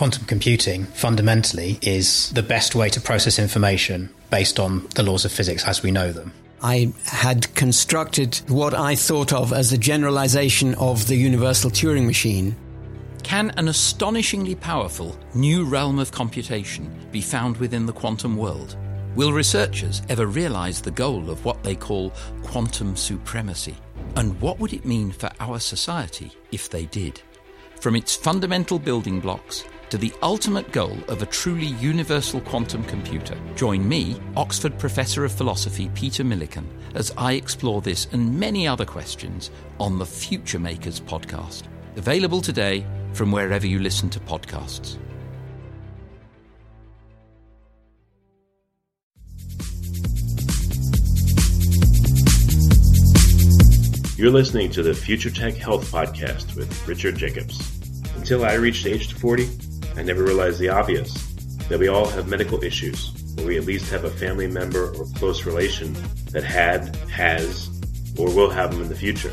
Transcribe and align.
quantum 0.00 0.24
computing 0.24 0.86
fundamentally 0.86 1.78
is 1.82 2.30
the 2.30 2.42
best 2.42 2.74
way 2.74 2.88
to 2.88 2.98
process 2.98 3.38
information 3.38 4.08
based 4.30 4.58
on 4.58 4.86
the 4.94 5.02
laws 5.02 5.26
of 5.26 5.30
physics 5.30 5.62
as 5.66 5.82
we 5.82 5.90
know 5.90 6.10
them. 6.10 6.32
I 6.62 6.94
had 7.04 7.54
constructed 7.54 8.40
what 8.48 8.72
I 8.72 8.94
thought 8.94 9.30
of 9.34 9.52
as 9.52 9.74
a 9.74 9.76
generalization 9.76 10.74
of 10.76 11.06
the 11.06 11.16
universal 11.16 11.70
Turing 11.70 12.06
machine. 12.06 12.56
Can 13.22 13.50
an 13.58 13.68
astonishingly 13.68 14.54
powerful 14.54 15.18
new 15.34 15.66
realm 15.66 15.98
of 15.98 16.12
computation 16.12 16.90
be 17.12 17.20
found 17.20 17.58
within 17.58 17.84
the 17.84 17.92
quantum 17.92 18.38
world? 18.38 18.78
Will 19.16 19.34
researchers 19.34 20.00
ever 20.08 20.24
realize 20.24 20.80
the 20.80 20.90
goal 20.90 21.28
of 21.28 21.44
what 21.44 21.62
they 21.62 21.76
call 21.76 22.14
quantum 22.42 22.96
supremacy? 22.96 23.76
And 24.16 24.40
what 24.40 24.60
would 24.60 24.72
it 24.72 24.86
mean 24.86 25.12
for 25.12 25.28
our 25.40 25.58
society 25.58 26.32
if 26.52 26.70
they 26.70 26.86
did? 26.86 27.20
From 27.82 27.96
its 27.96 28.16
fundamental 28.16 28.78
building 28.78 29.20
blocks 29.20 29.64
to 29.90 29.98
the 29.98 30.12
ultimate 30.22 30.70
goal 30.70 30.96
of 31.08 31.20
a 31.20 31.26
truly 31.26 31.66
universal 31.66 32.40
quantum 32.40 32.84
computer. 32.84 33.36
Join 33.56 33.86
me, 33.86 34.16
Oxford 34.36 34.78
Professor 34.78 35.24
of 35.24 35.32
Philosophy 35.32 35.90
Peter 35.94 36.22
Millican, 36.22 36.64
as 36.94 37.12
I 37.18 37.32
explore 37.32 37.80
this 37.80 38.06
and 38.12 38.38
many 38.38 38.68
other 38.68 38.84
questions 38.84 39.50
on 39.78 39.98
the 39.98 40.06
Future 40.06 40.60
Makers 40.60 41.00
podcast. 41.00 41.64
Available 41.96 42.40
today 42.40 42.86
from 43.12 43.32
wherever 43.32 43.66
you 43.66 43.80
listen 43.80 44.08
to 44.10 44.20
podcasts. 44.20 44.96
You're 54.16 54.30
listening 54.30 54.70
to 54.72 54.82
the 54.82 54.94
Future 54.94 55.30
Tech 55.30 55.54
Health 55.54 55.90
Podcast 55.90 56.54
with 56.54 56.86
Richard 56.86 57.16
Jacobs. 57.16 57.58
Until 58.16 58.44
I 58.44 58.52
reached 58.52 58.84
age 58.84 59.14
40, 59.14 59.48
I 59.96 60.02
never 60.02 60.22
realized 60.22 60.58
the 60.58 60.68
obvious 60.68 61.12
that 61.68 61.78
we 61.78 61.88
all 61.88 62.08
have 62.08 62.28
medical 62.28 62.62
issues, 62.64 63.12
or 63.38 63.46
we 63.46 63.56
at 63.56 63.64
least 63.64 63.90
have 63.90 64.04
a 64.04 64.10
family 64.10 64.46
member 64.46 64.94
or 64.94 65.06
close 65.16 65.44
relation 65.44 65.96
that 66.32 66.42
had, 66.42 66.96
has, 67.10 67.68
or 68.18 68.34
will 68.34 68.50
have 68.50 68.72
them 68.72 68.82
in 68.82 68.88
the 68.88 68.94
future. 68.94 69.32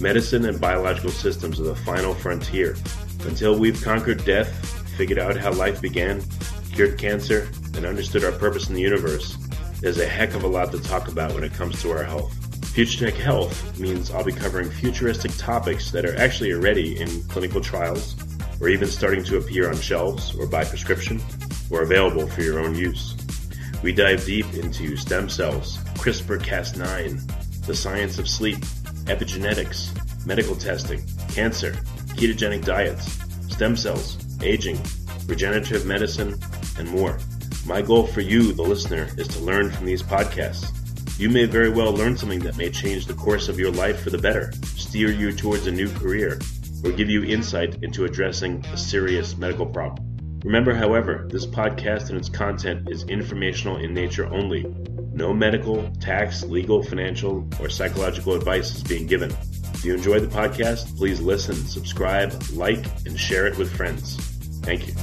Medicine 0.00 0.44
and 0.46 0.60
biological 0.60 1.10
systems 1.10 1.60
are 1.60 1.64
the 1.64 1.76
final 1.76 2.14
frontier. 2.14 2.76
Until 3.26 3.58
we've 3.58 3.82
conquered 3.82 4.24
death, 4.24 4.48
figured 4.96 5.18
out 5.18 5.36
how 5.36 5.52
life 5.52 5.80
began, 5.80 6.22
cured 6.72 6.98
cancer, 6.98 7.48
and 7.74 7.84
understood 7.84 8.24
our 8.24 8.32
purpose 8.32 8.68
in 8.68 8.74
the 8.74 8.80
universe, 8.80 9.36
there's 9.80 9.98
a 9.98 10.06
heck 10.06 10.34
of 10.34 10.44
a 10.44 10.48
lot 10.48 10.72
to 10.72 10.80
talk 10.80 11.08
about 11.08 11.34
when 11.34 11.44
it 11.44 11.52
comes 11.52 11.80
to 11.82 11.90
our 11.90 12.04
health. 12.04 12.32
Future 12.68 13.10
Tech 13.10 13.14
Health 13.14 13.78
means 13.78 14.10
I'll 14.10 14.24
be 14.24 14.32
covering 14.32 14.70
futuristic 14.70 15.36
topics 15.36 15.90
that 15.90 16.04
are 16.04 16.16
actually 16.16 16.52
already 16.52 16.98
in 17.00 17.22
clinical 17.24 17.60
trials 17.60 18.16
or 18.64 18.70
even 18.70 18.88
starting 18.88 19.22
to 19.22 19.36
appear 19.36 19.68
on 19.68 19.76
shelves 19.76 20.34
or 20.36 20.46
by 20.46 20.64
prescription 20.64 21.20
or 21.70 21.82
available 21.82 22.26
for 22.26 22.40
your 22.40 22.60
own 22.60 22.74
use. 22.74 23.14
We 23.82 23.92
dive 23.92 24.24
deep 24.24 24.54
into 24.54 24.96
stem 24.96 25.28
cells, 25.28 25.76
CRISPR 25.98 26.40
Cas9, 26.40 27.66
the 27.66 27.74
science 27.74 28.18
of 28.18 28.26
sleep, 28.26 28.56
epigenetics, 29.04 29.94
medical 30.26 30.56
testing, 30.56 31.02
cancer, 31.28 31.72
ketogenic 32.16 32.64
diets, 32.64 33.18
stem 33.52 33.76
cells, 33.76 34.16
aging, 34.42 34.80
regenerative 35.26 35.84
medicine, 35.84 36.40
and 36.78 36.88
more. 36.88 37.18
My 37.66 37.82
goal 37.82 38.06
for 38.06 38.22
you, 38.22 38.54
the 38.54 38.62
listener, 38.62 39.10
is 39.18 39.28
to 39.28 39.40
learn 39.40 39.72
from 39.72 39.84
these 39.84 40.02
podcasts. 40.02 40.70
You 41.20 41.28
may 41.28 41.44
very 41.44 41.68
well 41.68 41.92
learn 41.92 42.16
something 42.16 42.40
that 42.40 42.56
may 42.56 42.70
change 42.70 43.04
the 43.04 43.12
course 43.12 43.50
of 43.50 43.58
your 43.58 43.72
life 43.72 44.00
for 44.00 44.08
the 44.08 44.16
better, 44.16 44.52
steer 44.64 45.10
you 45.10 45.32
towards 45.32 45.66
a 45.66 45.70
new 45.70 45.90
career, 45.90 46.38
or 46.84 46.92
give 46.92 47.08
you 47.08 47.24
insight 47.24 47.82
into 47.82 48.04
addressing 48.04 48.64
a 48.66 48.76
serious 48.76 49.36
medical 49.36 49.66
problem. 49.66 50.40
Remember, 50.44 50.74
however, 50.74 51.26
this 51.30 51.46
podcast 51.46 52.10
and 52.10 52.18
its 52.18 52.28
content 52.28 52.90
is 52.90 53.04
informational 53.04 53.78
in 53.78 53.94
nature 53.94 54.26
only. 54.26 54.64
No 55.14 55.32
medical, 55.32 55.90
tax, 56.00 56.44
legal, 56.44 56.82
financial, 56.82 57.48
or 57.58 57.70
psychological 57.70 58.34
advice 58.34 58.74
is 58.74 58.82
being 58.82 59.06
given. 59.06 59.30
If 59.72 59.84
you 59.84 59.94
enjoyed 59.94 60.22
the 60.22 60.28
podcast, 60.28 60.96
please 60.98 61.20
listen, 61.20 61.54
subscribe, 61.54 62.34
like, 62.52 62.84
and 63.06 63.18
share 63.18 63.46
it 63.46 63.56
with 63.56 63.74
friends. 63.74 64.16
Thank 64.62 64.86
you. 64.86 64.94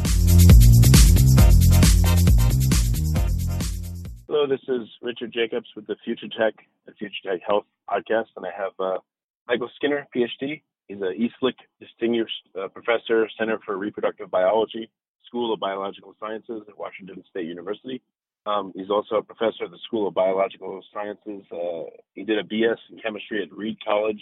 Hello, 4.27 4.47
this 4.47 4.61
is 4.67 4.87
Richard 5.01 5.33
Jacobs 5.33 5.67
with 5.75 5.87
the 5.87 5.95
Future 6.05 6.27
Tech, 6.27 6.53
the 6.85 6.93
Future 6.93 7.15
Tech 7.25 7.41
Health 7.45 7.65
podcast, 7.89 8.27
and 8.37 8.45
I 8.45 8.51
have 8.55 8.73
uh, 8.79 8.99
Michael 9.47 9.69
Skinner, 9.75 10.07
PhD, 10.15 10.61
He's 10.91 11.01
a 11.01 11.13
Eastlick 11.13 11.55
Distinguished 11.79 12.49
uh, 12.59 12.67
Professor, 12.67 13.29
Center 13.39 13.59
for 13.65 13.77
Reproductive 13.77 14.29
Biology, 14.29 14.89
School 15.25 15.53
of 15.53 15.59
Biological 15.61 16.13
Sciences 16.19 16.63
at 16.67 16.77
Washington 16.77 17.23
State 17.29 17.45
University. 17.45 18.01
Um, 18.45 18.73
he's 18.75 18.89
also 18.89 19.15
a 19.15 19.23
professor 19.23 19.65
at 19.65 19.71
the 19.71 19.77
School 19.85 20.09
of 20.09 20.13
Biological 20.13 20.83
Sciences. 20.93 21.43
Uh, 21.49 21.83
he 22.13 22.25
did 22.25 22.39
a 22.39 22.43
BS 22.43 22.75
in 22.91 22.99
chemistry 22.99 23.41
at 23.41 23.55
Reed 23.55 23.77
College 23.85 24.21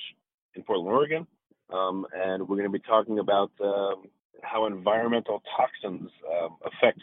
in 0.53 0.61
Portland, 0.61 0.93
Oregon. 0.93 1.27
Um, 1.73 2.05
and 2.13 2.47
we're 2.47 2.57
going 2.57 2.71
to 2.71 2.77
be 2.77 2.85
talking 2.85 3.17
about 3.17 3.49
um, 3.63 4.03
how 4.43 4.67
environmental 4.67 5.41
toxins 5.57 6.11
um, 6.31 6.57
affect 6.63 6.99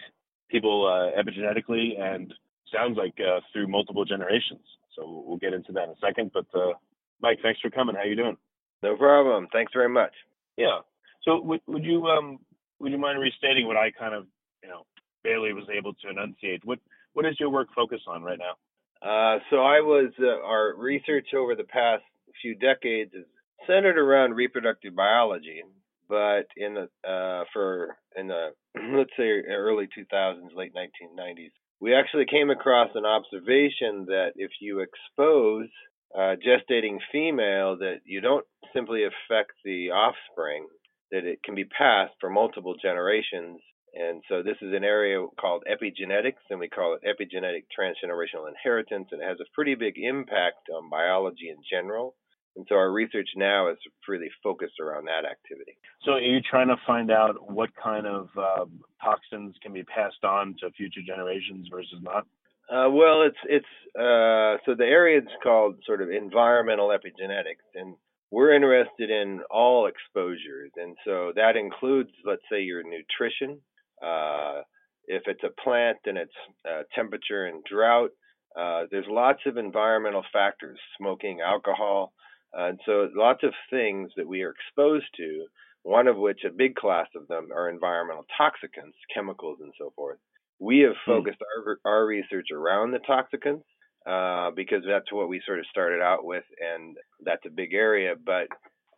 people 0.48 0.86
uh, 0.86 1.20
epigenetically 1.20 2.00
and 2.00 2.32
sounds 2.72 2.96
like 2.96 3.14
uh, 3.18 3.40
through 3.52 3.66
multiple 3.66 4.04
generations. 4.04 4.62
So 4.94 5.24
we'll 5.26 5.38
get 5.38 5.54
into 5.54 5.72
that 5.72 5.84
in 5.84 5.90
a 5.90 6.00
second. 6.00 6.30
But 6.32 6.46
uh, 6.54 6.74
Mike, 7.20 7.38
thanks 7.42 7.58
for 7.60 7.70
coming. 7.70 7.96
How 7.96 8.04
you 8.04 8.14
doing? 8.14 8.36
No 8.86 8.96
problem. 8.96 9.48
Thanks 9.52 9.72
very 9.74 9.88
much. 9.88 10.12
Yeah. 10.56 10.78
So 11.24 11.40
would 11.42 11.60
would 11.66 11.84
you 11.84 12.06
um 12.06 12.38
would 12.78 12.92
you 12.92 12.98
mind 12.98 13.18
restating 13.18 13.66
what 13.66 13.76
I 13.76 13.90
kind 13.90 14.14
of 14.14 14.26
you 14.62 14.68
know 14.68 14.86
barely 15.24 15.52
was 15.52 15.64
able 15.76 15.92
to 15.94 16.08
enunciate? 16.08 16.64
What 16.64 16.78
what 17.12 17.26
is 17.26 17.34
your 17.40 17.50
work 17.50 17.68
focus 17.74 18.00
on 18.06 18.22
right 18.22 18.38
now? 18.38 18.54
Uh, 19.02 19.40
so 19.50 19.56
I 19.56 19.80
was 19.80 20.12
uh, 20.20 20.40
our 20.46 20.74
research 20.76 21.34
over 21.36 21.56
the 21.56 21.64
past 21.64 22.04
few 22.40 22.54
decades 22.54 23.12
is 23.12 23.24
centered 23.66 23.98
around 23.98 24.34
reproductive 24.34 24.94
biology, 24.94 25.62
but 26.08 26.46
in 26.56 26.74
the 26.74 26.88
uh, 27.08 27.44
for 27.52 27.96
in 28.16 28.28
the 28.28 28.50
let's 28.96 29.10
say 29.16 29.42
early 29.50 29.88
2000s, 29.98 30.54
late 30.54 30.74
1990s, 30.74 31.50
we 31.80 31.92
actually 31.92 32.26
came 32.26 32.50
across 32.50 32.90
an 32.94 33.04
observation 33.04 34.06
that 34.06 34.30
if 34.36 34.52
you 34.60 34.78
expose 34.78 35.68
uh, 36.14 36.36
gestating 36.36 36.98
female 37.12 37.78
that 37.78 38.00
you 38.04 38.20
don't 38.20 38.46
simply 38.74 39.04
affect 39.04 39.52
the 39.64 39.90
offspring, 39.90 40.66
that 41.10 41.24
it 41.24 41.42
can 41.42 41.54
be 41.54 41.64
passed 41.64 42.14
for 42.20 42.30
multiple 42.30 42.74
generations. 42.80 43.60
And 43.94 44.22
so 44.28 44.42
this 44.42 44.56
is 44.60 44.74
an 44.74 44.84
area 44.84 45.24
called 45.40 45.64
epigenetics, 45.70 46.44
and 46.50 46.60
we 46.60 46.68
call 46.68 46.96
it 46.96 47.06
epigenetic 47.06 47.64
transgenerational 47.72 48.48
inheritance, 48.48 49.08
and 49.10 49.22
it 49.22 49.26
has 49.26 49.38
a 49.40 49.50
pretty 49.54 49.74
big 49.74 49.94
impact 49.96 50.68
on 50.74 50.90
biology 50.90 51.48
in 51.48 51.56
general. 51.70 52.14
And 52.56 52.66
so 52.68 52.74
our 52.74 52.90
research 52.90 53.28
now 53.36 53.68
is 53.68 53.76
really 54.08 54.30
focused 54.42 54.80
around 54.80 55.06
that 55.06 55.28
activity. 55.30 55.76
So 56.04 56.12
are 56.12 56.20
you 56.20 56.40
trying 56.40 56.68
to 56.68 56.76
find 56.86 57.10
out 57.10 57.50
what 57.50 57.70
kind 57.82 58.06
of 58.06 58.28
uh, 58.36 58.64
toxins 59.02 59.54
can 59.62 59.74
be 59.74 59.82
passed 59.84 60.24
on 60.24 60.56
to 60.60 60.70
future 60.70 61.02
generations 61.06 61.68
versus 61.70 61.98
not? 62.02 62.26
Uh, 62.68 62.90
well, 62.90 63.22
it's 63.22 63.38
it's 63.44 63.66
uh, 63.96 64.58
so 64.66 64.74
the 64.74 64.84
area 64.84 65.18
is 65.18 65.28
called 65.42 65.76
sort 65.86 66.02
of 66.02 66.10
environmental 66.10 66.88
epigenetics, 66.88 67.64
and 67.74 67.94
we're 68.30 68.52
interested 68.52 69.08
in 69.08 69.40
all 69.50 69.86
exposures, 69.86 70.72
and 70.76 70.96
so 71.04 71.32
that 71.36 71.56
includes, 71.56 72.10
let's 72.24 72.42
say, 72.50 72.62
your 72.62 72.82
nutrition. 72.82 73.60
Uh, 74.02 74.62
if 75.06 75.22
it's 75.26 75.44
a 75.44 75.62
plant, 75.62 75.98
then 76.04 76.16
it's 76.16 76.34
uh, 76.68 76.82
temperature 76.94 77.46
and 77.46 77.62
drought. 77.64 78.10
Uh, 78.58 78.84
there's 78.90 79.06
lots 79.08 79.40
of 79.46 79.56
environmental 79.56 80.24
factors, 80.32 80.78
smoking, 80.98 81.40
alcohol, 81.40 82.12
and 82.52 82.80
so 82.84 83.08
lots 83.14 83.44
of 83.44 83.52
things 83.70 84.10
that 84.16 84.26
we 84.26 84.42
are 84.42 84.50
exposed 84.52 85.06
to. 85.16 85.46
One 85.82 86.08
of 86.08 86.16
which, 86.16 86.40
a 86.44 86.50
big 86.50 86.74
class 86.74 87.06
of 87.14 87.28
them, 87.28 87.50
are 87.54 87.70
environmental 87.70 88.26
toxicants, 88.40 88.98
chemicals, 89.14 89.58
and 89.60 89.72
so 89.78 89.92
forth. 89.94 90.18
We 90.58 90.80
have 90.80 90.94
hmm. 91.04 91.10
focused 91.10 91.38
our 91.42 91.78
our 91.84 92.06
research 92.06 92.48
around 92.52 92.92
the 92.92 93.00
toxicants 93.00 93.64
uh, 94.06 94.50
because 94.54 94.82
that's 94.86 95.12
what 95.12 95.28
we 95.28 95.42
sort 95.44 95.58
of 95.58 95.66
started 95.70 96.00
out 96.00 96.24
with, 96.24 96.44
and 96.60 96.96
that's 97.24 97.44
a 97.46 97.50
big 97.50 97.74
area. 97.74 98.14
But 98.24 98.48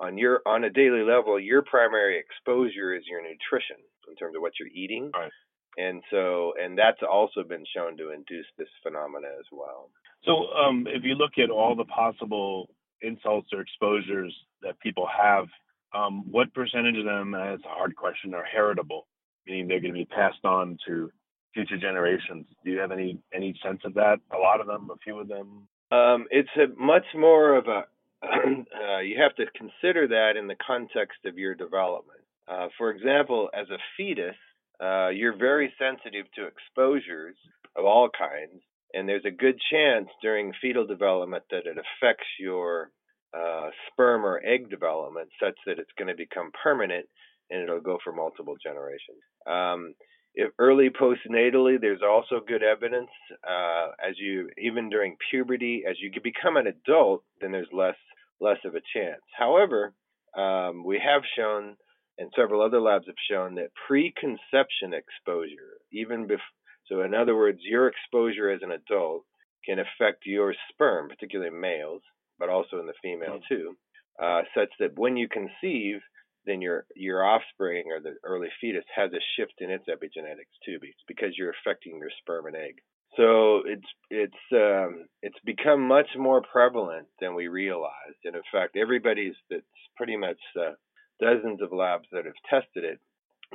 on 0.01 0.19
your 0.19 0.41
on 0.47 0.65
a 0.65 0.71
daily 0.71 1.03
level, 1.03 1.39
your 1.41 1.63
primary 1.63 2.19
exposure 2.19 2.95
is 2.95 3.05
your 3.09 3.23
nutrition 3.23 3.77
in 4.09 4.17
terms 4.17 4.37
of 4.37 4.43
what 4.43 4.53
you're 4.59 4.69
eating. 4.69 5.11
Right. 5.15 5.31
And 5.77 6.03
so, 6.11 6.55
and 6.61 6.77
that's 6.77 7.01
also 7.09 7.45
been 7.45 7.65
shown 7.75 7.97
to 7.99 8.11
induce 8.11 8.47
this 8.59 8.69
phenomena 8.83 9.29
as 9.39 9.47
well. 9.53 9.91
So, 10.25 10.49
um, 10.59 10.87
if 10.89 11.05
you 11.05 11.15
look 11.15 11.39
at 11.39 11.51
all 11.51 11.77
the 11.77 11.85
possible 11.85 12.69
insults 13.01 13.51
or 13.53 13.61
exposures 13.61 14.35
that 14.63 14.81
people 14.81 15.07
have, 15.07 15.47
um, 15.95 16.25
what 16.31 16.53
percentage 16.53 16.99
of 16.99 17.05
them, 17.05 17.35
as 17.35 17.61
a 17.65 17.69
hard 17.69 17.95
question, 17.95 18.35
are 18.35 18.45
heritable, 18.45 19.07
meaning 19.47 19.69
they're 19.69 19.81
going 19.81 19.95
to 19.95 19.99
be 19.99 20.05
passed 20.05 20.45
on 20.45 20.79
to 20.89 21.13
future 21.55 21.79
generations. 21.79 22.47
Do 22.65 22.71
you 22.71 22.79
have 22.79 22.93
any 22.93 23.19
any 23.35 23.59
sense 23.65 23.81
of 23.85 23.95
that? 23.95 24.19
A 24.35 24.39
lot 24.39 24.61
of 24.61 24.67
them, 24.67 24.91
a 24.93 24.99
few 24.99 25.19
of 25.19 25.29
them. 25.29 25.69
Um, 25.91 26.27
it's 26.31 26.49
a 26.57 26.67
much 26.81 27.07
more 27.15 27.57
of 27.57 27.67
a. 27.67 27.85
uh, 28.25 28.99
you 28.99 29.17
have 29.21 29.35
to 29.37 29.45
consider 29.57 30.09
that 30.09 30.33
in 30.37 30.49
the 30.49 30.57
context 30.67 31.19
of 31.25 31.39
your 31.39 31.55
development. 31.55 32.21
Uh, 32.49 32.67
for 32.77 32.91
example, 32.91 33.49
as 33.55 33.69
a 33.71 33.79
fetus, 33.97 34.35
uh, 34.83 35.09
you're 35.09 35.37
very 35.37 35.73
sensitive 35.79 36.27
to 36.35 36.47
exposures 36.47 37.37
of 37.77 37.85
all 37.85 38.09
kinds, 38.09 38.61
and 38.93 39.09
there's 39.09 39.25
a 39.25 39.31
good 39.31 39.57
chance 39.71 40.09
during 40.21 40.53
fetal 40.61 40.85
development 40.87 41.45
that 41.51 41.67
it 41.67 41.77
affects 41.79 42.27
your 42.41 42.91
uh, 43.37 43.69
sperm 43.93 44.25
or 44.25 44.41
egg 44.45 44.71
development 44.71 45.29
such 45.41 45.57
that 45.67 45.79
it's 45.79 45.93
going 45.99 46.09
to 46.09 46.17
become 46.17 46.51
permanent 46.63 47.07
and 47.51 47.63
it'll 47.63 47.81
go 47.81 47.99
for 48.03 48.13
multiple 48.13 48.57
generations. 48.63 49.21
Um, 49.47 49.95
if 50.39 50.53
early 50.61 50.89
postnatally, 50.89 51.81
there's 51.81 52.01
also 52.01 52.41
good 52.47 52.63
evidence 52.63 53.11
uh, 53.43 53.89
as 54.09 54.15
you 54.19 54.49
even 54.57 54.89
during 54.89 55.17
puberty, 55.31 55.83
as 55.89 55.97
you 56.01 56.13
become 56.23 56.57
an 56.57 56.69
adult, 56.69 57.25
then 57.41 57.51
there's 57.51 57.73
less 57.73 57.97
less 58.41 58.59
of 58.65 58.77
a 58.77 58.81
chance. 58.95 59.21
However, 59.37 59.93
um, 60.37 60.85
we 60.85 61.03
have 61.05 61.23
shown, 61.37 61.77
and 62.19 62.31
several 62.37 62.63
other 62.63 62.81
labs 62.81 63.07
have 63.07 63.17
shown 63.29 63.57
that 63.57 63.73
preconception 63.89 64.95
exposure, 64.95 65.81
even 65.91 66.29
bef- 66.29 66.55
so, 66.89 67.03
in 67.03 67.15
other 67.15 67.35
words, 67.35 67.59
your 67.63 67.89
exposure 67.89 68.51
as 68.51 68.61
an 68.63 68.71
adult 68.71 69.25
can 69.67 69.81
affect 69.81 70.25
your 70.25 70.55
sperm, 70.71 71.09
particularly 71.09 71.51
males, 71.51 72.03
but 72.39 72.49
also 72.49 72.79
in 72.79 72.87
the 72.87 72.95
female 73.03 73.41
mm-hmm. 73.41 73.55
too, 73.55 73.77
uh, 74.23 74.43
such 74.57 74.71
that 74.79 74.97
when 74.97 75.17
you 75.17 75.29
conceive, 75.29 76.01
then 76.47 76.61
your 76.61 76.87
your 76.95 77.25
offspring 77.25 77.85
or 77.93 78.01
the 78.01 78.17
early 78.25 78.49
fetus 78.61 78.85
has 78.95 79.13
a 79.13 79.21
shift 79.37 79.55
in 79.59 79.71
its 79.71 79.85
epigenetics 79.89 80.57
too, 80.65 80.79
because 81.07 81.37
you're 81.37 81.55
affecting 81.63 81.99
your 81.99 82.11
sperm 82.21 82.47
and 82.47 82.57
egg. 82.57 82.77
So 83.17 83.63
it's 83.67 83.89
it's 84.11 84.53
um, 84.53 85.07
it's 85.23 85.39
become 85.45 85.87
much 85.87 86.09
more 86.17 86.43
prevalent 86.43 87.07
than 87.21 87.35
we 87.35 87.49
realized, 87.49 88.21
and 88.25 88.37
in 88.37 88.43
fact, 88.53 88.77
everybody's 88.77 89.35
that's 89.51 89.65
pretty 89.97 90.17
much 90.17 90.39
uh, 90.59 90.73
dozens 91.21 91.61
of 91.63 91.73
labs 91.73 92.07
that 92.13 92.25
have 92.25 92.35
tested 92.49 92.85
it, 92.85 93.01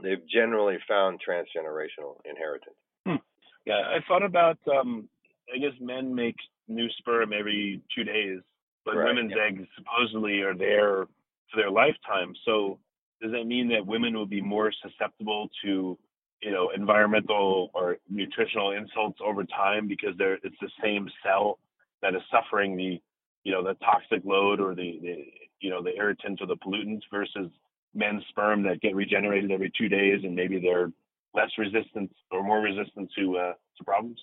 they've 0.02 0.28
generally 0.28 0.78
found 0.88 1.20
transgenerational 1.28 2.18
inheritance. 2.26 2.76
Hmm. 3.06 3.16
Yeah, 3.66 3.76
I 3.76 4.00
thought 4.08 4.24
about. 4.24 4.58
Um, 4.68 5.08
I 5.54 5.58
guess 5.60 5.74
men 5.80 6.16
make 6.16 6.36
new 6.68 6.88
sperm 6.98 7.32
every 7.38 7.82
two 7.96 8.04
days, 8.04 8.40
but 8.86 8.96
right, 8.96 9.08
women's 9.08 9.34
yeah. 9.36 9.44
eggs 9.48 9.64
supposedly 9.78 10.42
are 10.42 10.56
there 10.56 11.08
their 11.56 11.72
lifetime. 11.72 12.34
So 12.46 12.80
does 13.22 13.32
that 13.32 13.46
mean 13.46 13.70
that 13.70 13.86
women 13.86 14.14
will 14.14 14.26
be 14.26 14.42
more 14.42 14.72
susceptible 14.82 15.50
to 15.64 15.98
you 16.42 16.52
know 16.52 16.72
environmental 16.76 17.72
or 17.74 17.98
nutritional 18.10 18.72
insults 18.72 19.20
over 19.26 19.44
time 19.46 19.88
because 19.88 20.14
they're 20.18 20.36
it's 20.44 20.56
the 20.62 20.70
same 20.84 21.10
cell 21.24 21.60
that 22.02 22.16
is 22.16 22.22
suffering 22.32 22.76
the 22.76 23.02
you 23.44 23.52
know 23.52 23.64
the 23.64 23.76
toxic 23.76 24.22
load 24.26 24.60
or 24.60 24.76
the, 24.76 25.00
the 25.02 25.26
you 25.62 25.70
know 25.70 25.82
the 25.82 25.96
irritants 25.96 26.42
or 26.42 26.48
the 26.48 26.58
pollutants 26.58 27.04
versus 27.12 27.50
men's 27.96 28.24
sperm 28.30 28.64
that 28.64 28.82
get 28.82 28.96
regenerated 28.96 29.52
every 29.52 29.72
two 29.78 29.88
days 29.88 30.20
and 30.24 30.36
maybe 30.36 30.60
they're 30.60 30.92
less 31.34 31.50
resistant 31.58 32.12
or 32.32 32.44
more 32.44 32.60
resistant 32.60 33.10
to 33.18 33.38
uh, 33.38 33.54
to 33.78 33.84
problems? 33.84 34.20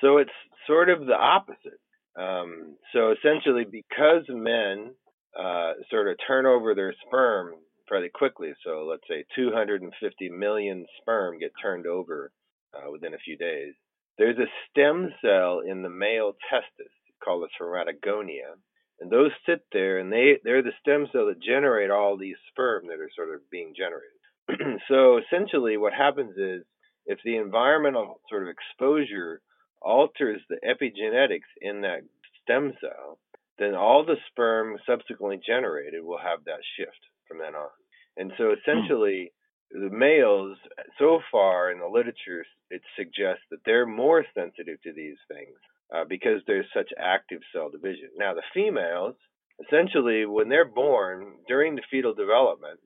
So 0.00 0.18
it's 0.18 0.30
sort 0.66 0.90
of 0.90 1.06
the 1.06 1.14
opposite. 1.14 1.80
Um, 2.16 2.76
so 2.92 3.12
essentially, 3.12 3.64
because 3.64 4.24
men 4.28 4.90
uh, 5.38 5.72
sort 5.90 6.08
of 6.08 6.16
turn 6.26 6.46
over 6.46 6.74
their 6.74 6.94
sperm 7.06 7.54
fairly 7.88 8.10
quickly, 8.12 8.52
so 8.64 8.86
let's 8.88 9.06
say 9.08 9.24
250 9.34 10.28
million 10.30 10.86
sperm 11.00 11.38
get 11.38 11.52
turned 11.60 11.86
over 11.86 12.30
uh, 12.74 12.90
within 12.90 13.14
a 13.14 13.18
few 13.18 13.36
days. 13.36 13.74
There's 14.18 14.38
a 14.38 14.50
stem 14.70 15.10
cell 15.22 15.60
in 15.66 15.82
the 15.82 15.88
male 15.88 16.32
testis 16.50 16.92
called 17.24 17.42
the 17.44 17.48
spermatogonia, 17.64 18.58
and 19.00 19.10
those 19.10 19.30
sit 19.46 19.60
there, 19.72 19.98
and 19.98 20.12
they 20.12 20.38
they're 20.42 20.62
the 20.62 20.72
stem 20.80 21.06
cell 21.12 21.26
that 21.26 21.42
generate 21.42 21.90
all 21.90 22.16
these 22.16 22.36
sperm 22.50 22.86
that 22.88 23.00
are 23.00 23.10
sort 23.14 23.34
of 23.34 23.48
being 23.50 23.74
generated. 23.76 24.80
so 24.88 25.18
essentially, 25.18 25.76
what 25.76 25.92
happens 25.92 26.36
is 26.36 26.64
if 27.06 27.18
the 27.24 27.36
environmental 27.36 28.20
sort 28.28 28.42
of 28.42 28.48
exposure 28.48 29.40
alters 29.80 30.40
the 30.48 30.56
epigenetics 30.66 31.48
in 31.60 31.82
that 31.82 32.00
stem 32.42 32.72
cell, 32.80 33.18
then 33.58 33.74
all 33.74 34.04
the 34.04 34.16
sperm 34.30 34.76
subsequently 34.86 35.40
generated 35.44 36.04
will 36.04 36.18
have 36.18 36.44
that 36.44 36.60
shift 36.76 36.98
from 37.26 37.38
then 37.38 37.54
on. 37.54 37.70
And 38.16 38.32
so 38.38 38.50
hmm. 38.50 38.54
essentially, 38.58 39.32
the 39.70 39.90
males, 39.90 40.56
so 40.98 41.20
far 41.30 41.70
in 41.70 41.78
the 41.78 41.86
literature, 41.86 42.44
it 42.70 42.82
suggests 42.96 43.44
that 43.50 43.60
they're 43.64 43.86
more 43.86 44.24
sensitive 44.34 44.80
to 44.82 44.92
these 44.92 45.18
things 45.28 45.56
uh, 45.94 46.04
because 46.08 46.40
there's 46.46 46.66
such 46.74 46.90
active 46.98 47.40
cell 47.52 47.70
division. 47.70 48.08
Now, 48.16 48.34
the 48.34 48.42
females, 48.54 49.14
essentially, 49.64 50.24
when 50.24 50.48
they're 50.48 50.64
born 50.64 51.34
during 51.46 51.74
the 51.74 51.82
fetal 51.90 52.14
development, 52.14 52.80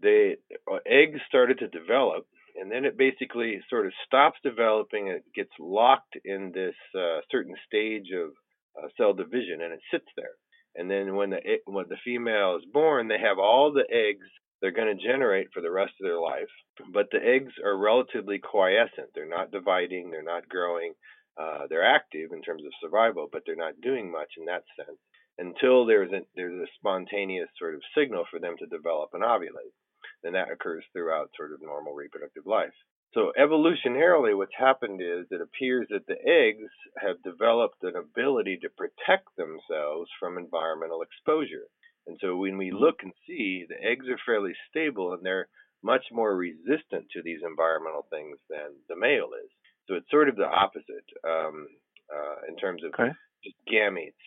the 0.00 0.34
uh, 0.70 0.78
eggs 0.86 1.20
started 1.28 1.58
to 1.58 1.68
develop 1.68 2.26
and 2.58 2.70
then 2.70 2.84
it 2.84 2.96
basically 2.96 3.60
sort 3.68 3.86
of 3.86 3.92
stops 4.06 4.38
developing. 4.42 5.08
It 5.08 5.24
gets 5.34 5.50
locked 5.58 6.16
in 6.24 6.52
this 6.54 6.74
uh, 6.94 7.20
certain 7.30 7.54
stage 7.66 8.08
of 8.16 8.32
uh, 8.76 8.88
cell 8.96 9.12
division, 9.14 9.62
and 9.62 9.72
it 9.72 9.80
sits 9.90 10.06
there. 10.16 10.36
And 10.74 10.90
then 10.90 11.16
when 11.16 11.30
the 11.30 11.40
when 11.64 11.86
the 11.88 11.96
female 12.04 12.56
is 12.56 12.64
born, 12.72 13.08
they 13.08 13.18
have 13.18 13.38
all 13.38 13.72
the 13.72 13.86
eggs 13.90 14.26
they're 14.60 14.70
going 14.70 14.94
to 14.96 15.06
generate 15.06 15.48
for 15.52 15.60
the 15.60 15.70
rest 15.70 15.92
of 16.00 16.06
their 16.06 16.20
life. 16.20 16.48
But 16.92 17.08
the 17.12 17.22
eggs 17.22 17.52
are 17.64 17.76
relatively 17.76 18.38
quiescent. 18.38 19.10
They're 19.14 19.28
not 19.28 19.50
dividing. 19.50 20.10
They're 20.10 20.22
not 20.22 20.48
growing. 20.48 20.94
Uh, 21.38 21.66
they're 21.68 21.84
active 21.84 22.30
in 22.32 22.40
terms 22.40 22.62
of 22.64 22.72
survival, 22.80 23.28
but 23.30 23.42
they're 23.44 23.56
not 23.56 23.80
doing 23.82 24.10
much 24.10 24.32
in 24.38 24.46
that 24.46 24.64
sense 24.76 24.98
until 25.38 25.84
there's 25.84 26.10
a, 26.12 26.20
there's 26.34 26.58
a 26.58 26.72
spontaneous 26.78 27.48
sort 27.58 27.74
of 27.74 27.82
signal 27.96 28.24
for 28.30 28.40
them 28.40 28.56
to 28.58 28.66
develop 28.66 29.10
and 29.12 29.22
ovulate 29.22 29.76
then 30.22 30.32
that 30.32 30.50
occurs 30.50 30.84
throughout 30.92 31.30
sort 31.36 31.52
of 31.52 31.62
normal 31.62 31.94
reproductive 31.94 32.46
life. 32.46 32.74
So 33.16 33.32
evolutionarily, 33.40 34.36
what's 34.36 34.52
happened 34.58 35.00
is 35.00 35.24
it 35.30 35.40
appears 35.40 35.86
that 35.88 36.06
the 36.06 36.20
eggs 36.28 36.68
have 37.00 37.22
developed 37.24 37.82
an 37.82 37.96
ability 37.96 38.58
to 38.60 38.68
protect 38.68 39.34
themselves 39.38 40.10
from 40.20 40.36
environmental 40.36 41.00
exposure. 41.00 41.64
And 42.06 42.18
so 42.20 42.36
when 42.36 42.58
we 42.58 42.70
look 42.70 42.96
and 43.02 43.12
see, 43.26 43.64
the 43.66 43.82
eggs 43.82 44.04
are 44.10 44.20
fairly 44.26 44.52
stable 44.68 45.14
and 45.14 45.24
they're 45.24 45.48
much 45.82 46.04
more 46.12 46.36
resistant 46.36 47.08
to 47.12 47.22
these 47.24 47.40
environmental 47.42 48.06
things 48.10 48.36
than 48.50 48.76
the 48.90 48.96
male 48.96 49.30
is. 49.42 49.50
So 49.88 49.94
it's 49.94 50.10
sort 50.10 50.28
of 50.28 50.36
the 50.36 50.44
opposite 50.44 51.08
um, 51.24 51.68
uh, 52.12 52.44
in 52.48 52.56
terms 52.58 52.82
of 52.84 52.92
okay. 52.92 53.12
just 53.42 53.56
gametes. 53.66 54.20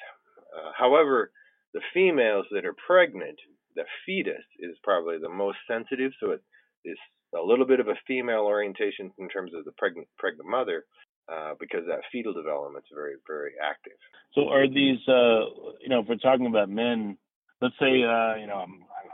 Uh, 0.49 0.71
however, 0.75 1.31
the 1.75 1.81
females 1.93 2.47
that 2.51 2.65
are 2.65 2.75
pregnant 2.87 3.37
the 3.75 3.83
fetus 4.03 4.43
is 4.57 4.75
probably 4.83 5.19
the 5.21 5.29
most 5.29 5.59
sensitive. 5.69 6.11
So 6.19 6.31
it 6.31 6.41
is 6.83 6.97
a 7.37 7.41
little 7.41 7.65
bit 7.65 7.79
of 7.79 7.87
a 7.87 7.95
female 8.07 8.41
orientation 8.41 9.11
in 9.17 9.29
terms 9.29 9.51
of 9.53 9.65
the 9.65 9.71
pregnant 9.77 10.07
pregnant 10.17 10.49
mother, 10.49 10.85
uh, 11.31 11.53
because 11.59 11.81
that 11.87 11.99
fetal 12.11 12.33
development 12.33 12.85
is 12.89 12.95
very 12.95 13.15
very 13.27 13.53
active. 13.63 13.93
So 14.33 14.49
are 14.49 14.67
these, 14.67 14.99
uh, 15.07 15.73
you 15.81 15.89
know, 15.89 15.99
if 15.99 16.07
we're 16.07 16.15
talking 16.15 16.47
about 16.47 16.69
men, 16.69 17.17
let's 17.61 17.75
say, 17.79 18.03
uh, 18.03 18.35
you 18.35 18.47
know, 18.47 18.63
I'm, 18.65 18.73
I'm 18.81 19.09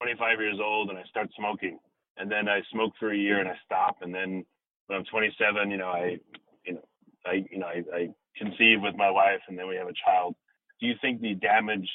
25 0.00 0.40
years 0.40 0.58
old 0.62 0.90
and 0.90 0.98
I 0.98 1.04
start 1.04 1.28
smoking, 1.36 1.78
and 2.16 2.30
then 2.30 2.48
I 2.48 2.60
smoke 2.72 2.92
for 2.98 3.12
a 3.12 3.16
year 3.16 3.40
and 3.40 3.48
I 3.48 3.56
stop, 3.64 3.98
and 4.02 4.14
then 4.14 4.44
when 4.86 4.98
I'm 4.98 5.04
27, 5.04 5.70
you 5.70 5.76
know, 5.76 5.88
I, 5.88 6.18
you 6.64 6.74
know, 6.74 6.82
I, 7.24 7.44
you 7.50 7.58
know, 7.58 7.66
I, 7.66 7.82
I 7.94 8.08
conceive 8.36 8.80
with 8.80 8.94
my 8.96 9.10
wife, 9.10 9.40
and 9.48 9.58
then 9.58 9.68
we 9.68 9.76
have 9.76 9.88
a 9.88 9.94
child. 10.04 10.34
Do 10.80 10.86
you 10.86 10.94
think 11.00 11.20
the 11.20 11.34
damage 11.34 11.88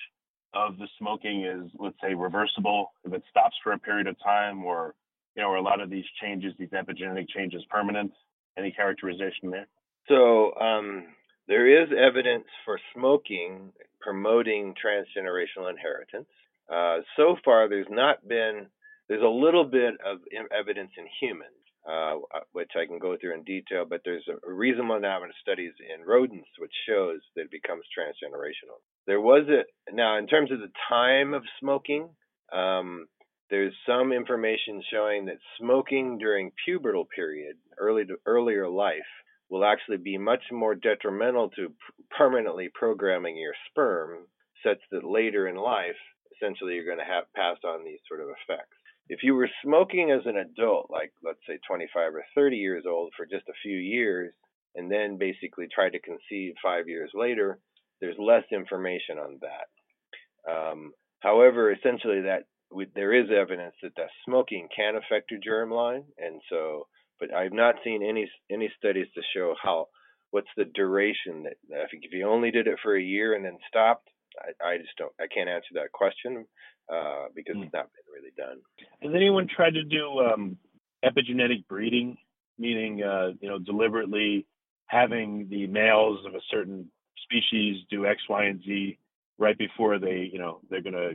of 0.53 0.77
the 0.77 0.87
smoking 0.97 1.45
is, 1.45 1.71
let's 1.79 1.95
say, 2.01 2.13
reversible 2.13 2.91
if 3.05 3.13
it 3.13 3.23
stops 3.29 3.55
for 3.63 3.71
a 3.71 3.79
period 3.79 4.07
of 4.07 4.15
time, 4.23 4.63
or 4.63 4.95
you 5.35 5.41
know, 5.41 5.49
are 5.49 5.57
a 5.57 5.61
lot 5.61 5.81
of 5.81 5.89
these 5.89 6.05
changes, 6.21 6.53
these 6.57 6.69
epigenetic 6.69 7.29
changes, 7.29 7.63
permanent? 7.69 8.11
Any 8.57 8.71
characterization 8.71 9.49
there? 9.49 9.67
So 10.07 10.53
um, 10.59 11.05
there 11.47 11.83
is 11.83 11.89
evidence 11.97 12.45
for 12.65 12.79
smoking 12.93 13.71
promoting 14.01 14.73
transgenerational 14.73 15.69
inheritance. 15.69 16.27
Uh, 16.71 16.99
so 17.15 17.37
far, 17.45 17.69
there's 17.69 17.87
not 17.89 18.27
been. 18.27 18.67
There's 19.07 19.23
a 19.23 19.27
little 19.27 19.65
bit 19.65 19.95
of 20.05 20.19
evidence 20.57 20.91
in 20.97 21.05
humans, 21.19 21.59
uh, 21.89 22.15
which 22.53 22.71
I 22.81 22.85
can 22.85 22.97
go 22.97 23.17
through 23.19 23.33
in 23.33 23.43
detail, 23.43 23.85
but 23.87 24.01
there's 24.05 24.25
a 24.29 24.49
reasonable 24.49 24.95
amount 24.95 25.25
of 25.25 25.31
studies 25.41 25.73
in 25.81 26.05
rodents 26.07 26.47
which 26.59 26.71
shows 26.87 27.19
that 27.35 27.43
it 27.43 27.51
becomes 27.51 27.83
transgenerational. 27.97 28.79
There 29.07 29.19
was 29.19 29.47
a 29.49 29.93
now 29.93 30.17
in 30.17 30.27
terms 30.27 30.51
of 30.51 30.59
the 30.59 30.71
time 30.89 31.33
of 31.33 31.43
smoking. 31.59 32.09
Um, 32.53 33.07
there's 33.51 33.73
some 33.85 34.13
information 34.13 34.81
showing 34.89 35.25
that 35.25 35.37
smoking 35.59 36.17
during 36.17 36.51
pubertal 36.67 37.05
period, 37.13 37.57
early 37.77 38.05
to 38.05 38.15
earlier 38.25 38.67
life, 38.67 39.11
will 39.49 39.65
actually 39.65 39.97
be 39.97 40.17
much 40.17 40.43
more 40.51 40.73
detrimental 40.73 41.49
to 41.49 41.73
permanently 42.17 42.69
programming 42.73 43.37
your 43.37 43.53
sperm, 43.69 44.25
such 44.65 44.79
that 44.91 45.03
later 45.03 45.49
in 45.49 45.57
life, 45.57 45.99
essentially, 46.33 46.75
you're 46.75 46.85
going 46.85 46.97
to 46.97 47.03
have 47.13 47.25
passed 47.35 47.65
on 47.65 47.83
these 47.83 47.99
sort 48.07 48.21
of 48.21 48.27
effects. 48.29 48.77
If 49.09 49.19
you 49.23 49.35
were 49.35 49.49
smoking 49.61 50.11
as 50.11 50.25
an 50.25 50.37
adult, 50.37 50.89
like 50.89 51.11
let's 51.21 51.41
say 51.45 51.59
25 51.67 52.15
or 52.15 52.23
30 52.33 52.55
years 52.55 52.85
old, 52.87 53.11
for 53.17 53.25
just 53.25 53.49
a 53.49 53.61
few 53.61 53.75
years, 53.75 54.33
and 54.75 54.89
then 54.89 55.17
basically 55.17 55.67
tried 55.67 55.91
to 55.91 55.99
conceive 55.99 56.53
five 56.63 56.87
years 56.87 57.11
later, 57.13 57.59
there's 57.99 58.15
less 58.17 58.45
information 58.53 59.17
on 59.17 59.39
that. 59.41 60.49
Um, 60.49 60.93
however, 61.19 61.73
essentially 61.73 62.21
that 62.21 62.45
we, 62.73 62.87
there 62.95 63.13
is 63.13 63.29
evidence 63.31 63.75
that 63.83 63.95
the 63.95 64.05
smoking 64.25 64.67
can 64.75 64.95
affect 64.95 65.31
your 65.31 65.39
germline, 65.39 66.03
and 66.17 66.41
so, 66.49 66.87
but 67.19 67.33
I've 67.33 67.53
not 67.53 67.75
seen 67.83 68.03
any 68.03 68.29
any 68.51 68.71
studies 68.77 69.07
to 69.15 69.21
show 69.35 69.55
how 69.61 69.87
what's 70.31 70.47
the 70.57 70.65
duration 70.65 71.43
that 71.43 71.55
if 71.69 72.11
you 72.11 72.27
only 72.27 72.51
did 72.51 72.67
it 72.67 72.79
for 72.81 72.95
a 72.95 73.01
year 73.01 73.33
and 73.35 73.45
then 73.45 73.57
stopped. 73.67 74.07
I, 74.39 74.65
I 74.65 74.77
just 74.77 74.95
don't. 74.97 75.11
I 75.19 75.27
can't 75.27 75.49
answer 75.49 75.73
that 75.73 75.91
question 75.91 76.45
uh, 76.91 77.25
because 77.35 77.57
mm. 77.57 77.63
it's 77.63 77.73
not 77.73 77.89
been 77.91 78.13
really 78.13 78.31
done. 78.37 78.61
Has 79.01 79.11
anyone 79.13 79.47
tried 79.53 79.73
to 79.73 79.83
do 79.83 80.19
um, 80.19 80.57
epigenetic 81.03 81.67
breeding, 81.67 82.17
meaning 82.57 83.03
uh, 83.03 83.31
you 83.41 83.49
know 83.49 83.59
deliberately 83.59 84.45
having 84.87 85.47
the 85.49 85.67
males 85.67 86.19
of 86.25 86.35
a 86.35 86.41
certain 86.49 86.89
species 87.23 87.83
do 87.89 88.05
X, 88.05 88.21
Y, 88.29 88.45
and 88.45 88.61
Z 88.63 88.97
right 89.37 89.57
before 89.57 89.99
they, 89.99 90.29
you 90.31 90.37
know, 90.37 90.59
they're 90.69 90.81
gonna, 90.81 91.11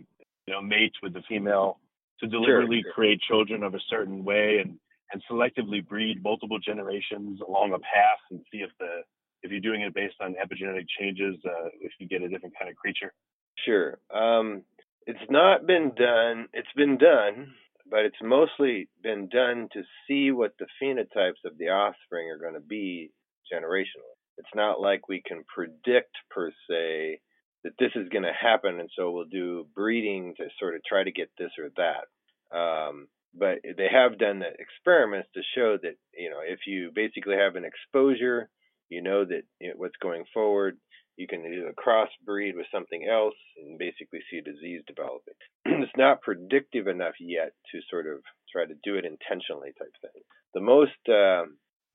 you 0.47 0.55
know, 0.55 0.63
mate 0.63 0.95
with 1.03 1.13
the 1.13 1.23
female 1.29 1.79
to 2.21 2.27
deliberately 2.27 2.83
sure, 2.83 2.85
sure. 2.85 2.95
create 2.95 3.21
children 3.21 3.63
of 3.63 3.75
a 3.75 3.81
certain 3.89 4.25
way 4.25 4.59
and 4.63 4.79
and 5.13 5.23
selectively 5.31 5.87
breed 5.87 6.23
multiple 6.23 6.59
generations 6.59 7.41
along 7.47 7.73
a 7.73 7.79
path 7.79 8.19
and 8.31 8.41
see 8.51 8.59
if 8.59 8.71
the 8.81 9.03
if 9.43 9.51
you're 9.51 9.61
doing 9.61 9.83
it 9.83 9.95
based 9.95 10.17
on 10.21 10.35
epigenetic 10.35 10.87
changes, 10.99 11.37
uh, 11.45 11.69
if 11.81 11.93
you 12.01 12.09
get 12.09 12.23
a 12.23 12.29
different 12.29 12.55
kind 12.59 12.71
of 12.71 12.77
creature. 12.77 13.13
Sure. 13.65 13.99
Um, 14.13 14.63
it's 15.07 15.31
not 15.31 15.67
been 15.67 15.93
done. 15.97 16.49
It's 16.53 16.73
been 16.75 16.99
done, 16.99 17.55
but 17.89 18.01
it's 18.01 18.17
mostly 18.23 18.89
been 19.03 19.29
done 19.29 19.69
to 19.73 19.83
see 20.09 20.33
what 20.33 20.55
the 20.59 20.67
phenotypes 20.83 21.45
of 21.45 21.57
the 21.59 21.69
offspring 21.69 22.29
are 22.29 22.39
going 22.39 22.55
to 22.55 22.61
be 22.61 23.13
generationally. 23.53 24.17
It's 24.39 24.55
not 24.55 24.81
like 24.81 25.09
we 25.09 25.23
can 25.25 25.45
predict 25.45 26.17
per 26.31 26.51
se 26.69 27.21
that 27.65 27.75
this 27.79 27.93
is 27.95 28.09
going 28.09 28.25
to 28.25 28.33
happen, 28.33 28.81
and 28.81 28.91
so 28.97 29.11
we'll 29.11 29.25
do 29.25 29.67
breeding 29.75 30.35
to 30.37 30.45
sort 30.59 30.75
of 30.75 30.83
try 30.85 31.03
to 31.05 31.13
get 31.13 31.31
this 31.39 31.53
or 31.59 31.71
that. 31.77 32.57
Um, 32.57 33.09
but 33.39 33.59
they 33.63 33.89
have 33.91 34.19
done 34.19 34.39
the 34.39 34.51
experiments 34.59 35.29
to 35.35 35.43
show 35.55 35.77
that 35.83 35.97
you 36.17 36.31
know 36.31 36.41
if 36.47 36.61
you 36.67 36.91
basically 36.95 37.37
have 37.37 37.57
an 37.57 37.65
exposure, 37.65 38.49
you 38.89 39.03
know 39.03 39.25
that 39.25 39.43
what's 39.77 39.97
going 40.01 40.25
forward. 40.33 40.79
You 41.17 41.27
can 41.27 41.47
either 41.47 41.73
crossbreed 41.73 42.57
with 42.57 42.67
something 42.71 43.09
else 43.11 43.35
and 43.57 43.79
basically 43.79 44.21
see 44.31 44.37
a 44.37 44.43
disease 44.43 44.83
developing. 44.87 45.33
it's 45.65 45.97
not 45.97 46.21
predictive 46.21 46.89
enough 46.89 47.15
yet 47.19 47.53
to 47.73 47.81
sort 47.89 48.07
of 48.07 48.21
try 48.53 48.67
to 48.67 48.75
do 48.85 48.97
it 48.97 49.07
intentionally 49.07 49.73
type 49.79 49.95
thing. 50.03 50.23
The 50.53 50.61
most 50.61 50.93
uh, 51.09 51.45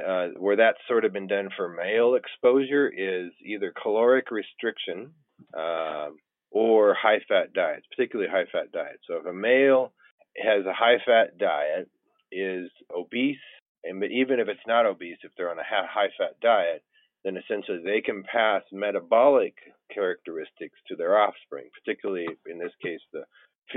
uh, 0.04 0.30
where 0.40 0.56
that's 0.56 0.80
sort 0.88 1.06
of 1.06 1.14
been 1.14 1.28
done 1.28 1.50
for 1.56 1.70
male 1.70 2.16
exposure 2.16 2.90
is 2.90 3.32
either 3.46 3.72
caloric 3.80 4.32
restriction 4.32 5.12
uh, 5.54 6.10
or 6.52 6.94
high 6.94 7.20
fat 7.28 7.54
diets, 7.54 7.86
particularly 7.96 8.32
high 8.32 8.50
fat 8.52 8.72
diets. 8.72 9.04
So 9.08 9.16
if 9.16 9.26
a 9.26 9.34
male 9.34 9.94
has 10.38 10.66
a 10.66 10.74
high 10.74 10.98
fat 11.06 11.38
diet, 11.38 11.90
is 12.32 12.70
obese, 12.96 13.38
and 13.84 14.04
even 14.04 14.40
if 14.40 14.48
it's 14.48 14.68
not 14.68 14.86
obese, 14.86 15.18
if 15.24 15.32
they're 15.36 15.52
on 15.52 15.60
a 15.60 15.64
high 15.64 16.10
fat 16.18 16.40
diet, 16.42 16.84
then 17.24 17.38
essentially 17.38 17.82
they 17.84 18.02
can 18.02 18.24
pass 18.24 18.64
metabolic 18.72 19.54
characteristics 19.94 20.80
to 20.88 20.96
their 20.96 21.20
offspring, 21.20 21.66
particularly 21.84 22.28
in 22.50 22.58
this 22.58 22.72
case, 22.82 23.02
the 23.12 23.26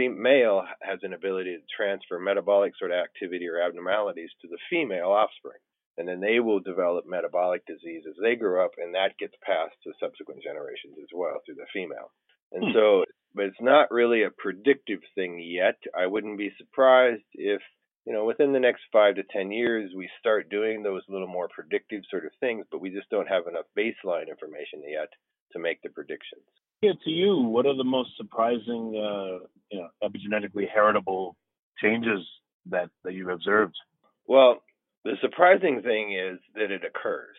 male 0.08 0.64
has 0.82 0.98
an 1.02 1.12
ability 1.12 1.56
to 1.56 1.62
transfer 1.76 2.18
metabolic 2.18 2.72
sort 2.78 2.90
of 2.90 2.98
activity 2.98 3.46
or 3.48 3.60
abnormalities 3.60 4.30
to 4.40 4.48
the 4.48 4.58
female 4.70 5.10
offspring 5.10 5.58
and 5.96 6.08
then 6.08 6.20
they 6.20 6.40
will 6.40 6.60
develop 6.60 7.06
metabolic 7.06 7.64
disease 7.66 8.02
as 8.08 8.14
they 8.20 8.34
grow 8.34 8.64
up, 8.64 8.72
and 8.78 8.94
that 8.94 9.18
gets 9.18 9.34
passed 9.42 9.76
to 9.84 9.92
subsequent 10.00 10.42
generations 10.42 10.96
as 11.00 11.08
well 11.14 11.40
through 11.44 11.54
the 11.56 11.66
female. 11.72 12.10
And 12.52 12.64
hmm. 12.64 12.70
so, 12.74 13.04
but 13.34 13.46
it's 13.46 13.60
not 13.60 13.90
really 13.90 14.22
a 14.22 14.30
predictive 14.30 15.00
thing 15.14 15.40
yet. 15.40 15.76
I 15.96 16.06
wouldn't 16.06 16.38
be 16.38 16.52
surprised 16.58 17.22
if, 17.34 17.60
you 18.06 18.12
know, 18.12 18.24
within 18.24 18.52
the 18.52 18.60
next 18.60 18.82
five 18.92 19.16
to 19.16 19.22
10 19.32 19.50
years, 19.50 19.92
we 19.96 20.08
start 20.20 20.50
doing 20.50 20.82
those 20.82 21.02
little 21.08 21.26
more 21.26 21.48
predictive 21.48 22.02
sort 22.10 22.26
of 22.26 22.32
things, 22.40 22.66
but 22.70 22.80
we 22.80 22.90
just 22.90 23.10
don't 23.10 23.28
have 23.28 23.46
enough 23.46 23.66
baseline 23.76 24.28
information 24.28 24.82
yet 24.86 25.08
to 25.52 25.58
make 25.58 25.80
the 25.82 25.88
predictions. 25.88 26.42
Yeah, 26.82 26.92
to 27.04 27.10
you, 27.10 27.38
what 27.38 27.66
are 27.66 27.76
the 27.76 27.84
most 27.84 28.10
surprising, 28.16 28.94
uh, 28.94 29.46
you 29.70 29.80
know, 29.80 29.88
epigenetically 30.02 30.68
heritable 30.72 31.36
changes 31.80 32.20
that, 32.66 32.90
that 33.04 33.14
you've 33.14 33.28
observed? 33.28 33.74
Well, 34.26 34.62
the 35.04 35.16
surprising 35.20 35.82
thing 35.82 36.12
is 36.12 36.38
that 36.54 36.70
it 36.70 36.82
occurs. 36.84 37.36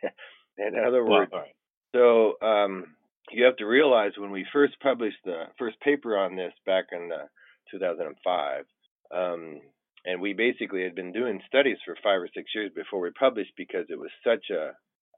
in 0.58 0.74
other 0.78 1.04
words, 1.04 1.30
well, 1.32 1.42
right. 1.42 1.54
so 1.94 2.46
um, 2.46 2.96
you 3.30 3.44
have 3.44 3.56
to 3.56 3.66
realize 3.66 4.12
when 4.18 4.30
we 4.30 4.46
first 4.52 4.74
published 4.80 5.18
the 5.24 5.44
first 5.58 5.80
paper 5.80 6.16
on 6.16 6.36
this 6.36 6.52
back 6.64 6.86
in 6.92 7.10
uh, 7.12 7.26
2005, 7.70 8.64
um, 9.14 9.60
and 10.04 10.20
we 10.20 10.32
basically 10.32 10.82
had 10.82 10.94
been 10.94 11.12
doing 11.12 11.40
studies 11.46 11.78
for 11.84 11.96
five 12.02 12.20
or 12.20 12.28
six 12.34 12.50
years 12.54 12.70
before 12.74 13.00
we 13.00 13.10
published 13.10 13.52
because 13.56 13.86
it 13.88 13.98
was 13.98 14.10
such 14.24 14.50
a 14.50 14.72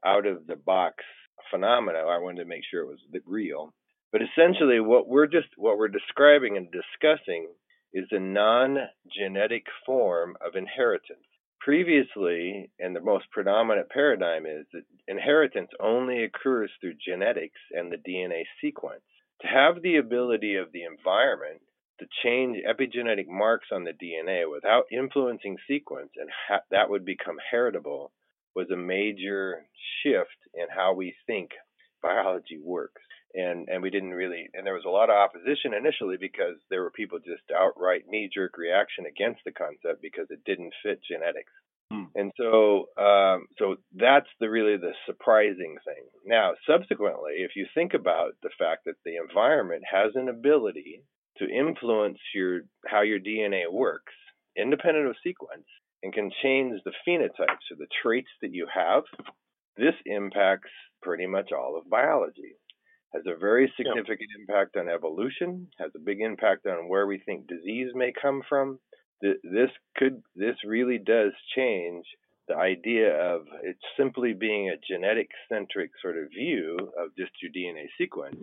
out 0.07 0.25
of 0.25 0.47
the 0.47 0.55
box 0.55 1.03
phenomena. 1.51 1.99
I 1.99 2.17
wanted 2.17 2.43
to 2.43 2.49
make 2.49 2.63
sure 2.69 2.81
it 2.81 2.87
was 2.87 3.23
real. 3.25 3.73
But 4.11 4.21
essentially, 4.21 4.79
what 4.79 5.07
we're 5.07 5.27
just 5.27 5.49
what 5.57 5.77
we're 5.77 5.87
describing 5.87 6.57
and 6.57 6.67
discussing 6.71 7.47
is 7.93 8.05
a 8.11 8.19
non-genetic 8.19 9.65
form 9.85 10.35
of 10.45 10.55
inheritance 10.55 11.25
previously, 11.59 12.71
and 12.79 12.95
the 12.95 13.01
most 13.01 13.25
predominant 13.31 13.89
paradigm 13.89 14.45
is 14.45 14.65
that 14.73 14.83
inheritance 15.07 15.69
only 15.79 16.23
occurs 16.23 16.71
through 16.79 16.95
genetics 17.05 17.59
and 17.71 17.91
the 17.91 17.97
DNA 17.97 18.43
sequence. 18.61 19.01
To 19.41 19.47
have 19.47 19.81
the 19.81 19.97
ability 19.97 20.55
of 20.55 20.71
the 20.71 20.83
environment 20.83 21.61
to 21.99 22.05
change 22.23 22.57
epigenetic 22.65 23.27
marks 23.27 23.67
on 23.71 23.83
the 23.83 23.91
DNA 23.93 24.49
without 24.51 24.85
influencing 24.91 25.57
sequence 25.67 26.11
and 26.17 26.29
ha- 26.47 26.61
that 26.71 26.89
would 26.89 27.05
become 27.05 27.37
heritable 27.51 28.11
was 28.55 28.69
a 28.71 28.75
major 28.75 29.65
shift 30.01 30.37
in 30.53 30.65
how 30.73 30.93
we 30.93 31.13
think 31.27 31.51
biology 32.01 32.59
works 32.63 33.01
and 33.33 33.67
and 33.69 33.81
we 33.81 33.89
didn't 33.89 34.11
really 34.11 34.49
and 34.53 34.65
there 34.65 34.73
was 34.73 34.85
a 34.85 34.89
lot 34.89 35.09
of 35.09 35.15
opposition 35.15 35.73
initially 35.73 36.17
because 36.19 36.55
there 36.69 36.81
were 36.81 36.91
people 36.91 37.19
just 37.19 37.43
outright 37.55 38.03
knee 38.07 38.29
jerk 38.33 38.57
reaction 38.57 39.05
against 39.05 39.41
the 39.45 39.51
concept 39.51 40.01
because 40.01 40.27
it 40.29 40.43
didn't 40.45 40.73
fit 40.83 40.99
genetics. 41.09 41.51
Hmm. 41.91 42.05
and 42.13 42.31
so 42.37 42.85
um, 43.01 43.47
so 43.57 43.77
that's 43.95 44.29
the 44.39 44.49
really 44.49 44.77
the 44.77 44.93
surprising 45.05 45.77
thing. 45.85 46.05
Now 46.25 46.53
subsequently 46.67 47.37
if 47.37 47.51
you 47.55 47.65
think 47.73 47.93
about 47.93 48.33
the 48.43 48.51
fact 48.57 48.85
that 48.85 49.01
the 49.05 49.17
environment 49.17 49.83
has 49.91 50.11
an 50.15 50.29
ability 50.29 51.03
to 51.37 51.49
influence 51.49 52.19
your 52.33 52.61
how 52.85 53.01
your 53.01 53.19
DNA 53.19 53.71
works 53.71 54.13
independent 54.57 55.07
of 55.07 55.15
sequence 55.23 55.65
and 56.03 56.13
can 56.13 56.31
change 56.43 56.81
the 56.83 56.93
phenotypes 57.07 57.69
or 57.71 57.77
the 57.77 57.87
traits 58.01 58.29
that 58.41 58.53
you 58.53 58.67
have 58.73 59.03
this 59.77 59.95
impacts 60.05 60.71
pretty 61.01 61.25
much 61.25 61.51
all 61.51 61.77
of 61.77 61.89
biology 61.89 62.55
has 63.13 63.23
a 63.25 63.37
very 63.37 63.71
significant 63.75 64.29
yeah. 64.35 64.41
impact 64.41 64.77
on 64.77 64.89
evolution, 64.89 65.67
has 65.79 65.91
a 65.95 65.99
big 65.99 66.21
impact 66.21 66.65
on 66.65 66.87
where 66.87 67.07
we 67.07 67.21
think 67.25 67.47
disease 67.47 67.91
may 67.95 68.13
come 68.21 68.41
from. 68.47 68.79
This 69.21 69.69
could 69.97 70.23
this 70.35 70.55
really 70.65 70.97
does 70.97 71.33
change 71.55 72.05
the 72.47 72.55
idea 72.55 73.13
of 73.13 73.45
it 73.63 73.77
simply 73.97 74.33
being 74.33 74.69
a 74.69 74.79
genetic 74.87 75.29
centric 75.51 75.91
sort 76.01 76.17
of 76.17 76.29
view 76.29 76.77
of 76.97 77.15
just 77.17 77.31
your 77.41 77.51
DNA 77.51 77.85
sequence 77.97 78.37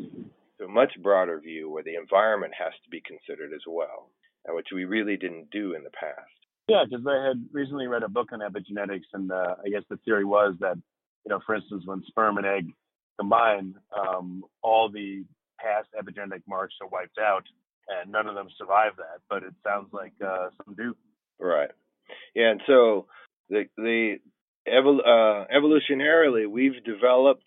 to 0.59 0.65
a 0.65 0.69
much 0.69 0.93
broader 1.03 1.41
view 1.41 1.71
where 1.71 1.83
the 1.83 1.97
environment 1.97 2.53
has 2.59 2.73
to 2.85 2.91
be 2.91 3.03
considered 3.03 3.53
as 3.55 3.63
well, 3.67 4.11
which 4.49 4.69
we 4.73 4.85
really 4.85 5.17
didn't 5.17 5.51
do 5.51 5.75
in 5.75 5.83
the 5.83 5.91
past. 5.91 6.31
Yeah, 6.69 6.85
because 6.89 7.07
I 7.07 7.29
had 7.29 7.45
recently 7.53 7.87
read 7.87 8.03
a 8.03 8.09
book 8.09 8.29
on 8.33 8.41
epigenetics, 8.41 9.11
and 9.13 9.31
uh, 9.31 9.55
I 9.65 9.69
guess 9.71 9.83
the 9.89 9.99
theory 10.05 10.25
was 10.25 10.55
that, 10.61 10.77
you 11.25 11.31
know, 11.31 11.41
for 11.47 11.55
instance, 11.55 11.83
when 11.85 12.03
sperm 12.07 12.39
and 12.39 12.47
egg 12.47 12.67
combine, 13.19 13.75
um, 13.97 14.45
all 14.63 14.91
the 14.91 15.25
past 15.59 15.89
epigenetic 15.99 16.43
marks 16.49 16.75
are 16.83 16.89
wiped 16.89 17.19
out, 17.19 17.45
and 17.89 18.13
none 18.13 18.27
of 18.27 18.35
them 18.35 18.49
survive 18.59 18.93
that. 18.97 19.21
But 19.29 19.43
it 19.43 19.55
sounds 19.65 19.89
like 19.93 20.13
uh, 20.25 20.49
some 20.65 20.75
do. 20.75 20.97
Right. 21.39 21.71
Yeah, 22.35 22.51
and 22.51 22.63
so 22.67 23.07
the 23.49 23.65
the 23.77 24.17
evol- 24.69 25.07
uh, 25.07 25.47
evolutionarily, 25.55 26.49
we've 26.49 26.83
developed 26.85 27.47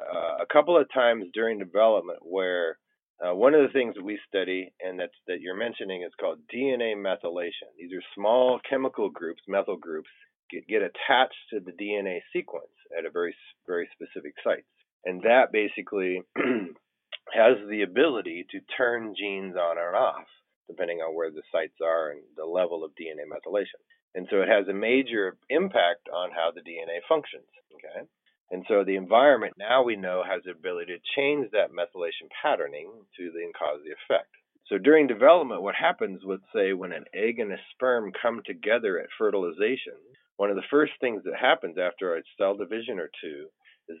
uh, 0.00 0.42
a 0.42 0.46
couple 0.52 0.78
of 0.78 0.92
times 0.92 1.26
during 1.34 1.58
development 1.58 2.20
where 2.22 2.78
uh, 3.24 3.34
one 3.34 3.54
of 3.54 3.62
the 3.62 3.72
things 3.72 3.94
that 3.94 4.04
we 4.04 4.18
study 4.28 4.72
and 4.80 4.98
that's 4.98 5.12
that 5.28 5.40
you're 5.40 5.56
mentioning 5.56 6.02
is 6.02 6.12
called 6.20 6.38
DNA 6.52 6.96
methylation. 6.96 7.70
These 7.78 7.92
are 7.92 8.02
small 8.14 8.60
chemical 8.68 9.10
groups, 9.10 9.42
methyl 9.46 9.76
groups, 9.76 10.08
get, 10.50 10.66
get 10.66 10.82
attached 10.82 11.34
to 11.50 11.60
the 11.60 11.72
DNA 11.72 12.20
sequence 12.32 12.66
at 12.96 13.04
a 13.06 13.10
very 13.10 13.34
very 13.66 13.88
specific 13.94 14.34
sites 14.42 14.66
and 15.04 15.22
that 15.22 15.52
basically 15.52 16.22
has 16.36 17.56
the 17.68 17.82
ability 17.82 18.46
to 18.50 18.60
turn 18.76 19.14
genes 19.16 19.56
on 19.56 19.78
and 19.78 19.96
off 19.96 20.26
depending 20.68 20.98
on 20.98 21.14
where 21.14 21.30
the 21.30 21.42
sites 21.52 21.76
are 21.84 22.10
and 22.10 22.22
the 22.36 22.44
level 22.44 22.84
of 22.84 22.92
DNA 22.92 23.28
methylation. 23.28 23.80
And 24.14 24.26
so 24.30 24.40
it 24.40 24.48
has 24.48 24.68
a 24.68 24.74
major 24.74 25.36
impact 25.48 26.08
on 26.12 26.30
how 26.30 26.50
the 26.54 26.60
DNA 26.60 27.00
functions. 27.08 27.48
Okay. 27.74 28.06
And 28.50 28.64
so 28.68 28.84
the 28.84 28.96
environment 28.96 29.54
now 29.58 29.82
we 29.82 29.96
know 29.96 30.22
has 30.22 30.42
the 30.44 30.52
ability 30.52 30.92
to 30.92 31.12
change 31.16 31.50
that 31.52 31.72
methylation 31.72 32.28
patterning 32.42 32.90
to 33.16 33.30
then 33.32 33.52
cause 33.58 33.80
the 33.84 33.96
effect. 33.96 34.28
So 34.68 34.78
during 34.78 35.06
development, 35.06 35.62
what 35.62 35.74
happens, 35.74 36.20
let's 36.24 36.48
say, 36.54 36.72
when 36.72 36.92
an 36.92 37.04
egg 37.14 37.38
and 37.38 37.52
a 37.52 37.56
sperm 37.74 38.12
come 38.20 38.42
together 38.44 38.98
at 38.98 39.08
fertilization, 39.18 39.96
one 40.36 40.50
of 40.50 40.56
the 40.56 40.70
first 40.70 40.92
things 41.00 41.22
that 41.24 41.36
happens 41.40 41.76
after 41.78 42.16
a 42.16 42.22
cell 42.38 42.56
division 42.56 42.98
or 42.98 43.10
two 43.20 43.48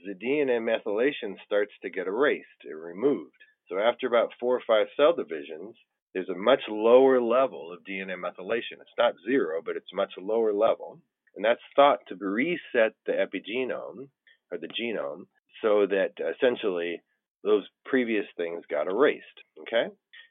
the 0.04 0.14
DNA 0.14 0.60
methylation 0.60 1.34
starts 1.44 1.72
to 1.82 1.90
get 1.90 2.06
erased 2.06 2.46
and 2.64 2.80
removed. 2.80 3.36
So 3.68 3.78
after 3.78 4.06
about 4.06 4.32
four 4.38 4.56
or 4.56 4.62
five 4.66 4.86
cell 4.96 5.14
divisions, 5.14 5.76
there's 6.14 6.28
a 6.28 6.34
much 6.34 6.60
lower 6.68 7.20
level 7.20 7.72
of 7.72 7.84
DNA 7.84 8.16
methylation. 8.16 8.80
It's 8.80 8.98
not 8.98 9.14
zero, 9.26 9.62
but 9.64 9.76
it's 9.76 9.92
much 9.94 10.12
lower 10.18 10.52
level. 10.52 11.00
And 11.34 11.44
that's 11.44 11.60
thought 11.74 12.00
to 12.08 12.16
reset 12.16 12.94
the 13.06 13.12
epigenome 13.12 14.08
or 14.50 14.58
the 14.58 14.68
genome 14.68 15.26
so 15.62 15.86
that 15.86 16.12
essentially 16.36 17.00
those 17.42 17.64
previous 17.86 18.26
things 18.36 18.62
got 18.70 18.88
erased. 18.88 19.24
Okay? 19.62 19.86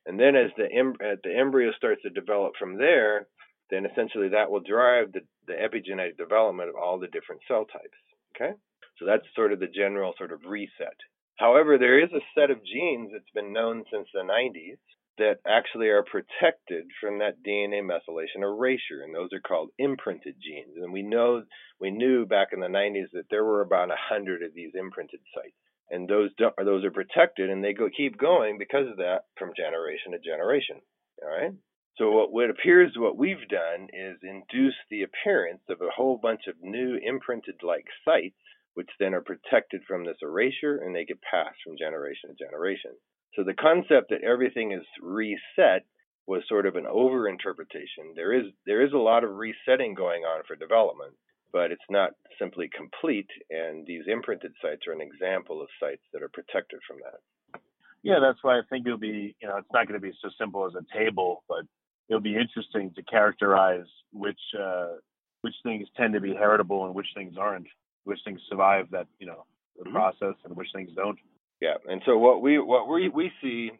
And 0.05 0.19
then 0.19 0.35
as 0.35 0.51
the, 0.57 0.71
em- 0.71 0.95
the 0.99 1.35
embryo 1.35 1.71
starts 1.73 2.03
to 2.03 2.09
develop 2.09 2.53
from 2.59 2.77
there, 2.77 3.27
then 3.69 3.85
essentially 3.85 4.29
that 4.29 4.51
will 4.51 4.61
drive 4.61 5.11
the, 5.13 5.21
the 5.47 5.53
epigenetic 5.53 6.17
development 6.17 6.69
of 6.69 6.75
all 6.75 6.99
the 6.99 7.07
different 7.07 7.41
cell 7.47 7.65
types. 7.65 7.97
Okay? 8.35 8.53
So 9.01 9.07
that's 9.07 9.25
sort 9.35 9.51
of 9.51 9.59
the 9.59 9.67
general 9.67 10.13
sort 10.15 10.31
of 10.31 10.45
reset. 10.45 10.95
However, 11.37 11.79
there 11.79 11.97
is 11.97 12.11
a 12.13 12.21
set 12.37 12.51
of 12.51 12.63
genes 12.63 13.09
that's 13.11 13.33
been 13.33 13.51
known 13.51 13.83
since 13.91 14.07
the 14.13 14.21
90s 14.21 14.77
that 15.17 15.39
actually 15.47 15.89
are 15.89 16.03
protected 16.03 16.85
from 17.01 17.17
that 17.17 17.41
DNA 17.43 17.81
methylation 17.81 18.43
erasure, 18.43 19.01
and 19.03 19.13
those 19.13 19.33
are 19.33 19.39
called 19.39 19.71
imprinted 19.79 20.35
genes. 20.39 20.77
And 20.77 20.93
we 20.93 21.01
know 21.01 21.43
we 21.79 21.89
knew 21.89 22.27
back 22.27 22.49
in 22.53 22.59
the 22.59 22.67
90s 22.67 23.09
that 23.13 23.25
there 23.31 23.43
were 23.43 23.61
about 23.61 23.89
100 23.89 24.43
of 24.43 24.53
these 24.53 24.71
imprinted 24.75 25.21
sites, 25.33 25.57
and 25.89 26.07
those 26.07 26.29
those 26.63 26.85
are 26.85 26.91
protected, 26.91 27.49
and 27.49 27.63
they 27.63 27.73
go 27.73 27.89
keep 27.89 28.19
going 28.19 28.59
because 28.59 28.87
of 28.87 28.97
that 28.97 29.25
from 29.35 29.53
generation 29.57 30.11
to 30.11 30.19
generation. 30.19 30.77
All 31.23 31.29
right. 31.29 31.53
So 31.97 32.09
what, 32.11 32.31
what 32.31 32.49
appears 32.49 32.93
what 32.95 33.17
we've 33.17 33.47
done 33.49 33.89
is 33.93 34.17
induce 34.23 34.75
the 34.89 35.03
appearance 35.03 35.61
of 35.69 35.81
a 35.81 35.89
whole 35.95 36.17
bunch 36.17 36.47
of 36.47 36.55
new 36.61 36.97
imprinted 37.03 37.55
like 37.63 37.85
sites, 38.05 38.40
which 38.73 38.89
then 38.99 39.13
are 39.13 39.21
protected 39.21 39.81
from 39.87 40.05
this 40.05 40.17
erasure, 40.21 40.77
and 40.77 40.95
they 40.95 41.05
get 41.05 41.21
passed 41.21 41.57
from 41.63 41.77
generation 41.77 42.29
to 42.29 42.45
generation. 42.45 42.91
So 43.35 43.43
the 43.43 43.53
concept 43.53 44.09
that 44.09 44.23
everything 44.23 44.71
is 44.71 44.85
reset 45.01 45.85
was 46.27 46.43
sort 46.47 46.65
of 46.65 46.75
an 46.75 46.85
overinterpretation. 46.85 48.15
There 48.15 48.33
is 48.33 48.51
there 48.65 48.85
is 48.85 48.93
a 48.93 48.97
lot 48.97 49.23
of 49.23 49.35
resetting 49.35 49.93
going 49.93 50.23
on 50.23 50.43
for 50.47 50.55
development, 50.55 51.13
but 51.51 51.71
it's 51.71 51.89
not 51.89 52.11
simply 52.39 52.69
complete. 52.75 53.29
And 53.49 53.85
these 53.85 54.03
imprinted 54.07 54.53
sites 54.61 54.83
are 54.87 54.93
an 54.93 55.01
example 55.01 55.61
of 55.61 55.67
sites 55.79 56.03
that 56.13 56.21
are 56.21 56.29
protected 56.29 56.79
from 56.87 56.97
that. 57.03 57.61
Yeah, 58.03 58.19
that's 58.21 58.39
why 58.41 58.57
I 58.57 58.61
think 58.69 58.85
it'll 58.85 58.97
be 58.97 59.35
you 59.41 59.47
know 59.47 59.57
it's 59.57 59.73
not 59.73 59.87
going 59.87 59.99
to 59.99 60.05
be 60.05 60.13
so 60.21 60.29
simple 60.39 60.65
as 60.65 60.73
a 60.75 60.97
table, 60.97 61.43
but 61.47 61.63
it'll 62.09 62.21
be 62.21 62.35
interesting 62.35 62.91
to 62.95 63.03
characterize 63.03 63.87
which 64.11 64.39
uh, 64.59 64.95
which 65.41 65.55
things 65.63 65.87
tend 65.97 66.13
to 66.13 66.21
be 66.21 66.33
heritable 66.33 66.85
and 66.85 66.95
which 66.95 67.07
things 67.15 67.35
aren't, 67.39 67.67
which 68.03 68.19
things 68.25 68.41
survive 68.49 68.87
that 68.91 69.07
you 69.19 69.27
know 69.27 69.45
the 69.77 69.85
mm-hmm. 69.85 69.93
process 69.93 70.35
and 70.45 70.55
which 70.55 70.69
things 70.73 70.89
don't. 70.95 71.19
Yeah, 71.61 71.75
and 71.87 72.01
so 72.05 72.17
what 72.17 72.41
we 72.41 72.59
what 72.59 72.89
we 72.89 73.09
we 73.09 73.31
see 73.41 73.71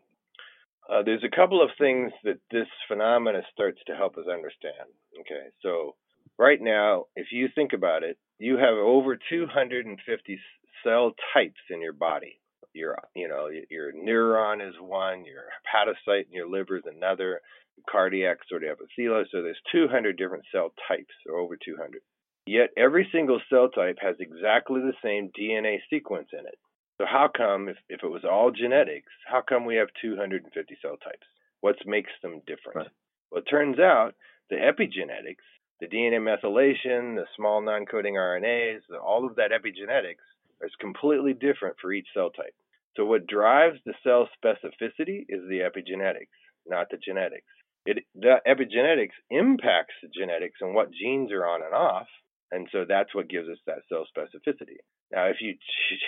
uh, 0.92 1.04
there's 1.04 1.24
a 1.24 1.36
couple 1.36 1.63
of 1.63 1.70
things 1.78 2.12
that 2.24 2.40
this 2.51 2.68
phenomena 2.88 3.42
starts 3.54 3.80
to 3.88 3.96
help 3.96 4.18
us 4.18 4.25
understand. 4.32 4.90
Okay, 5.22 5.48
so 5.62 5.96
right 6.38 6.60
now, 6.62 7.06
if 7.16 7.28
you 7.32 7.48
think 7.54 7.72
about 7.74 8.04
it, 8.04 8.18
you 8.40 8.58
have 8.58 8.74
over 8.74 9.18
250 9.30 10.40
cell 10.84 11.13
types 11.34 11.62
in 11.70 11.82
your 11.82 11.94
body. 11.94 12.40
Your 12.74 12.98
you 13.16 13.28
know 13.28 13.50
your 13.70 13.92
neuron 13.94 14.68
is 14.68 14.75
one, 14.80 15.25
your 15.25 15.44
hepatocyte 15.68 16.28
in 16.28 16.34
your 16.34 16.48
liver 16.48 16.78
is 16.78 16.84
another, 16.86 17.42
cardiac 17.90 18.38
sort 18.50 18.63
of 18.63 18.78
epithelial. 18.80 19.25
So 19.32 19.42
there's 19.42 19.60
200 19.72 20.18
different 20.18 20.46
cell 20.54 20.74
types, 20.88 21.13
or 21.28 21.38
over 21.38 21.58
200. 21.58 22.01
Yet 22.48 22.69
every 22.75 23.07
single 23.12 23.39
cell 23.50 23.69
type 23.69 23.98
has 24.01 24.15
exactly 24.19 24.81
the 24.81 24.93
same 25.03 25.31
DNA 25.38 25.77
sequence 25.89 26.30
in 26.34 26.39
it. 26.39 26.58
So 26.99 27.06
how 27.06 27.30
come, 27.36 27.69
if, 27.69 27.77
if 27.89 28.04
it 28.04 28.10
was 28.10 28.23
all 28.23 28.51
genetics, 28.51 29.12
how 29.25 29.41
come 29.41 29.65
we 29.65 29.75
have 29.75 29.88
250 30.01 30.77
cell 30.82 30.97
types? 31.04 31.25
What 31.62 31.75
makes 31.86 32.12
them 32.21 32.41
different? 32.45 32.77
Right. 32.77 32.88
Well, 33.32 33.41
it 33.41 33.49
turns 33.49 33.80
out 33.80 34.13
the 34.49 34.58
epigenetics, 34.58 35.45
the 35.80 35.88
DNA 35.88 36.19
methylation, 36.19 37.15
the 37.15 37.25
small 37.36 37.62
non-coding 37.62 38.15
RNAs, 38.15 38.82
all 39.04 39.25
of 39.25 39.36
that 39.36 39.51
epigenetics 39.51 40.25
is 40.62 40.71
completely 40.80 41.34
different 41.34 41.75
for 41.82 41.91
each 41.91 42.08
cell 42.13 42.30
type. 42.30 42.54
So 42.95 43.06
what 43.06 43.25
drives 43.25 43.80
the 43.86 43.93
cell 44.04 44.27
specificity 44.43 45.25
is 45.30 45.41
the 45.47 45.62
epigenetics, 45.62 46.36
not 46.67 46.88
the 46.91 46.97
genetics. 46.97 47.47
It, 47.86 48.04
the 48.13 48.36
epigenetics 48.47 49.15
impacts 49.30 49.95
the 50.04 50.10
genetics 50.10 50.60
and 50.62 50.75
what 50.75 50.91
genes 50.91 51.32
are 51.32 51.47
on 51.47 51.63
and 51.63 51.73
off, 51.73 52.08
and 52.52 52.68
so 52.72 52.86
that's 52.88 53.16
what 53.16 53.30
gives 53.30 53.48
us 53.48 53.58
that 53.66 53.84
cell 53.88 54.06
specificity. 54.06 54.78
Now, 55.12 55.26
if 55.28 55.38
you 55.40 55.56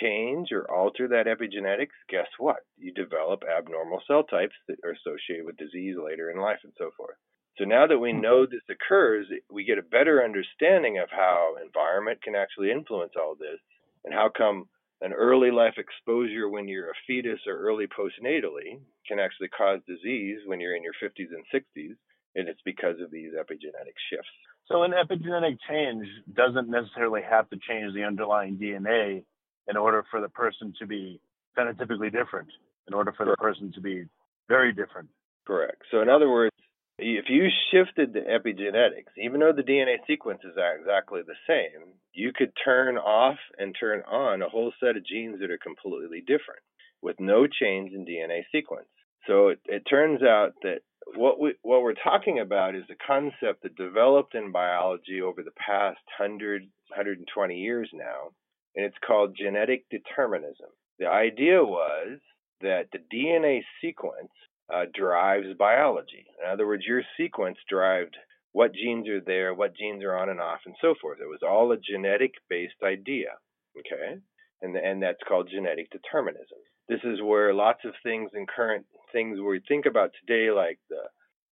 change 0.00 0.48
or 0.52 0.70
alter 0.70 1.08
that 1.08 1.26
epigenetics, 1.26 1.96
guess 2.08 2.28
what? 2.38 2.58
You 2.76 2.92
develop 2.92 3.42
abnormal 3.44 4.02
cell 4.06 4.24
types 4.24 4.54
that 4.68 4.76
are 4.84 4.92
associated 4.92 5.46
with 5.46 5.56
disease 5.56 5.96
later 6.02 6.30
in 6.30 6.38
life 6.38 6.60
and 6.64 6.72
so 6.76 6.90
forth. 6.96 7.16
So 7.58 7.64
now 7.64 7.86
that 7.86 7.98
we 7.98 8.12
hmm. 8.12 8.20
know 8.20 8.46
this 8.46 8.66
occurs, 8.68 9.26
we 9.50 9.64
get 9.64 9.78
a 9.78 9.82
better 9.82 10.22
understanding 10.22 10.98
of 10.98 11.08
how 11.10 11.54
environment 11.62 12.22
can 12.22 12.34
actually 12.34 12.70
influence 12.70 13.12
all 13.16 13.34
this 13.38 13.60
and 14.04 14.12
how 14.12 14.28
come 14.28 14.68
an 15.00 15.12
early 15.12 15.50
life 15.50 15.74
exposure 15.76 16.48
when 16.48 16.68
you're 16.68 16.90
a 16.90 17.02
fetus 17.06 17.40
or 17.46 17.58
early 17.58 17.86
postnatally 17.86 18.80
can 19.06 19.18
actually 19.18 19.48
cause 19.48 19.80
disease 19.86 20.38
when 20.46 20.60
you're 20.60 20.76
in 20.76 20.82
your 20.82 20.94
50s 21.02 21.28
and 21.32 21.44
60s, 21.52 21.96
and 22.34 22.48
it's 22.48 22.60
because 22.64 23.00
of 23.02 23.10
these 23.10 23.32
epigenetic 23.32 23.96
shifts. 24.10 24.28
So 24.66 24.82
an 24.82 24.92
epigenetic 24.92 25.58
change 25.68 26.06
doesn't 26.34 26.68
necessarily 26.68 27.22
have 27.28 27.48
to 27.50 27.56
change 27.68 27.94
the 27.94 28.04
underlying 28.04 28.56
DNA 28.56 29.24
in 29.68 29.76
order 29.76 30.04
for 30.10 30.20
the 30.20 30.28
person 30.28 30.74
to 30.78 30.86
be 30.86 31.20
phenotypically 31.56 32.12
different, 32.12 32.48
in 32.88 32.94
order 32.94 33.12
for 33.16 33.26
the 33.26 33.36
person 33.36 33.72
to 33.74 33.80
be 33.80 34.04
very 34.48 34.72
different. 34.72 35.08
Correct. 35.46 35.82
So 35.90 36.00
in 36.00 36.08
other 36.08 36.28
words, 36.28 36.54
if 36.98 37.24
you 37.28 37.48
shifted 37.72 38.12
the 38.12 38.20
epigenetics, 38.20 39.12
even 39.18 39.40
though 39.40 39.52
the 39.52 39.62
DNA 39.62 39.96
sequences 40.06 40.56
are 40.56 40.76
exactly 40.76 41.22
the 41.26 41.34
same, 41.46 41.92
you 42.12 42.32
could 42.34 42.52
turn 42.64 42.96
off 42.98 43.38
and 43.58 43.74
turn 43.78 44.02
on 44.02 44.42
a 44.42 44.48
whole 44.48 44.72
set 44.78 44.96
of 44.96 45.04
genes 45.04 45.40
that 45.40 45.50
are 45.50 45.58
completely 45.58 46.20
different 46.20 46.62
with 47.02 47.16
no 47.18 47.46
change 47.46 47.92
in 47.92 48.06
DNA 48.06 48.42
sequence. 48.52 48.88
So 49.26 49.48
it, 49.48 49.60
it 49.66 49.82
turns 49.88 50.22
out 50.22 50.52
that 50.62 50.80
what 51.16 51.40
we 51.40 51.54
what 51.62 51.82
we're 51.82 51.94
talking 51.94 52.40
about 52.40 52.74
is 52.74 52.84
a 52.90 53.06
concept 53.06 53.62
that 53.62 53.76
developed 53.76 54.34
in 54.34 54.52
biology 54.52 55.20
over 55.20 55.42
the 55.42 55.52
past 55.52 56.00
100 56.18 56.62
120 56.88 57.56
years 57.56 57.90
now 57.92 58.30
and 58.76 58.84
it's 58.84 58.96
called 59.06 59.36
genetic 59.38 59.84
determinism. 59.90 60.68
The 60.98 61.06
idea 61.06 61.62
was 61.62 62.18
that 62.60 62.88
the 62.92 62.98
dna 63.12 63.62
sequence 63.80 64.32
uh, 64.72 64.86
drives 64.94 65.46
biology. 65.58 66.26
In 66.42 66.50
other 66.50 66.66
words 66.66 66.84
your 66.86 67.02
sequence 67.16 67.58
drives 67.68 68.12
what 68.52 68.74
genes 68.74 69.08
are 69.08 69.20
there 69.20 69.54
what 69.54 69.76
genes 69.76 70.02
are 70.02 70.16
on 70.16 70.28
and 70.28 70.40
off 70.40 70.60
and 70.66 70.74
so 70.80 70.94
forth. 71.00 71.18
It 71.20 71.28
was 71.28 71.42
all 71.42 71.72
a 71.72 71.76
genetic 71.76 72.34
based 72.48 72.82
idea 72.82 73.32
okay? 73.78 74.20
And 74.62 74.76
and 74.76 75.02
that's 75.02 75.22
called 75.28 75.50
genetic 75.50 75.90
determinism 75.90 76.58
this 76.88 77.00
is 77.04 77.22
where 77.22 77.54
lots 77.54 77.80
of 77.84 77.94
things 78.02 78.30
and 78.34 78.48
current 78.48 78.86
things 79.12 79.38
we 79.40 79.60
think 79.66 79.86
about 79.86 80.10
today, 80.20 80.50
like 80.50 80.78
the 80.90 81.04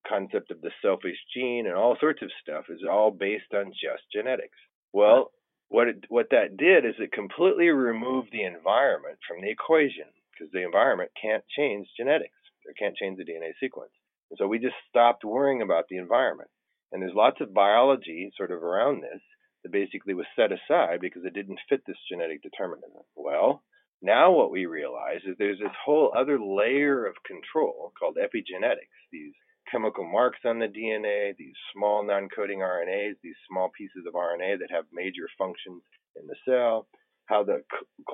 concept 0.09 0.51
of 0.51 0.61
the 0.61 0.71
selfish 0.83 1.17
gene 1.35 1.67
and 1.67 1.77
all 1.77 1.97
sorts 2.01 2.23
of 2.23 2.31
stuff, 2.43 2.65
is 2.69 2.81
all 2.89 3.11
based 3.11 3.55
on 3.55 3.73
just 3.73 4.03
genetics. 4.13 4.59
Well, 4.93 5.31
what 5.69 5.89
it, 5.89 6.05
what 6.09 6.29
that 6.31 6.57
did 6.57 6.85
is 6.85 6.95
it 6.99 7.13
completely 7.13 7.69
removed 7.69 8.29
the 8.31 8.45
environment 8.45 9.19
from 9.27 9.41
the 9.41 9.51
equation 9.51 10.05
because 10.31 10.53
the 10.53 10.65
environment 10.65 11.11
can't 11.21 11.45
change 11.57 11.89
genetics. 11.97 12.37
It 12.67 12.77
can't 12.79 12.97
change 12.97 13.17
the 13.17 13.25
DNA 13.25 13.53
sequence. 13.59 13.93
And 14.31 14.39
so 14.39 14.47
we 14.47 14.59
just 14.59 14.77
stopped 14.89 15.25
worrying 15.25 15.63
about 15.63 15.85
the 15.89 15.97
environment. 15.97 16.51
And 16.93 17.01
there's 17.01 17.15
lots 17.15 17.41
of 17.41 17.55
biology 17.55 18.31
sort 18.37 18.51
of 18.51 18.63
around 18.63 19.03
this 19.03 19.21
that 19.63 19.73
basically 19.73 20.15
was 20.15 20.27
set 20.37 20.51
aside 20.53 21.01
because 21.01 21.25
it 21.25 21.35
didn't 21.35 21.61
fit 21.69 21.83
this 21.87 21.97
genetic 22.11 22.43
determinism. 22.43 23.03
Well, 23.17 23.63
now, 24.03 24.33
what 24.33 24.51
we 24.51 24.67
realize 24.67 25.21
is 25.25 25.37
there's 25.39 25.61
this 25.61 25.79
whole 25.85 26.13
other 26.17 26.39
layer 26.41 27.07
of 27.07 27.15
control 27.25 27.93
called 27.97 28.17
epigenetics, 28.17 28.99
these 29.13 29.33
chemical 29.71 30.05
marks 30.05 30.41
on 30.45 30.59
the 30.59 30.67
DNA, 30.67 31.37
these 31.39 31.55
small 31.73 32.05
non 32.05 32.29
coding 32.29 32.59
RNAs, 32.59 33.15
these 33.23 33.39
small 33.49 33.71
pieces 33.79 34.05
of 34.09 34.15
RNA 34.15 34.59
that 34.59 34.73
have 34.73 34.85
major 34.93 35.29
functions 35.39 35.83
in 36.17 36.27
the 36.27 36.35
cell, 36.45 36.89
how 37.27 37.45
the 37.45 37.63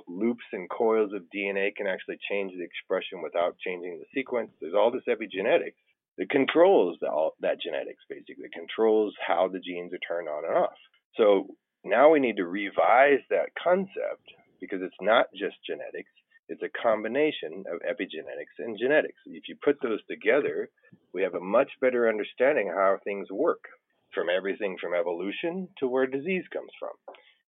loops 0.06 0.44
and 0.52 0.68
coils 0.68 1.12
of 1.14 1.22
DNA 1.34 1.74
can 1.74 1.86
actually 1.86 2.18
change 2.30 2.52
the 2.52 2.64
expression 2.64 3.22
without 3.22 3.56
changing 3.58 3.98
the 3.98 4.06
sequence. 4.14 4.50
There's 4.60 4.74
all 4.74 4.90
this 4.90 5.08
epigenetics 5.08 5.80
that 6.18 6.28
controls 6.28 6.98
the, 7.00 7.08
all, 7.08 7.32
that 7.40 7.62
genetics, 7.62 8.04
basically, 8.10 8.44
it 8.44 8.52
controls 8.52 9.14
how 9.26 9.48
the 9.48 9.60
genes 9.60 9.94
are 9.94 10.04
turned 10.06 10.28
on 10.28 10.44
and 10.44 10.54
off. 10.54 10.76
So 11.16 11.46
now 11.82 12.10
we 12.10 12.20
need 12.20 12.36
to 12.36 12.44
revise 12.44 13.24
that 13.30 13.56
concept 13.62 14.28
because 14.60 14.80
it's 14.82 15.00
not 15.00 15.26
just 15.34 15.56
genetics. 15.66 16.10
It's 16.48 16.62
a 16.62 16.82
combination 16.82 17.64
of 17.70 17.80
epigenetics 17.80 18.56
and 18.58 18.78
genetics. 18.78 19.18
If 19.26 19.48
you 19.48 19.56
put 19.62 19.76
those 19.82 20.00
together, 20.08 20.70
we 21.12 21.22
have 21.22 21.34
a 21.34 21.40
much 21.40 21.70
better 21.80 22.08
understanding 22.08 22.70
of 22.70 22.76
how 22.76 22.98
things 23.04 23.28
work, 23.30 23.64
from 24.14 24.28
everything 24.34 24.76
from 24.80 24.94
evolution 24.94 25.68
to 25.78 25.88
where 25.88 26.06
disease 26.06 26.44
comes 26.52 26.70
from. 26.78 26.96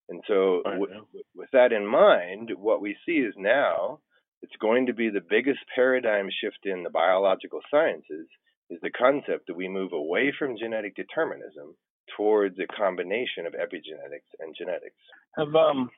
And 0.10 0.22
so, 0.28 0.62
w- 0.65 1.06
with 1.36 1.50
that 1.54 1.72
in 1.72 1.86
mind, 1.86 2.52
what 2.58 2.82
we 2.82 2.98
see 3.06 3.19
is 3.19 3.34
now 3.38 4.00
it's 4.41 4.56
going 4.60 4.88
to 4.88 4.93
be 4.93 5.10
the 5.10 5.22
biggest 5.28 5.60
paradigm 5.74 6.30
shift 6.41 6.65
in 6.65 6.84
the 6.84 6.89
biological 6.89 7.62
sciences 7.69 8.28
is 8.69 8.80
the 8.82 8.91
concept 8.91 9.48
that 9.48 9.56
we 9.56 9.67
move 9.67 9.93
away 9.93 10.34
from 10.38 10.58
genetic 10.58 10.95
determinism 10.95 11.76
towards 12.15 12.58
a 12.60 12.67
combination 12.67 13.45
of 13.45 13.54
epigenetics 13.54 14.30
and 14.39 14.56
genetics. 14.58 14.95
Have 15.38 15.56
um, 15.56 15.89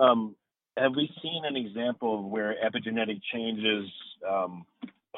um 0.00 0.36
have 0.76 0.92
we 0.96 1.10
seen 1.22 1.44
an 1.44 1.56
example 1.56 2.18
of 2.18 2.24
where 2.24 2.56
epigenetic 2.64 3.20
changes 3.32 3.88
um, 4.28 4.64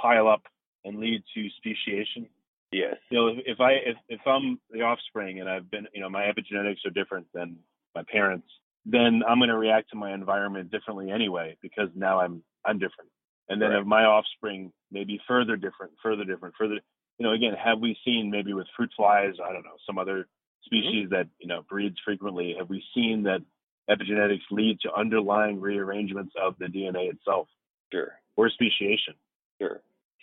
pile 0.01 0.29
up 0.29 0.43
and 0.85 0.99
lead 0.99 1.23
to 1.35 1.49
speciation? 1.57 2.29
Yes. 2.73 2.97
You 3.11 3.19
know, 3.19 3.29
if, 3.29 3.39
if 3.47 3.61
I 3.61 3.73
if, 3.73 3.97
if 4.09 4.21
I'm 4.27 4.59
the 4.71 4.83
offspring 4.83 5.41
and 5.41 5.49
I've 5.49 5.71
been, 5.71 5.87
you 5.95 6.01
know, 6.01 6.11
my 6.11 6.25
epigenetics 6.25 6.85
are 6.85 6.91
different 6.91 7.27
than 7.33 7.57
my 7.95 8.03
parents, 8.11 8.47
then 8.85 9.23
I'm 9.27 9.39
going 9.39 9.49
to 9.49 9.57
react 9.57 9.91
to 9.91 9.97
my 9.97 10.12
environment 10.12 10.71
differently 10.71 11.11
anyway 11.11 11.57
because 11.62 11.89
now 11.95 12.21
I'm 12.21 12.43
I'm 12.65 12.79
different. 12.79 13.11
And 13.49 13.62
then 13.62 13.71
right. 13.71 13.81
if 13.81 13.87
my 13.87 14.05
offspring 14.05 14.73
may 14.91 15.05
be 15.05 15.21
further 15.27 15.57
different, 15.57 15.93
further 16.03 16.25
different, 16.25 16.55
further, 16.59 16.81
you 17.19 17.27
know, 17.27 17.33
again, 17.33 17.55
have 17.55 17.79
we 17.79 17.97
seen 18.05 18.29
maybe 18.31 18.53
with 18.53 18.67
fruit 18.77 18.91
flies, 18.97 19.35
I 19.43 19.53
don't 19.53 19.65
know, 19.65 19.77
some 19.87 19.99
other 19.99 20.19
mm-hmm. 20.19 20.67
species 20.67 21.05
mm-hmm. 21.05 21.15
that 21.15 21.29
you 21.39 21.49
know 21.49 21.62
breeds 21.69 21.97
frequently? 22.05 22.57
Have 22.59 22.69
we 22.69 22.83
seen 22.95 23.23
that 23.23 23.41
epigenetics 23.90 24.42
lead 24.51 24.81
to 24.81 24.94
underlying 24.94 25.61
rearrangements 25.61 26.35
of 26.40 26.55
the 26.59 26.66
DNA 26.66 27.11
itself? 27.11 27.49
Sure. 27.92 28.12
Or 28.37 28.51
speciation? 28.51 29.14
Sure. 29.61 29.81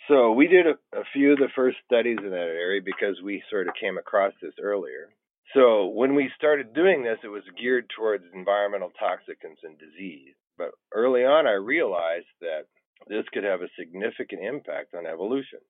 So 0.08 0.32
we 0.32 0.48
did 0.48 0.66
a, 0.66 0.98
a 0.98 1.04
few 1.12 1.32
of 1.32 1.38
the 1.38 1.48
first 1.54 1.78
studies 1.86 2.18
in 2.22 2.30
that 2.30 2.36
area 2.36 2.80
because 2.84 3.16
we 3.24 3.42
sort 3.50 3.68
of 3.68 3.74
came 3.80 3.96
across 3.96 4.32
this 4.42 4.52
earlier. 4.60 5.08
So 5.54 5.86
when 5.86 6.14
we 6.14 6.30
started 6.36 6.74
doing 6.74 7.02
this, 7.02 7.18
it 7.22 7.28
was 7.28 7.42
geared 7.58 7.88
towards 7.96 8.24
environmental 8.34 8.90
toxicants 9.00 9.62
and 9.62 9.78
disease. 9.78 10.34
But 10.58 10.72
early 10.92 11.24
on, 11.24 11.46
I 11.46 11.52
realized 11.52 12.26
that 12.40 12.66
this 13.08 13.24
could 13.32 13.44
have 13.44 13.62
a 13.62 13.68
significant 13.78 14.42
impact 14.42 14.94
on 14.94 15.06
evolution. 15.06 15.60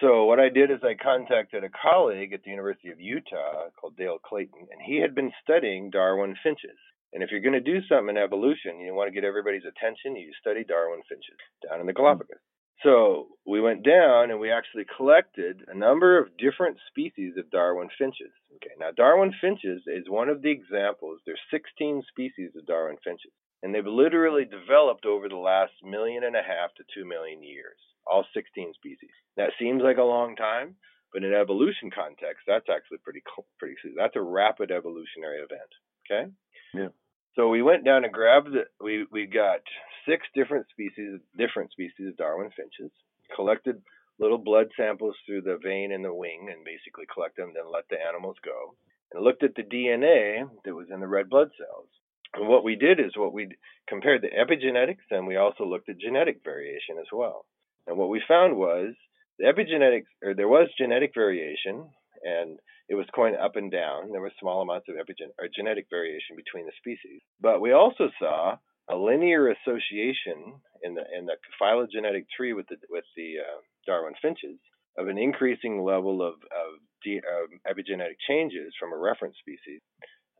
So 0.00 0.24
what 0.24 0.40
I 0.40 0.48
did 0.48 0.70
is 0.70 0.80
I 0.82 0.94
contacted 0.94 1.62
a 1.62 1.70
colleague 1.70 2.32
at 2.32 2.42
the 2.42 2.50
University 2.50 2.90
of 2.90 3.00
Utah 3.00 3.70
called 3.78 3.96
Dale 3.96 4.18
Clayton, 4.18 4.66
and 4.72 4.82
he 4.82 5.00
had 5.00 5.14
been 5.14 5.32
studying 5.42 5.90
Darwin 5.90 6.34
finches. 6.42 6.78
And 7.14 7.22
if 7.22 7.30
you're 7.30 7.40
going 7.40 7.54
to 7.54 7.60
do 7.60 7.78
something 7.88 8.16
in 8.16 8.22
evolution, 8.22 8.80
you 8.80 8.92
want 8.92 9.06
to 9.08 9.14
get 9.14 9.24
everybody's 9.24 9.62
attention, 9.62 10.16
you 10.16 10.32
study 10.40 10.64
Darwin 10.64 11.00
finches 11.08 11.38
down 11.62 11.80
in 11.80 11.86
the 11.86 11.92
Galapagos. 11.92 12.42
So 12.82 13.28
we 13.46 13.60
went 13.60 13.84
down 13.86 14.30
and 14.30 14.40
we 14.40 14.50
actually 14.50 14.84
collected 14.96 15.62
a 15.68 15.78
number 15.78 16.18
of 16.18 16.36
different 16.36 16.76
species 16.88 17.34
of 17.38 17.50
Darwin 17.50 17.88
finches. 17.96 18.34
Okay, 18.56 18.74
now 18.78 18.90
Darwin 18.90 19.32
finches 19.40 19.82
is 19.86 20.10
one 20.10 20.28
of 20.28 20.42
the 20.42 20.50
examples. 20.50 21.20
There's 21.24 21.40
16 21.50 22.02
species 22.10 22.50
of 22.58 22.66
Darwin 22.66 22.96
finches, 23.04 23.32
and 23.62 23.72
they've 23.72 23.86
literally 23.86 24.44
developed 24.44 25.06
over 25.06 25.28
the 25.28 25.36
last 25.36 25.72
million 25.84 26.24
and 26.24 26.36
a 26.36 26.42
half 26.42 26.74
to 26.76 26.84
two 26.92 27.06
million 27.06 27.42
years. 27.42 27.78
All 28.06 28.26
16 28.34 28.74
species. 28.74 29.14
That 29.36 29.56
seems 29.58 29.82
like 29.82 29.96
a 29.98 30.02
long 30.02 30.36
time, 30.36 30.74
but 31.12 31.24
in 31.24 31.32
evolution 31.32 31.90
context, 31.94 32.42
that's 32.46 32.68
actually 32.68 32.98
pretty 32.98 33.22
pretty. 33.58 33.76
That's 33.96 34.16
a 34.16 34.22
rapid 34.22 34.70
evolutionary 34.70 35.38
event. 35.38 35.72
Okay. 36.04 36.30
Yeah. 36.74 36.88
So 37.36 37.48
we 37.48 37.62
went 37.62 37.84
down 37.84 38.04
and 38.04 38.12
grabbed 38.12 38.54
we 38.80 39.06
we 39.10 39.26
got 39.26 39.60
six 40.08 40.26
different 40.34 40.66
species 40.70 41.20
different 41.36 41.72
species 41.72 42.08
of 42.08 42.16
Darwin 42.16 42.50
finches, 42.56 42.92
collected 43.34 43.82
little 44.18 44.38
blood 44.38 44.68
samples 44.76 45.16
through 45.26 45.42
the 45.42 45.58
vein 45.62 45.90
in 45.90 46.02
the 46.02 46.14
wing 46.14 46.48
and 46.50 46.64
basically 46.64 47.06
collect 47.12 47.36
them, 47.36 47.52
then 47.54 47.64
let 47.72 47.88
the 47.90 47.96
animals 48.00 48.36
go. 48.44 48.76
And 49.12 49.24
looked 49.24 49.42
at 49.42 49.54
the 49.56 49.62
DNA 49.62 50.48
that 50.64 50.74
was 50.74 50.86
in 50.92 51.00
the 51.00 51.08
red 51.08 51.28
blood 51.28 51.50
cells. 51.58 51.88
And 52.34 52.48
what 52.48 52.64
we 52.64 52.76
did 52.76 53.00
is 53.00 53.16
what 53.16 53.32
we 53.32 53.48
compared 53.88 54.22
the 54.22 54.28
epigenetics 54.28 55.06
and 55.10 55.26
we 55.26 55.36
also 55.36 55.64
looked 55.64 55.88
at 55.88 55.98
genetic 55.98 56.40
variation 56.44 56.98
as 57.00 57.06
well. 57.12 57.46
And 57.86 57.96
what 57.96 58.08
we 58.08 58.22
found 58.26 58.56
was 58.56 58.94
the 59.38 59.46
epigenetics 59.46 60.10
or 60.22 60.34
there 60.34 60.48
was 60.48 60.68
genetic 60.78 61.12
variation 61.14 61.88
and 62.24 62.58
it 62.88 62.94
was 62.94 63.06
going 63.14 63.36
up 63.36 63.56
and 63.56 63.70
down. 63.70 64.10
There 64.10 64.20
were 64.20 64.32
small 64.40 64.62
amounts 64.62 64.88
of 64.88 64.96
epigen- 64.96 65.34
or 65.38 65.48
genetic 65.54 65.86
variation 65.90 66.36
between 66.36 66.66
the 66.66 66.72
species, 66.78 67.20
but 67.40 67.60
we 67.60 67.72
also 67.72 68.10
saw 68.18 68.56
a 68.90 68.96
linear 68.96 69.48
association 69.50 70.60
in 70.82 70.94
the 70.94 71.04
in 71.16 71.26
the 71.26 71.36
phylogenetic 71.58 72.26
tree 72.36 72.52
with 72.52 72.66
the 72.68 72.76
with 72.90 73.04
the 73.16 73.36
uh, 73.40 73.60
Darwin 73.86 74.14
finches 74.20 74.58
of 74.98 75.08
an 75.08 75.18
increasing 75.18 75.82
level 75.82 76.22
of 76.22 76.34
of 76.34 76.80
de- 77.02 77.18
uh, 77.20 77.70
epigenetic 77.70 78.16
changes 78.28 78.74
from 78.78 78.92
a 78.92 78.96
reference 78.98 79.36
species. 79.38 79.80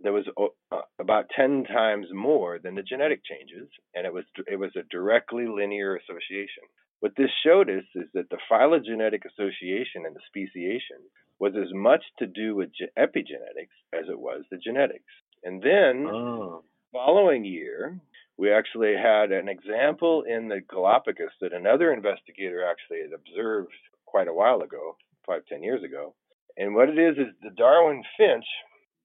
There 0.00 0.12
was 0.12 0.26
uh, 0.72 0.80
about 0.98 1.30
10 1.36 1.64
times 1.64 2.08
more 2.12 2.58
than 2.58 2.74
the 2.74 2.82
genetic 2.82 3.20
changes, 3.24 3.68
and 3.94 4.06
it 4.06 4.12
was 4.12 4.24
it 4.46 4.58
was 4.58 4.72
a 4.76 4.82
directly 4.90 5.46
linear 5.46 5.96
association. 5.96 6.64
What 7.00 7.12
this 7.16 7.30
showed 7.44 7.70
us 7.70 7.84
is 7.94 8.08
that 8.14 8.28
the 8.30 8.38
phylogenetic 8.48 9.22
association 9.24 10.04
and 10.06 10.16
the 10.16 10.24
speciation 10.28 10.98
was 11.40 11.52
as 11.56 11.72
much 11.72 12.02
to 12.18 12.26
do 12.26 12.54
with 12.54 12.70
epigenetics 12.98 13.74
as 13.92 14.08
it 14.08 14.18
was 14.18 14.42
the 14.50 14.58
genetics. 14.58 15.04
And 15.42 15.62
then, 15.62 16.06
oh. 16.06 16.64
following 16.92 17.44
year, 17.44 17.98
we 18.38 18.52
actually 18.52 18.94
had 18.94 19.30
an 19.30 19.48
example 19.48 20.24
in 20.28 20.48
the 20.48 20.60
Galapagos 20.68 21.30
that 21.40 21.52
another 21.52 21.92
investigator 21.92 22.64
actually 22.64 23.02
had 23.02 23.12
observed 23.12 23.72
quite 24.06 24.28
a 24.28 24.34
while 24.34 24.62
ago, 24.62 24.96
five, 25.26 25.42
ten 25.48 25.62
years 25.62 25.82
ago. 25.84 26.14
And 26.56 26.74
what 26.74 26.88
it 26.88 26.98
is 26.98 27.16
is 27.18 27.34
the 27.42 27.50
Darwin 27.56 28.02
finch 28.16 28.44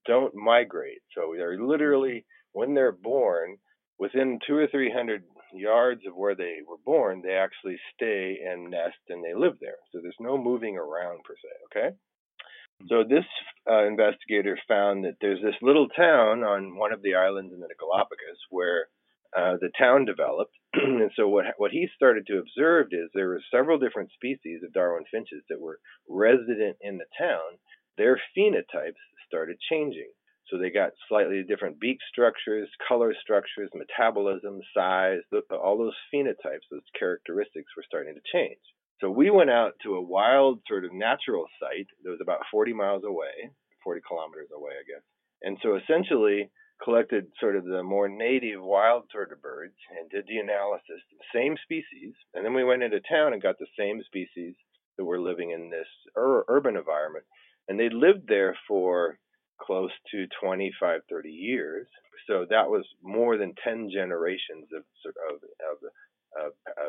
don't 0.06 0.34
migrate. 0.34 1.02
So 1.14 1.34
they're 1.36 1.58
literally, 1.58 2.24
when 2.52 2.74
they're 2.74 2.92
born, 2.92 3.58
within 3.98 4.38
two 4.46 4.56
or 4.56 4.66
three 4.68 4.90
hundred 4.90 5.24
yards 5.52 6.02
of 6.06 6.16
where 6.16 6.34
they 6.34 6.58
were 6.66 6.78
born, 6.84 7.22
they 7.22 7.34
actually 7.34 7.76
stay 7.94 8.38
and 8.48 8.70
nest 8.70 8.96
and 9.08 9.22
they 9.22 9.34
live 9.34 9.54
there. 9.60 9.76
So 9.92 9.98
there's 10.00 10.16
no 10.20 10.38
moving 10.38 10.76
around 10.76 11.22
per 11.24 11.34
se, 11.34 11.48
okay? 11.66 11.96
So 12.88 13.04
this 13.04 13.24
uh, 13.70 13.84
investigator 13.86 14.58
found 14.66 15.04
that 15.04 15.16
there's 15.20 15.42
this 15.42 15.54
little 15.62 15.88
town 15.88 16.42
on 16.42 16.76
one 16.76 16.92
of 16.92 17.02
the 17.02 17.14
islands 17.14 17.52
in 17.52 17.60
the 17.60 17.68
Galapagos 17.78 18.40
where 18.48 18.88
uh, 19.36 19.56
the 19.60 19.70
town 19.78 20.04
developed. 20.06 20.54
and 20.74 21.10
so 21.14 21.28
what 21.28 21.44
what 21.58 21.70
he 21.70 21.88
started 21.94 22.26
to 22.26 22.38
observe 22.38 22.88
is 22.92 23.10
there 23.12 23.28
were 23.28 23.42
several 23.50 23.78
different 23.78 24.10
species 24.12 24.62
of 24.64 24.72
Darwin 24.72 25.04
finches 25.10 25.42
that 25.48 25.60
were 25.60 25.78
resident 26.08 26.76
in 26.80 26.98
the 26.98 27.06
town. 27.18 27.58
Their 27.98 28.20
phenotypes 28.36 29.02
started 29.26 29.58
changing. 29.70 30.10
So 30.48 30.58
they 30.58 30.70
got 30.70 30.92
slightly 31.08 31.44
different 31.46 31.78
beak 31.78 31.98
structures, 32.10 32.68
color 32.88 33.14
structures, 33.22 33.70
metabolism, 33.72 34.60
size, 34.74 35.20
all 35.52 35.78
those 35.78 35.94
phenotypes, 36.12 36.66
those 36.70 36.82
characteristics 36.98 37.70
were 37.76 37.84
starting 37.86 38.14
to 38.14 38.20
change. 38.32 38.58
So 39.00 39.10
we 39.10 39.30
went 39.30 39.50
out 39.50 39.72
to 39.82 39.94
a 39.94 40.00
wild 40.00 40.60
sort 40.68 40.84
of 40.84 40.92
natural 40.92 41.46
site 41.58 41.88
that 42.04 42.10
was 42.10 42.20
about 42.20 42.40
40 42.50 42.72
miles 42.74 43.02
away, 43.04 43.50
40 43.82 44.00
kilometers 44.06 44.48
away, 44.54 44.72
I 44.72 44.84
guess. 44.84 45.04
And 45.42 45.56
so 45.62 45.76
essentially 45.76 46.50
collected 46.84 47.26
sort 47.38 47.56
of 47.56 47.64
the 47.64 47.82
more 47.82 48.08
native 48.08 48.62
wild 48.62 49.04
sort 49.12 49.32
of 49.32 49.42
birds 49.42 49.76
and 49.98 50.10
did 50.10 50.24
the 50.28 50.38
analysis, 50.38 51.00
same 51.34 51.56
species. 51.62 52.12
And 52.34 52.44
then 52.44 52.54
we 52.54 52.64
went 52.64 52.82
into 52.82 53.00
town 53.00 53.32
and 53.32 53.42
got 53.42 53.58
the 53.58 53.72
same 53.78 54.02
species 54.04 54.54
that 54.96 55.04
were 55.04 55.20
living 55.20 55.50
in 55.50 55.70
this 55.70 55.88
ur- 56.16 56.44
urban 56.48 56.76
environment. 56.76 57.24
And 57.68 57.78
they 57.78 57.88
lived 57.88 58.28
there 58.28 58.56
for 58.68 59.18
close 59.60 59.92
to 60.12 60.26
25, 60.42 61.00
30 61.08 61.28
years. 61.28 61.86
So 62.26 62.46
that 62.50 62.68
was 62.68 62.84
more 63.02 63.36
than 63.36 63.54
10 63.64 63.90
generations 63.92 64.68
of, 64.76 64.84
sort 65.02 65.16
of, 65.30 65.36
of 65.36 65.78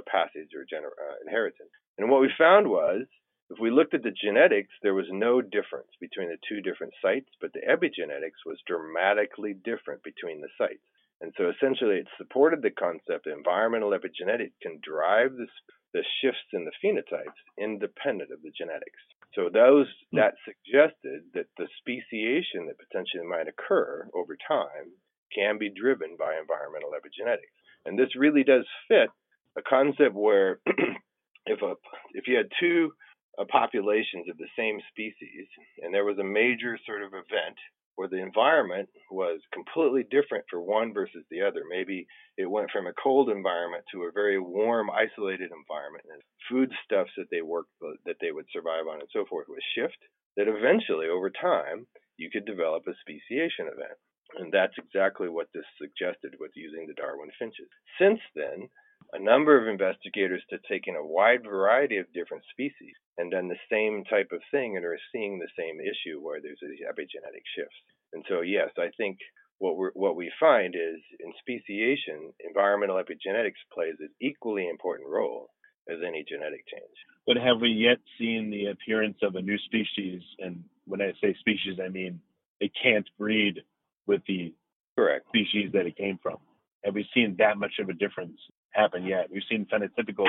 uh, 0.02 0.10
passage 0.10 0.50
or 0.58 0.66
gener- 0.66 0.98
uh, 0.98 1.16
inheritance. 1.26 1.70
And 1.98 2.10
what 2.10 2.22
we 2.22 2.30
found 2.38 2.68
was, 2.68 3.06
if 3.50 3.60
we 3.60 3.70
looked 3.70 3.94
at 3.94 4.04
the 4.04 4.16
genetics, 4.16 4.74
there 4.82 4.94
was 4.94 5.08
no 5.12 5.42
difference 5.42 5.92
between 6.00 6.30
the 6.30 6.40
two 6.48 6.62
different 6.62 6.94
sites, 7.02 7.30
but 7.42 7.52
the 7.54 7.68
epigenetics 7.68 8.42
was 8.46 8.58
dramatically 8.66 9.54
different 9.54 10.04
between 10.04 10.40
the 10.40 10.50
sites. 10.58 10.84
And 11.20 11.34
so 11.38 11.52
essentially, 11.52 11.98
it 11.98 12.08
supported 12.18 12.62
the 12.62 12.72
concept 12.72 13.26
that 13.26 13.38
environmental 13.38 13.92
epigenetics 13.92 14.58
can 14.62 14.80
drive 14.82 15.36
this, 15.36 15.52
the 15.94 16.04
shifts 16.22 16.50
in 16.54 16.66
the 16.66 16.74
phenotypes 16.82 17.38
independent 17.60 18.32
of 18.32 18.42
the 18.42 18.52
genetics. 18.58 19.04
So 19.36 19.50
those 19.52 19.88
hmm. 20.10 20.18
that 20.18 20.36
suggested 20.48 21.30
that 21.36 21.52
the 21.58 21.68
speciation 21.78 22.66
that 22.68 22.80
potentially 22.80 23.28
might 23.28 23.48
occur 23.48 24.08
over 24.16 24.36
time 24.48 24.96
can 25.36 25.58
be 25.58 25.70
driven 25.70 26.18
by 26.18 26.36
environmental 26.40 26.92
epigenetics. 26.92 27.56
And 27.86 27.98
this 27.98 28.16
really 28.16 28.44
does 28.44 28.66
fit 28.88 29.10
a 29.58 29.62
concept 29.62 30.16
where 30.16 30.60
if 31.46 31.62
a 31.62 31.74
if 32.14 32.28
you 32.28 32.38
had 32.38 32.48
two 32.60 32.92
uh, 33.40 33.46
populations 33.52 34.28
of 34.30 34.38
the 34.38 34.50
same 34.58 34.80
species 34.90 35.48
and 35.82 35.94
there 35.94 36.06
was 36.06 36.20
a 36.20 36.24
major 36.24 36.78
sort 36.86 37.02
of 37.02 37.14
event 37.14 37.58
where 37.96 38.08
the 38.08 38.22
environment 38.22 38.90
was 39.12 39.40
completely 39.54 40.04
different 40.10 40.46
for 40.50 40.62
one 40.62 40.94
versus 40.94 41.24
the 41.30 41.42
other. 41.42 41.64
Maybe 41.70 42.08
it 42.38 42.50
went 42.50 42.72
from 42.72 42.88
a 42.88 42.98
cold 42.98 43.30
environment 43.30 43.84
to 43.92 44.04
a 44.04 44.12
very 44.12 44.40
warm, 44.40 44.90
isolated 44.90 45.52
environment, 45.52 46.06
and 46.12 46.22
foodstuffs 46.50 47.12
that 47.18 47.30
they 47.30 47.42
worked 47.42 47.70
that 48.06 48.18
they 48.22 48.32
would 48.32 48.48
survive 48.52 48.88
on 48.88 49.00
and 49.02 49.10
so 49.12 49.26
forth 49.30 49.48
would 49.50 49.62
shift. 49.76 49.98
That 50.38 50.48
eventually, 50.48 51.08
over 51.12 51.30
time, 51.30 51.86
you 52.16 52.32
could 52.32 52.46
develop 52.46 52.88
a 52.88 52.96
speciation 53.04 53.68
event. 53.68 54.00
And 54.40 54.48
that's 54.52 54.78
exactly 54.80 55.28
what 55.28 55.52
this 55.54 55.68
suggested 55.76 56.40
with 56.40 56.52
using 56.56 56.88
the 56.88 56.96
Darwin 56.96 57.30
finches. 57.38 57.68
Since 58.00 58.22
then, 58.34 58.70
a 59.14 59.20
number 59.20 59.60
of 59.60 59.68
investigators 59.68 60.44
have 60.52 60.62
taken 60.64 60.96
a 60.96 61.06
wide 61.06 61.44
variety 61.44 61.98
of 61.98 62.12
different 62.14 62.44
species 62.52 62.96
and 63.18 63.32
done 63.32 63.48
the 63.48 63.66
same 63.70 64.04
type 64.06 64.30
of 64.32 64.42
thing 64.52 64.78
and 64.78 64.86
are 64.86 64.98
seeing 65.12 65.40
the 65.40 65.52
same 65.58 65.80
issue 65.80 66.20
where 66.20 66.42
there's 66.42 66.60
these 66.62 66.86
epigenetic 66.88 67.44
shifts. 67.56 67.76
And 68.14 68.24
so, 68.30 68.42
yes, 68.42 68.70
I 68.78 68.90
think 68.98 69.18
what 69.60 69.78
we 69.78 69.88
what 69.94 70.16
we 70.16 70.32
find 70.40 70.76
is 70.76 71.00
in 71.20 71.34
speciation, 71.40 72.34
environmental 72.46 72.98
epigenetics 72.98 73.62
plays 73.74 73.96
an 74.00 74.10
equally 74.22 74.68
important 74.68 75.10
role 75.10 75.50
as 75.90 76.00
any 76.06 76.26
genetic 76.28 76.66
change. 76.68 76.98
But 77.28 77.38
have 77.38 77.62
we 77.62 77.70
yet 77.70 78.00
seen 78.18 78.50
the 78.50 78.68
appearance 78.68 79.18
of 79.22 79.36
a 79.36 79.42
new 79.42 79.58
species? 79.60 80.22
And 80.40 80.64
when 80.86 81.02
I 81.02 81.14
say 81.22 81.36
species, 81.40 81.80
I 81.84 81.90
mean 81.90 82.20
it 82.60 82.72
can't 82.82 83.08
breed 83.18 83.62
with 84.08 84.22
the 84.28 84.54
correct 84.96 85.28
species 85.28 85.72
that 85.74 85.86
it 85.86 85.98
came 85.98 86.20
from. 86.22 86.38
Have 86.84 86.96
we 86.96 87.08
seen 87.14 87.36
that 87.38 87.58
much 87.58 87.74
of 87.80 87.90
a 87.90 87.94
difference 87.94 88.40
happen 88.72 89.06
yet? 89.06 89.30
We've 89.32 89.44
seen 89.50 89.66
phenotypical 89.72 90.26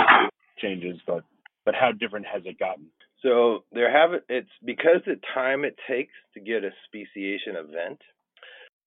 changes, 0.59 1.01
but 1.07 1.25
but 1.65 1.75
how 1.75 1.93
different 1.93 2.27
has 2.27 2.43
it 2.45 2.59
gotten? 2.59 2.87
So 3.23 3.65
there 3.73 3.91
have 3.91 4.21
it's 4.29 4.51
because 4.65 5.03
the 5.07 5.21
time 5.35 5.65
it 5.65 5.77
takes 5.89 6.13
to 6.35 6.41
get 6.41 6.65
a 6.65 6.71
speciation 6.87 7.57
event. 7.57 8.01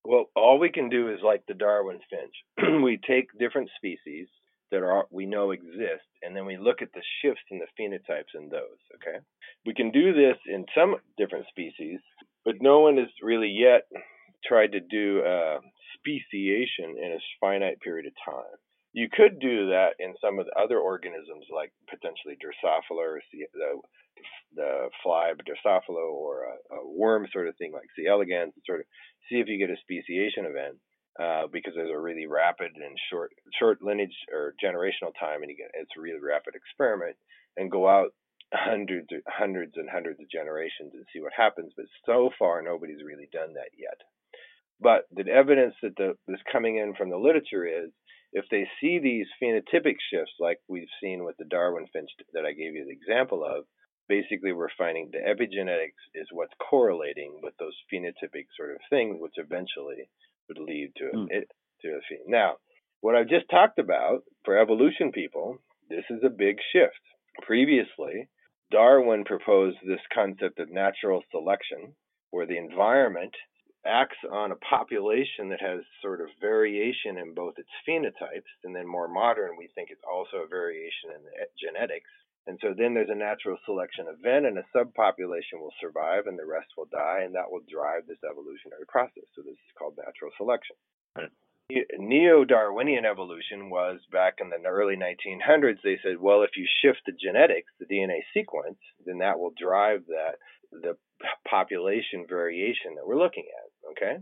Well, 0.03 0.29
all 0.35 0.59
we 0.59 0.69
can 0.69 0.89
do 0.89 1.09
is 1.11 1.19
like 1.23 1.45
the 1.47 1.55
Darwin 1.55 1.99
finch. 2.09 2.35
we 2.83 2.99
take 3.07 3.27
different 3.39 3.69
species 3.77 4.27
that 4.71 4.83
are 4.83 5.05
we 5.09 5.25
know 5.25 5.51
exist, 5.51 6.05
and 6.21 6.35
then 6.35 6.45
we 6.45 6.57
look 6.57 6.81
at 6.81 6.91
the 6.93 7.01
shifts 7.21 7.43
in 7.49 7.59
the 7.59 7.67
phenotypes 7.79 8.35
in 8.35 8.49
those. 8.49 8.79
Okay, 8.95 9.17
we 9.65 9.73
can 9.73 9.91
do 9.91 10.13
this 10.13 10.37
in 10.47 10.65
some 10.75 10.95
different 11.17 11.45
species, 11.47 11.99
but 12.43 12.61
no 12.61 12.81
one 12.81 12.97
has 12.97 13.07
really 13.23 13.49
yet 13.49 13.87
tried 14.45 14.73
to 14.73 14.79
do 14.79 15.21
uh, 15.21 15.59
speciation 15.97 16.97
in 17.01 17.13
a 17.13 17.23
finite 17.39 17.79
period 17.79 18.05
of 18.05 18.13
time. 18.23 18.57
You 18.95 19.11
could 19.11 19.43
do 19.43 19.75
that 19.75 19.99
in 19.99 20.15
some 20.23 20.39
of 20.39 20.47
the 20.47 20.55
other 20.55 20.79
organisms, 20.79 21.51
like 21.51 21.75
potentially 21.91 22.39
Drosophila 22.39 23.19
or 23.19 23.21
the, 23.51 23.75
the 24.55 24.87
fly 25.03 25.33
Drosophila 25.35 26.07
or 26.15 26.47
a, 26.47 26.75
a, 26.75 26.79
worm 26.87 27.27
sort 27.27 27.49
of 27.49 27.57
thing 27.57 27.73
like 27.73 27.91
C. 27.95 28.07
elegans, 28.07 28.53
sort 28.65 28.79
of 28.79 28.85
see 29.27 29.43
if 29.43 29.51
you 29.51 29.59
get 29.59 29.69
a 29.69 29.83
speciation 29.83 30.47
event. 30.47 30.79
Uh, 31.15 31.47
because 31.47 31.71
there's 31.75 31.95
a 31.95 31.97
really 31.97 32.27
rapid 32.27 32.71
and 32.75 32.97
short 33.09 33.31
short 33.57 33.81
lineage 33.81 34.11
or 34.33 34.53
generational 34.59 35.15
time, 35.17 35.43
and 35.43 35.55
get 35.55 35.71
it's 35.73 35.95
a 35.97 36.01
really 36.01 36.19
rapid 36.19 36.55
experiment, 36.55 37.15
and 37.55 37.71
go 37.71 37.87
out 37.87 38.11
hundreds 38.53 39.07
hundreds 39.27 39.73
and 39.75 39.89
hundreds 39.89 40.19
of 40.19 40.29
generations 40.29 40.91
and 40.93 41.05
see 41.13 41.21
what 41.21 41.31
happens. 41.35 41.71
But 41.75 41.85
so 42.05 42.31
far, 42.37 42.61
nobody's 42.61 43.03
really 43.03 43.29
done 43.31 43.53
that 43.53 43.71
yet. 43.77 43.99
But 44.79 45.07
the 45.11 45.31
evidence 45.31 45.75
that 45.81 45.95
the, 45.95 46.15
coming 46.51 46.77
in 46.77 46.95
from 46.95 47.09
the 47.09 47.17
literature 47.17 47.65
is 47.65 47.91
if 48.35 48.43
they 48.51 48.67
see 48.81 48.99
these 48.99 49.27
phenotypic 49.41 49.95
shifts, 50.11 50.33
like 50.41 50.59
we've 50.67 50.91
seen 51.01 51.23
with 51.23 51.37
the 51.37 51.45
Darwin 51.45 51.87
finch 51.93 52.09
that 52.33 52.45
I 52.45 52.51
gave 52.51 52.75
you 52.75 52.83
the 52.83 52.91
example 52.91 53.45
of, 53.45 53.63
basically 54.09 54.51
we're 54.51 54.67
finding 54.77 55.09
the 55.09 55.19
epigenetics 55.19 56.03
is 56.13 56.27
what's 56.33 56.53
correlating 56.69 57.39
with 57.41 57.53
those 57.57 57.73
phenotypic 57.91 58.47
sort 58.57 58.71
of 58.71 58.81
things, 58.89 59.15
which 59.21 59.35
eventually 59.37 60.09
would 60.49 60.59
lead 60.59 60.91
to 60.97 61.05
mm. 61.15 61.27
it 61.29 61.49
to 61.81 61.87
a 61.87 62.01
phen. 62.11 62.27
Now, 62.27 62.55
what 62.99 63.15
I've 63.15 63.29
just 63.29 63.49
talked 63.49 63.79
about 63.79 64.23
for 64.43 64.57
evolution 64.57 65.13
people, 65.13 65.57
this 65.89 66.03
is 66.09 66.19
a 66.25 66.29
big 66.29 66.57
shift. 66.73 66.99
Previously, 67.41 68.27
Darwin 68.69 69.23
proposed 69.23 69.77
this 69.87 70.01
concept 70.13 70.59
of 70.59 70.69
natural 70.69 71.23
selection, 71.31 71.95
where 72.31 72.45
the 72.45 72.57
environment 72.57 73.33
acts 73.85 74.17
on 74.31 74.51
a 74.51 74.55
population 74.55 75.49
that 75.49 75.61
has 75.61 75.81
sort 76.01 76.21
of 76.21 76.27
variation 76.41 77.17
in 77.17 77.33
both 77.33 77.57
its 77.57 77.69
phenotypes, 77.87 78.49
and 78.63 78.75
then 78.75 78.87
more 78.87 79.07
modern, 79.07 79.57
we 79.57 79.69
think 79.75 79.89
it's 79.91 80.03
also 80.03 80.43
a 80.43 80.47
variation 80.47 81.13
in 81.15 81.23
the 81.23 81.31
genetics. 81.59 82.09
And 82.47 82.59
so 82.61 82.73
then 82.77 82.93
there's 82.93 83.09
a 83.09 83.15
natural 83.15 83.57
selection 83.65 84.05
event, 84.07 84.45
and 84.45 84.57
a 84.57 84.65
subpopulation 84.75 85.57
will 85.57 85.73
survive, 85.81 86.27
and 86.27 86.37
the 86.37 86.45
rest 86.45 86.67
will 86.77 86.89
die, 86.91 87.21
and 87.25 87.33
that 87.33 87.49
will 87.49 87.61
drive 87.69 88.05
this 88.07 88.21
evolutionary 88.21 88.85
process. 88.87 89.25
So 89.35 89.41
this 89.41 89.53
is 89.53 89.77
called 89.77 89.97
natural 89.97 90.31
selection. 90.37 90.75
Neo 91.97 92.45
Darwinian 92.45 93.05
evolution 93.05 93.71
was 93.71 93.99
back 94.11 94.35
in 94.39 94.51
the 94.51 94.61
early 94.67 94.95
1900s. 94.95 95.81
They 95.83 95.97
said, 96.03 96.19
well, 96.19 96.43
if 96.43 96.51
you 96.55 96.67
shift 96.81 97.01
the 97.07 97.13
genetics, 97.13 97.71
the 97.79 97.87
DNA 97.87 98.21
sequence, 98.33 98.77
then 99.03 99.17
that 99.19 99.39
will 99.39 99.53
drive 99.57 100.05
that 100.07 100.37
the 100.71 100.97
population 101.49 102.25
variation 102.29 102.93
that 102.95 103.07
we're 103.07 103.17
looking 103.17 103.45
at. 103.49 103.71
Okay, 103.91 104.17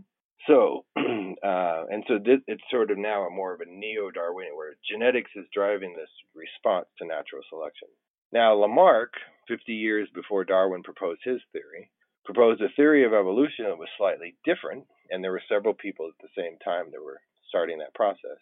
so 0.46 0.84
uh, 0.96 1.84
and 1.90 2.04
so 2.08 2.18
this, 2.18 2.40
it's 2.46 2.62
sort 2.70 2.90
of 2.90 2.98
now 2.98 3.26
a 3.26 3.30
more 3.30 3.54
of 3.54 3.60
a 3.60 3.70
neo-Darwinian, 3.70 4.56
where 4.56 4.74
genetics 4.90 5.30
is 5.36 5.46
driving 5.52 5.94
this 5.94 6.10
response 6.34 6.86
to 6.98 7.06
natural 7.06 7.42
selection. 7.48 7.88
Now 8.32 8.54
Lamarck, 8.54 9.12
50 9.48 9.72
years 9.72 10.08
before 10.14 10.44
Darwin 10.44 10.82
proposed 10.82 11.20
his 11.24 11.40
theory, 11.52 11.90
proposed 12.24 12.60
a 12.62 12.68
theory 12.76 13.04
of 13.04 13.12
evolution 13.12 13.66
that 13.66 13.78
was 13.78 13.88
slightly 13.96 14.36
different, 14.44 14.84
and 15.10 15.22
there 15.22 15.32
were 15.32 15.42
several 15.48 15.74
people 15.74 16.08
at 16.08 16.18
the 16.20 16.32
same 16.40 16.58
time 16.64 16.86
that 16.92 17.02
were 17.02 17.20
starting 17.48 17.78
that 17.78 17.94
process. 17.94 18.38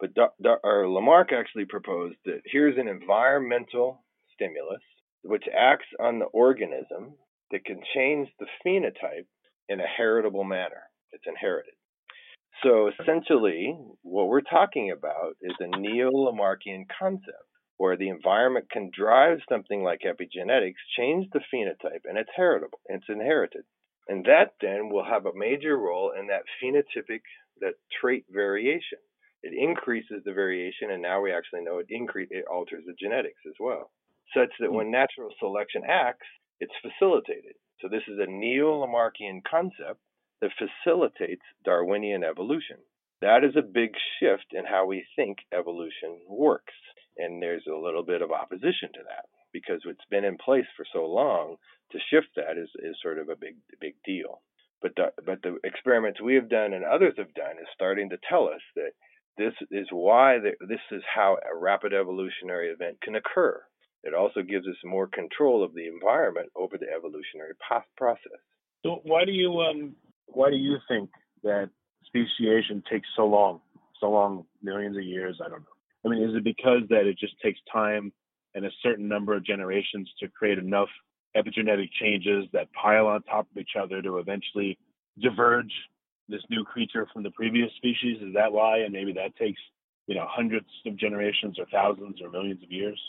But 0.00 0.14
da- 0.14 0.36
da- 0.42 0.58
Lamarck 0.64 1.32
actually 1.32 1.66
proposed 1.66 2.16
that 2.24 2.42
here's 2.44 2.78
an 2.78 2.88
environmental 2.88 4.02
stimulus 4.34 4.82
which 5.22 5.44
acts 5.56 5.86
on 6.00 6.18
the 6.18 6.26
organism 6.26 7.14
that 7.52 7.64
can 7.64 7.80
change 7.94 8.28
the 8.38 8.46
phenotype 8.66 9.26
in 9.68 9.80
a 9.80 9.86
heritable 9.86 10.44
manner. 10.44 10.82
It's 11.12 11.24
inherited. 11.26 11.74
So 12.62 12.90
essentially, 13.00 13.76
what 14.02 14.28
we're 14.28 14.40
talking 14.40 14.92
about 14.92 15.36
is 15.42 15.54
a 15.58 15.78
neo 15.78 16.10
Lamarckian 16.10 16.84
concept 16.98 17.48
where 17.78 17.96
the 17.96 18.08
environment 18.08 18.70
can 18.70 18.90
drive 18.96 19.38
something 19.48 19.82
like 19.82 20.02
epigenetics, 20.06 20.78
change 20.96 21.26
the 21.32 21.40
phenotype, 21.52 22.04
and 22.04 22.16
it's 22.16 22.30
heritable, 22.36 22.78
it's 22.86 23.08
inherited. 23.08 23.64
And 24.08 24.24
that 24.26 24.54
then 24.60 24.90
will 24.90 25.04
have 25.04 25.26
a 25.26 25.34
major 25.34 25.76
role 25.76 26.12
in 26.18 26.28
that 26.28 26.42
phenotypic, 26.62 27.22
that 27.60 27.74
trait 28.00 28.24
variation. 28.30 28.98
It 29.42 29.54
increases 29.58 30.22
the 30.24 30.32
variation, 30.32 30.92
and 30.92 31.02
now 31.02 31.20
we 31.20 31.32
actually 31.32 31.62
know 31.62 31.78
it 31.78 31.86
increase 31.88 32.28
it 32.30 32.44
alters 32.46 32.84
the 32.86 32.94
genetics 32.94 33.42
as 33.48 33.54
well, 33.58 33.90
such 34.36 34.50
that 34.60 34.68
hmm. 34.68 34.76
when 34.76 34.90
natural 34.92 35.30
selection 35.40 35.82
acts, 35.88 36.28
it's 36.60 36.72
facilitated. 36.80 37.54
So 37.82 37.88
this 37.88 38.04
is 38.06 38.18
a 38.20 38.30
neo-Lamarckian 38.30 39.42
concept 39.42 39.98
that 40.40 40.52
facilitates 40.56 41.42
Darwinian 41.64 42.22
evolution. 42.22 42.76
That 43.20 43.42
is 43.42 43.56
a 43.56 43.62
big 43.62 43.90
shift 44.18 44.46
in 44.52 44.64
how 44.64 44.86
we 44.86 45.04
think 45.16 45.38
evolution 45.52 46.20
works. 46.28 46.74
And 47.18 47.42
there's 47.42 47.66
a 47.66 47.76
little 47.76 48.04
bit 48.04 48.22
of 48.22 48.30
opposition 48.30 48.90
to 48.94 49.02
that 49.08 49.26
because 49.52 49.80
it's 49.84 50.04
been 50.10 50.24
in 50.24 50.38
place 50.38 50.66
for 50.76 50.86
so 50.92 51.06
long 51.06 51.56
to 51.90 51.98
shift 52.10 52.28
that 52.36 52.56
is, 52.56 52.70
is 52.78 52.96
sort 53.02 53.18
of 53.18 53.28
a 53.28 53.36
big 53.36 53.56
big 53.80 53.94
deal. 54.04 54.40
But 54.80 54.92
the, 54.96 55.12
but 55.24 55.42
the 55.42 55.58
experiments 55.62 56.20
we 56.20 56.34
have 56.36 56.48
done 56.48 56.72
and 56.72 56.84
others 56.84 57.14
have 57.18 57.34
done 57.34 57.58
is 57.60 57.68
starting 57.74 58.10
to 58.10 58.18
tell 58.28 58.48
us 58.48 58.62
that 58.74 58.92
this 59.36 59.54
is 59.70 59.86
why 59.90 60.38
the, 60.38 60.52
this 60.66 60.80
is 60.90 61.02
how 61.14 61.36
a 61.36 61.56
rapid 61.56 61.92
evolutionary 61.92 62.68
event 62.70 63.00
can 63.02 63.14
occur. 63.14 63.62
It 64.04 64.14
also 64.14 64.42
gives 64.42 64.66
us 64.66 64.76
more 64.84 65.06
control 65.06 65.62
of 65.62 65.74
the 65.74 65.86
environment 65.86 66.50
over 66.56 66.76
the 66.76 66.86
evolutionary 66.94 67.52
process. 67.96 68.40
So 68.84 69.00
why 69.04 69.24
do 69.24 69.32
you 69.32 69.60
um 69.60 69.94
why 70.26 70.50
do 70.50 70.56
you 70.56 70.78
think 70.88 71.10
that 71.42 71.70
speciation 72.06 72.82
takes 72.90 73.08
so 73.16 73.26
long, 73.26 73.60
so 74.00 74.10
long, 74.10 74.44
millions 74.62 74.96
of 74.96 75.04
years? 75.04 75.40
I 75.44 75.48
don't 75.48 75.60
know. 75.60 75.66
I 76.04 76.08
mean, 76.08 76.28
is 76.28 76.34
it 76.34 76.44
because 76.44 76.82
that 76.88 77.06
it 77.06 77.18
just 77.18 77.34
takes 77.40 77.60
time 77.72 78.12
and 78.54 78.64
a 78.64 78.70
certain 78.82 79.08
number 79.08 79.34
of 79.34 79.44
generations 79.44 80.10
to 80.20 80.28
create 80.28 80.58
enough 80.58 80.88
epigenetic 81.36 81.88
changes 82.00 82.44
that 82.52 82.68
pile 82.72 83.06
on 83.06 83.22
top 83.22 83.46
of 83.50 83.56
each 83.56 83.76
other 83.80 84.02
to 84.02 84.18
eventually 84.18 84.78
diverge 85.20 85.72
this 86.28 86.42
new 86.50 86.64
creature 86.64 87.06
from 87.12 87.22
the 87.22 87.30
previous 87.30 87.70
species? 87.76 88.18
Is 88.20 88.34
that 88.34 88.52
why? 88.52 88.78
And 88.78 88.92
maybe 88.92 89.12
that 89.14 89.36
takes, 89.36 89.60
you 90.06 90.14
know, 90.14 90.26
hundreds 90.28 90.66
of 90.86 90.96
generations 90.96 91.58
or 91.58 91.66
thousands 91.72 92.20
or 92.20 92.30
millions 92.30 92.62
of 92.62 92.70
years? 92.70 93.00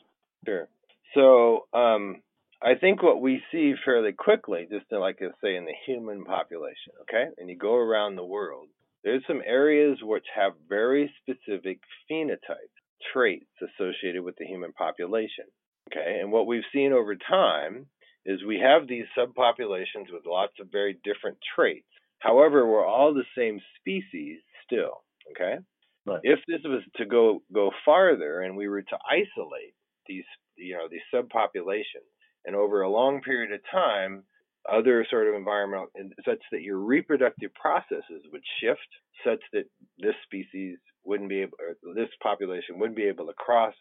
Sure. 0.46 0.68
So 1.14 1.68
um, 1.74 2.22
I 2.62 2.76
think 2.76 3.04
what 3.04 3.22
we 3.22 3.42
see 3.52 3.74
fairly 3.86 4.14
quickly, 4.14 4.68
just 4.70 4.86
in, 4.92 5.00
like 5.00 5.18
I 5.22 5.28
say 5.44 5.56
in 5.56 5.66
the 5.66 5.76
human 5.86 6.26
population, 6.26 6.94
okay, 7.02 7.26
and 7.38 7.50
you 7.50 7.58
go 7.58 7.76
around 7.76 8.16
the 8.16 8.26
world, 8.26 8.68
there's 9.04 9.24
some 9.28 9.42
areas 9.46 9.98
which 10.02 10.26
have 10.36 10.54
very 10.70 11.14
specific 11.22 11.80
phenotypes, 12.10 12.74
traits 13.14 13.46
associated 13.62 14.24
with 14.24 14.36
the 14.38 14.46
human 14.46 14.74
population. 14.74 15.46
Okay, 15.92 16.20
and 16.22 16.32
what 16.32 16.48
we've 16.48 16.64
seen 16.72 16.94
over 16.94 17.16
time 17.16 17.88
is 18.26 18.40
we 18.42 18.60
have 18.60 18.88
these 18.88 19.06
subpopulations 19.18 20.12
with 20.12 20.26
lots 20.26 20.54
of 20.62 20.72
very 20.72 20.98
different 21.04 21.38
traits, 21.56 21.86
However, 22.24 22.66
we're 22.66 22.86
all 22.86 23.14
the 23.14 23.26
same 23.38 23.60
species 23.80 24.40
still. 24.66 25.04
Okay. 25.32 25.58
Right. 26.06 26.22
If 26.24 26.40
this 26.48 26.62
was 26.64 26.82
to 26.96 27.06
go 27.06 27.44
go 27.54 27.72
farther 27.86 28.42
and 28.42 28.56
we 28.56 28.70
were 28.70 28.82
to 28.82 28.98
isolate 29.10 29.76
these 30.08 30.24
you 30.58 30.76
know 30.76 30.88
these 30.90 31.02
subpopulations. 31.14 32.10
And 32.46 32.56
over 32.56 32.82
a 32.82 32.90
long 32.90 33.22
period 33.22 33.54
of 33.54 33.62
time 33.72 34.24
other 34.72 35.06
sort 35.10 35.28
of 35.28 35.36
environmental 35.36 35.88
such 36.26 36.40
that 36.52 36.62
your 36.62 36.78
reproductive 36.78 37.54
processes 37.54 38.24
would 38.32 38.44
shift 38.62 38.88
such 39.26 39.42
that 39.52 39.66
this 40.00 40.16
species 40.24 40.78
wouldn't 41.04 41.30
be 41.30 41.42
able 41.42 41.58
this 41.96 42.10
population 42.22 42.80
wouldn't 42.80 42.96
be 42.96 43.04
able 43.04 43.26
to 43.26 43.34
cross 43.34 43.74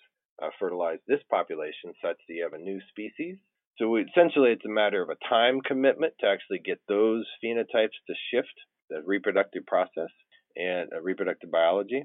uh, 0.43 0.49
fertilize 0.59 0.99
this 1.07 1.21
population 1.31 1.93
such 2.03 2.17
that 2.27 2.35
you 2.35 2.43
have 2.43 2.59
a 2.59 2.63
new 2.63 2.81
species. 2.89 3.37
So 3.79 3.89
we, 3.89 4.03
essentially 4.03 4.51
it's 4.51 4.65
a 4.65 4.69
matter 4.69 5.03
of 5.03 5.11
a 5.11 5.29
time 5.29 5.61
commitment 5.61 6.15
to 6.21 6.27
actually 6.27 6.59
get 6.59 6.81
those 6.89 7.27
phenotypes 7.45 7.99
to 8.07 8.15
shift 8.33 8.53
the 8.91 9.03
reproductive 9.05 9.65
process 9.67 10.11
and 10.57 10.91
uh, 10.93 11.01
reproductive 11.01 11.51
biology 11.51 12.05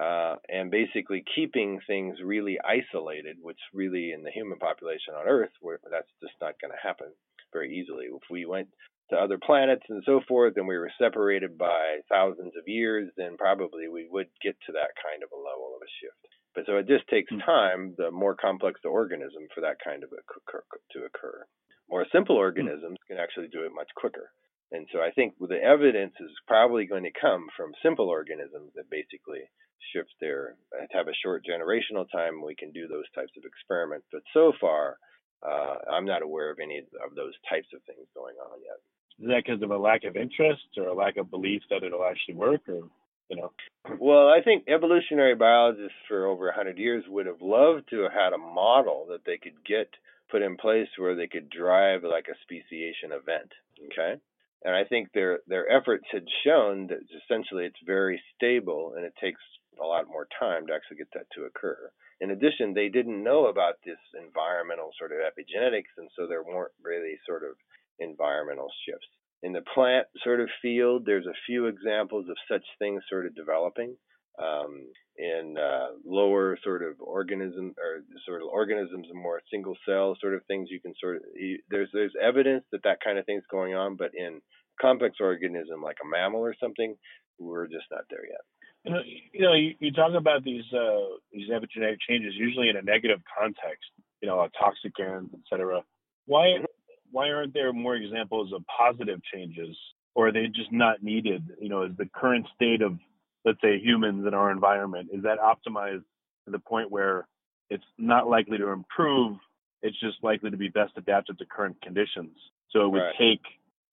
uh, 0.00 0.36
and 0.48 0.70
basically 0.70 1.24
keeping 1.34 1.80
things 1.86 2.18
really 2.24 2.58
isolated, 2.62 3.36
which 3.42 3.58
really 3.74 4.12
in 4.12 4.22
the 4.22 4.30
human 4.30 4.58
population 4.58 5.14
on 5.18 5.26
Earth, 5.26 5.50
that's 5.90 6.10
just 6.22 6.34
not 6.40 6.54
going 6.60 6.70
to 6.70 6.86
happen 6.86 7.08
very 7.52 7.74
easily. 7.76 8.06
If 8.06 8.22
we 8.30 8.46
went 8.46 8.68
to 9.10 9.16
other 9.16 9.38
planets 9.38 9.82
and 9.88 10.02
so 10.06 10.20
forth, 10.28 10.54
and 10.56 10.68
we 10.68 10.76
were 10.76 10.92
separated 10.98 11.58
by 11.58 12.00
thousands 12.08 12.52
of 12.58 12.68
years, 12.68 13.10
then 13.16 13.36
probably 13.36 13.88
we 13.88 14.06
would 14.10 14.28
get 14.42 14.56
to 14.66 14.72
that 14.72 14.94
kind 15.02 15.22
of 15.22 15.30
a 15.32 15.40
level 15.40 15.74
of 15.74 15.82
a 15.82 15.90
shift. 16.00 16.28
But 16.54 16.66
so 16.66 16.76
it 16.76 16.86
just 16.86 17.08
takes 17.08 17.32
hmm. 17.32 17.40
time, 17.40 17.94
the 17.96 18.10
more 18.10 18.34
complex 18.34 18.80
the 18.82 18.90
organism, 18.90 19.48
for 19.54 19.62
that 19.62 19.82
kind 19.82 20.04
of 20.04 20.10
occur, 20.12 20.62
to 20.92 21.04
occur. 21.04 21.44
More 21.90 22.06
simple 22.12 22.36
hmm. 22.36 22.46
organisms 22.46 22.98
can 23.08 23.18
actually 23.18 23.48
do 23.48 23.64
it 23.64 23.72
much 23.74 23.88
quicker. 23.96 24.30
And 24.70 24.86
so 24.92 25.00
I 25.00 25.10
think 25.10 25.34
the 25.40 25.62
evidence 25.62 26.14
is 26.20 26.30
probably 26.46 26.84
going 26.84 27.04
to 27.04 27.20
come 27.20 27.46
from 27.56 27.72
simple 27.82 28.08
organisms 28.08 28.72
that 28.76 28.90
basically 28.90 29.48
shift 29.92 30.12
their 30.20 30.56
have 30.90 31.08
a 31.08 31.20
short 31.22 31.44
generational 31.44 32.04
time. 32.10 32.42
We 32.42 32.54
can 32.54 32.72
do 32.72 32.86
those 32.86 33.08
types 33.14 33.32
of 33.38 33.44
experiments, 33.44 34.06
but 34.12 34.22
so 34.34 34.52
far, 34.60 34.98
uh, 35.42 35.76
I'm 35.90 36.04
not 36.04 36.22
aware 36.22 36.50
of 36.50 36.58
any 36.62 36.78
of 36.78 37.14
those 37.14 37.32
types 37.48 37.68
of 37.74 37.82
things 37.84 38.06
going 38.14 38.36
on 38.36 38.60
yet. 38.60 38.80
Is 39.20 39.28
that 39.28 39.42
because 39.44 39.62
of 39.62 39.70
a 39.70 39.78
lack 39.78 40.04
of 40.04 40.16
interest 40.16 40.68
or 40.76 40.88
a 40.88 40.94
lack 40.94 41.16
of 41.16 41.30
belief 41.30 41.62
that 41.70 41.82
it'll 41.82 42.04
actually 42.04 42.34
work, 42.34 42.68
or 42.68 42.88
you 43.30 43.36
know? 43.36 43.52
Well, 43.98 44.28
I 44.28 44.42
think 44.42 44.64
evolutionary 44.68 45.34
biologists 45.34 45.96
for 46.08 46.26
over 46.26 46.46
100 46.46 46.76
years 46.76 47.04
would 47.08 47.26
have 47.26 47.40
loved 47.40 47.88
to 47.90 48.02
have 48.02 48.12
had 48.12 48.32
a 48.32 48.38
model 48.38 49.06
that 49.10 49.24
they 49.24 49.38
could 49.38 49.64
get 49.66 49.88
put 50.30 50.42
in 50.42 50.56
place 50.56 50.88
where 50.98 51.14
they 51.14 51.26
could 51.26 51.48
drive 51.48 52.04
like 52.04 52.26
a 52.28 52.36
speciation 52.44 53.12
event. 53.12 53.52
Okay 53.86 54.20
and 54.64 54.74
I 54.74 54.84
think 54.84 55.12
their 55.12 55.40
their 55.46 55.70
efforts 55.70 56.04
had 56.10 56.24
shown 56.44 56.88
that 56.88 57.00
essentially 57.24 57.64
it's 57.64 57.80
very 57.86 58.20
stable 58.34 58.94
and 58.96 59.04
it 59.04 59.14
takes 59.20 59.40
a 59.80 59.86
lot 59.86 60.08
more 60.08 60.26
time 60.38 60.66
to 60.66 60.74
actually 60.74 60.98
get 60.98 61.12
that 61.14 61.30
to 61.34 61.44
occur. 61.44 61.90
In 62.20 62.30
addition, 62.32 62.74
they 62.74 62.88
didn't 62.88 63.22
know 63.22 63.46
about 63.46 63.74
this 63.84 63.98
environmental 64.18 64.90
sort 64.98 65.12
of 65.12 65.18
epigenetics, 65.18 65.94
and 65.96 66.08
so 66.16 66.26
there 66.26 66.42
weren't 66.42 66.72
really 66.82 67.14
sort 67.24 67.44
of 67.44 67.54
environmental 68.00 68.70
shifts. 68.84 69.06
In 69.42 69.52
the 69.52 69.62
plant 69.74 70.08
sort 70.24 70.40
of 70.40 70.48
field, 70.60 71.06
there's 71.06 71.26
a 71.26 71.42
few 71.46 71.66
examples 71.66 72.28
of 72.28 72.36
such 72.50 72.64
things 72.78 73.04
sort 73.08 73.26
of 73.26 73.36
developing. 73.36 73.96
Um, 74.38 74.86
in 75.18 75.56
uh, 75.58 75.98
lower 76.06 76.56
sort 76.62 76.82
of 76.82 77.00
organism 77.00 77.74
or 77.76 78.02
sort 78.24 78.40
of 78.40 78.48
organisms 78.48 79.08
and 79.10 79.20
more 79.20 79.42
single 79.50 79.76
cell 79.86 80.16
sort 80.20 80.34
of 80.34 80.44
things 80.46 80.68
you 80.70 80.80
can 80.80 80.94
sort 81.00 81.16
of 81.16 81.22
there's 81.70 81.88
there's 81.92 82.12
evidence 82.22 82.64
that 82.70 82.82
that 82.84 82.98
kind 83.04 83.18
of 83.18 83.26
thing's 83.26 83.42
going 83.50 83.74
on 83.74 83.96
but 83.96 84.12
in 84.14 84.40
complex 84.80 85.16
organism 85.20 85.82
like 85.82 85.96
a 86.02 86.08
mammal 86.08 86.40
or 86.40 86.54
something 86.62 86.94
we're 87.40 87.66
just 87.66 87.86
not 87.90 88.02
there 88.10 88.24
yet 88.24 88.40
you 88.84 88.92
know 88.92 89.00
you 89.32 89.40
know 89.40 89.54
you, 89.54 89.74
you 89.80 89.92
talk 89.92 90.12
about 90.16 90.44
these 90.44 90.64
uh, 90.72 91.18
these 91.32 91.50
epigenetic 91.50 91.98
changes 92.08 92.34
usually 92.36 92.68
in 92.68 92.76
a 92.76 92.82
negative 92.82 93.18
context 93.36 93.90
you 94.22 94.28
know 94.28 94.46
toxic 94.58 94.92
toxicants 94.96 95.30
etc 95.34 95.82
why 96.26 96.44
mm-hmm. 96.44 96.64
why 97.10 97.28
aren't 97.28 97.54
there 97.54 97.72
more 97.72 97.96
examples 97.96 98.52
of 98.54 98.62
positive 98.66 99.18
changes 99.34 99.76
or 100.14 100.28
are 100.28 100.32
they 100.32 100.46
just 100.46 100.70
not 100.70 101.02
needed 101.02 101.42
you 101.60 101.68
know 101.68 101.82
is 101.82 101.96
the 101.98 102.08
current 102.14 102.46
state 102.54 102.82
of 102.82 102.98
let's 103.44 103.60
say 103.60 103.78
humans 103.78 104.26
in 104.26 104.34
our 104.34 104.50
environment 104.50 105.10
is 105.12 105.22
that 105.22 105.38
optimized 105.38 106.04
to 106.44 106.50
the 106.50 106.58
point 106.58 106.90
where 106.90 107.26
it's 107.70 107.84
not 107.98 108.28
likely 108.28 108.58
to 108.58 108.68
improve 108.68 109.36
it's 109.82 109.98
just 110.00 110.16
likely 110.22 110.50
to 110.50 110.56
be 110.56 110.68
best 110.68 110.92
adapted 110.96 111.38
to 111.38 111.46
current 111.46 111.80
conditions. 111.82 112.36
So 112.70 112.84
it 112.84 112.88
would 112.88 112.98
right. 112.98 113.14
take 113.18 113.42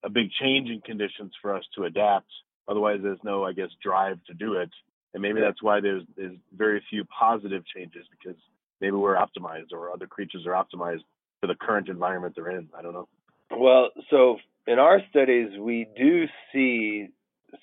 a 0.04 0.10
big 0.10 0.30
change 0.40 0.68
in 0.68 0.80
conditions 0.80 1.32
for 1.40 1.54
us 1.54 1.64
to 1.76 1.84
adapt. 1.84 2.26
Otherwise 2.68 3.00
there's 3.02 3.22
no 3.22 3.44
i 3.44 3.52
guess 3.52 3.70
drive 3.82 4.18
to 4.26 4.34
do 4.34 4.54
it. 4.54 4.70
And 5.14 5.22
maybe 5.22 5.40
that's 5.40 5.62
why 5.62 5.80
there's 5.80 6.02
there's 6.16 6.36
very 6.54 6.82
few 6.90 7.04
positive 7.04 7.64
changes 7.74 8.06
because 8.10 8.38
maybe 8.80 8.96
we're 8.96 9.16
optimized 9.16 9.72
or 9.72 9.90
other 9.90 10.06
creatures 10.06 10.44
are 10.46 10.52
optimized 10.52 11.04
for 11.40 11.46
the 11.46 11.54
current 11.54 11.88
environment 11.88 12.34
they're 12.36 12.50
in. 12.50 12.68
I 12.76 12.82
don't 12.82 12.92
know. 12.92 13.08
Well 13.50 13.90
so 14.10 14.38
in 14.66 14.78
our 14.78 15.00
studies 15.10 15.58
we 15.58 15.86
do 15.96 16.24
see 16.52 17.08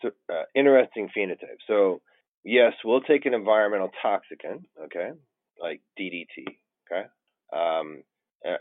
uh, 0.03 0.43
interesting 0.55 1.09
phenotype. 1.15 1.61
So 1.67 2.01
yes, 2.43 2.73
we'll 2.83 3.01
take 3.01 3.25
an 3.25 3.33
environmental 3.33 3.91
toxicant, 4.03 4.63
okay, 4.85 5.11
like 5.59 5.81
DDT, 5.99 6.45
okay, 6.87 7.07
um, 7.55 8.03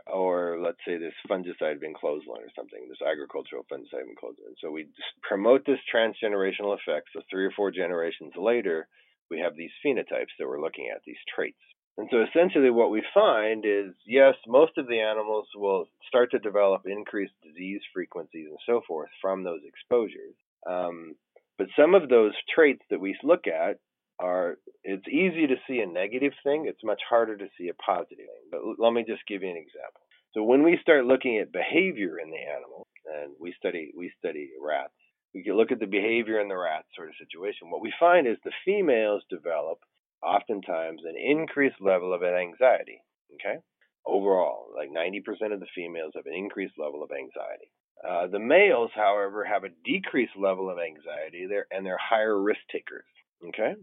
or 0.06 0.58
let's 0.62 0.78
say 0.86 0.96
this 0.96 1.14
fungicide 1.28 1.82
vinclozolin 1.82 2.42
or 2.46 2.52
something, 2.54 2.86
this 2.88 3.02
agricultural 3.02 3.66
fungicide 3.72 4.06
vinclozolin. 4.06 4.54
So 4.60 4.70
we 4.70 4.88
promote 5.22 5.66
this 5.66 5.80
transgenerational 5.92 6.74
effect. 6.74 7.08
So 7.12 7.22
three 7.30 7.44
or 7.44 7.52
four 7.56 7.70
generations 7.70 8.32
later, 8.36 8.86
we 9.30 9.40
have 9.40 9.56
these 9.56 9.72
phenotypes 9.84 10.34
that 10.38 10.46
we're 10.46 10.60
looking 10.60 10.90
at, 10.94 11.02
these 11.04 11.16
traits. 11.34 11.58
And 11.98 12.08
so 12.10 12.22
essentially 12.22 12.70
what 12.70 12.90
we 12.90 13.02
find 13.12 13.64
is 13.66 13.92
yes, 14.06 14.34
most 14.46 14.78
of 14.78 14.86
the 14.86 15.00
animals 15.00 15.46
will 15.54 15.86
start 16.08 16.30
to 16.30 16.38
develop 16.38 16.82
increased 16.86 17.34
disease 17.42 17.82
frequencies 17.92 18.46
and 18.48 18.58
so 18.66 18.80
forth 18.86 19.10
from 19.20 19.42
those 19.42 19.60
exposures. 19.66 20.34
Um, 20.68 21.14
but 21.58 21.68
some 21.78 21.94
of 21.94 22.08
those 22.08 22.32
traits 22.54 22.82
that 22.90 23.00
we 23.00 23.16
look 23.22 23.46
at 23.46 23.78
are, 24.18 24.56
it's 24.84 25.06
easy 25.08 25.46
to 25.46 25.56
see 25.66 25.80
a 25.80 25.86
negative 25.86 26.32
thing. 26.44 26.66
It's 26.66 26.84
much 26.84 27.00
harder 27.08 27.36
to 27.36 27.48
see 27.58 27.68
a 27.68 27.74
positive 27.74 28.26
thing. 28.26 28.48
But 28.50 28.60
let 28.78 28.92
me 28.92 29.04
just 29.06 29.26
give 29.26 29.42
you 29.42 29.50
an 29.50 29.56
example. 29.56 30.02
So 30.34 30.42
when 30.42 30.62
we 30.62 30.78
start 30.80 31.04
looking 31.04 31.38
at 31.38 31.52
behavior 31.52 32.18
in 32.18 32.30
the 32.30 32.40
animal, 32.40 32.86
and 33.04 33.34
we 33.40 33.54
study 33.58 33.92
we 33.96 34.12
study 34.18 34.50
rats, 34.62 34.94
we 35.34 35.42
can 35.42 35.56
look 35.56 35.72
at 35.72 35.80
the 35.80 35.86
behavior 35.86 36.40
in 36.40 36.48
the 36.48 36.56
rat 36.56 36.84
sort 36.96 37.08
of 37.08 37.14
situation. 37.18 37.70
What 37.70 37.82
we 37.82 37.92
find 37.98 38.26
is 38.26 38.36
the 38.44 38.52
females 38.64 39.22
develop 39.28 39.78
oftentimes 40.22 41.02
an 41.04 41.16
increased 41.16 41.80
level 41.80 42.14
of 42.14 42.22
anxiety. 42.22 43.02
Okay, 43.34 43.58
overall, 44.06 44.68
like 44.76 44.90
90% 44.90 45.52
of 45.52 45.60
the 45.60 45.72
females 45.74 46.12
have 46.16 46.26
an 46.26 46.34
increased 46.34 46.74
level 46.78 47.02
of 47.02 47.10
anxiety. 47.10 47.70
Uh, 48.06 48.26
the 48.26 48.38
males, 48.38 48.90
however, 48.94 49.44
have 49.44 49.64
a 49.64 49.74
decreased 49.84 50.36
level 50.36 50.70
of 50.70 50.78
anxiety 50.78 51.46
there, 51.48 51.66
and 51.70 51.86
they're 51.86 51.98
higher 51.98 52.40
risk 52.40 52.60
takers. 52.70 53.06
Okay, 53.48 53.74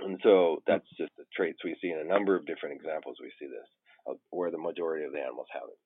and 0.00 0.18
so 0.22 0.62
that's 0.66 0.86
just 0.96 1.12
the 1.16 1.24
traits 1.34 1.58
we 1.64 1.76
see 1.80 1.90
in 1.90 1.98
a 1.98 2.08
number 2.08 2.36
of 2.36 2.46
different 2.46 2.76
examples. 2.76 3.16
We 3.20 3.32
see 3.38 3.46
this 3.46 4.16
where 4.30 4.50
the 4.50 4.58
majority 4.58 5.04
of 5.04 5.12
the 5.12 5.20
animals 5.20 5.48
have 5.52 5.68
it. 5.68 5.78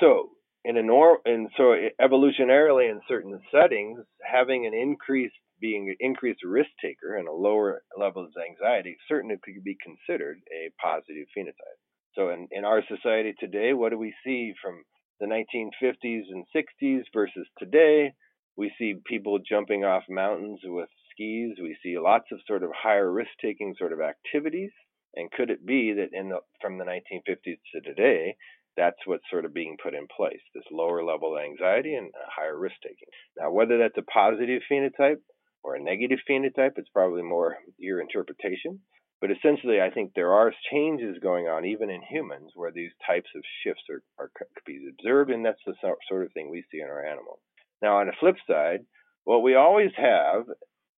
So 0.00 0.30
in 0.64 0.76
a 0.76 0.82
norm, 0.82 1.18
and 1.24 1.48
so 1.56 1.74
evolutionarily 2.00 2.90
in 2.90 3.00
certain 3.06 3.38
settings, 3.52 4.00
having 4.22 4.66
an 4.66 4.74
increased 4.74 5.34
being 5.60 5.88
an 5.88 5.96
increased 6.00 6.42
risk 6.42 6.70
taker 6.82 7.16
and 7.16 7.28
a 7.28 7.32
lower 7.32 7.82
level 7.96 8.24
of 8.24 8.30
anxiety 8.36 8.96
certainly 9.08 9.36
could 9.42 9.62
be 9.62 9.76
considered 9.82 10.38
a 10.52 10.70
positive 10.82 11.26
phenotype. 11.36 11.80
So 12.14 12.30
in, 12.30 12.48
in 12.50 12.64
our 12.64 12.82
society 12.88 13.34
today, 13.38 13.72
what 13.72 13.90
do 13.90 13.98
we 13.98 14.14
see 14.24 14.52
from 14.62 14.82
the 15.20 15.26
1950s 15.26 16.22
and 16.30 16.44
60s 16.54 17.02
versus 17.12 17.46
today. 17.58 18.14
We 18.56 18.72
see 18.78 18.94
people 19.04 19.38
jumping 19.38 19.84
off 19.84 20.04
mountains 20.08 20.60
with 20.64 20.88
skis. 21.10 21.58
We 21.60 21.76
see 21.82 21.98
lots 21.98 22.26
of 22.32 22.38
sort 22.46 22.62
of 22.62 22.70
higher 22.74 23.10
risk 23.10 23.30
taking 23.40 23.74
sort 23.78 23.92
of 23.92 24.00
activities. 24.00 24.70
And 25.16 25.30
could 25.30 25.50
it 25.50 25.64
be 25.64 25.92
that 25.94 26.10
in 26.12 26.28
the, 26.30 26.38
from 26.60 26.78
the 26.78 26.84
1950s 26.84 27.58
to 27.72 27.80
today, 27.80 28.36
that's 28.76 28.98
what's 29.06 29.24
sort 29.30 29.44
of 29.44 29.54
being 29.54 29.76
put 29.82 29.94
in 29.94 30.06
place 30.14 30.40
this 30.54 30.64
lower 30.72 31.04
level 31.04 31.38
anxiety 31.38 31.94
and 31.94 32.10
higher 32.28 32.58
risk 32.58 32.74
taking. 32.82 33.08
Now, 33.38 33.52
whether 33.52 33.78
that's 33.78 33.98
a 33.98 34.02
positive 34.02 34.62
phenotype 34.70 35.22
or 35.62 35.76
a 35.76 35.82
negative 35.82 36.18
phenotype, 36.28 36.72
it's 36.76 36.88
probably 36.92 37.22
more 37.22 37.56
your 37.78 38.00
interpretation. 38.00 38.80
But 39.24 39.30
essentially, 39.30 39.80
I 39.80 39.88
think 39.88 40.12
there 40.12 40.34
are 40.34 40.52
changes 40.70 41.16
going 41.18 41.46
on 41.46 41.64
even 41.64 41.88
in 41.88 42.02
humans 42.02 42.50
where 42.54 42.70
these 42.70 42.90
types 43.06 43.30
of 43.34 43.42
shifts 43.62 43.84
are, 43.88 44.02
are 44.18 44.30
could 44.36 44.48
be 44.66 44.86
observed, 44.86 45.30
and 45.30 45.42
that's 45.42 45.64
the 45.66 45.72
sort 45.80 46.26
of 46.26 46.32
thing 46.34 46.50
we 46.50 46.62
see 46.70 46.80
in 46.82 46.88
our 46.88 47.02
animals. 47.02 47.38
Now, 47.80 47.96
on 48.00 48.06
the 48.08 48.12
flip 48.20 48.36
side, 48.46 48.84
what 49.24 49.42
we 49.42 49.54
always 49.54 49.92
have 49.96 50.44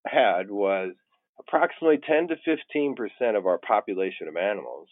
had 0.09 0.51
was 0.51 0.95
approximately 1.39 1.99
10 1.99 2.27
to 2.27 2.37
15 2.45 2.97
percent 2.97 3.37
of 3.37 3.47
our 3.47 3.59
population 3.59 4.27
of 4.27 4.37
animals 4.37 4.89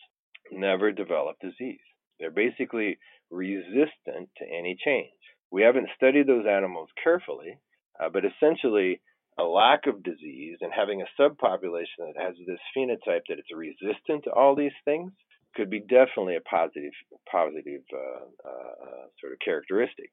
never 0.53 0.93
develop 0.93 1.35
disease. 1.41 1.82
They're 2.20 2.30
basically 2.30 2.99
resistant 3.32 4.30
to 4.39 4.45
any 4.47 4.76
change. 4.85 5.11
We 5.51 5.62
haven't 5.62 5.89
studied 5.97 6.28
those 6.28 6.47
animals 6.47 6.89
carefully, 7.03 7.59
Uh, 7.99 8.11
but 8.11 8.24
essentially, 8.24 9.01
a 9.39 9.43
lack 9.43 9.87
of 9.87 10.03
disease 10.03 10.59
and 10.61 10.72
having 10.72 11.03
a 11.03 11.20
subpopulation 11.20 11.99
that 11.99 12.20
has 12.20 12.35
this 12.47 12.61
phenotype 12.76 13.22
that 13.28 13.39
it's 13.39 13.55
resistant 13.55 14.24
to 14.24 14.30
all 14.30 14.55
these 14.55 14.76
things 14.85 15.12
could 15.55 15.70
be 15.70 15.80
definitely 15.80 16.37
a 16.37 16.41
positive 16.41 16.93
positive 17.30 17.82
uh, 17.93 18.49
uh, 18.49 19.07
sort 19.20 19.32
of 19.32 19.39
characteristic. 19.45 20.11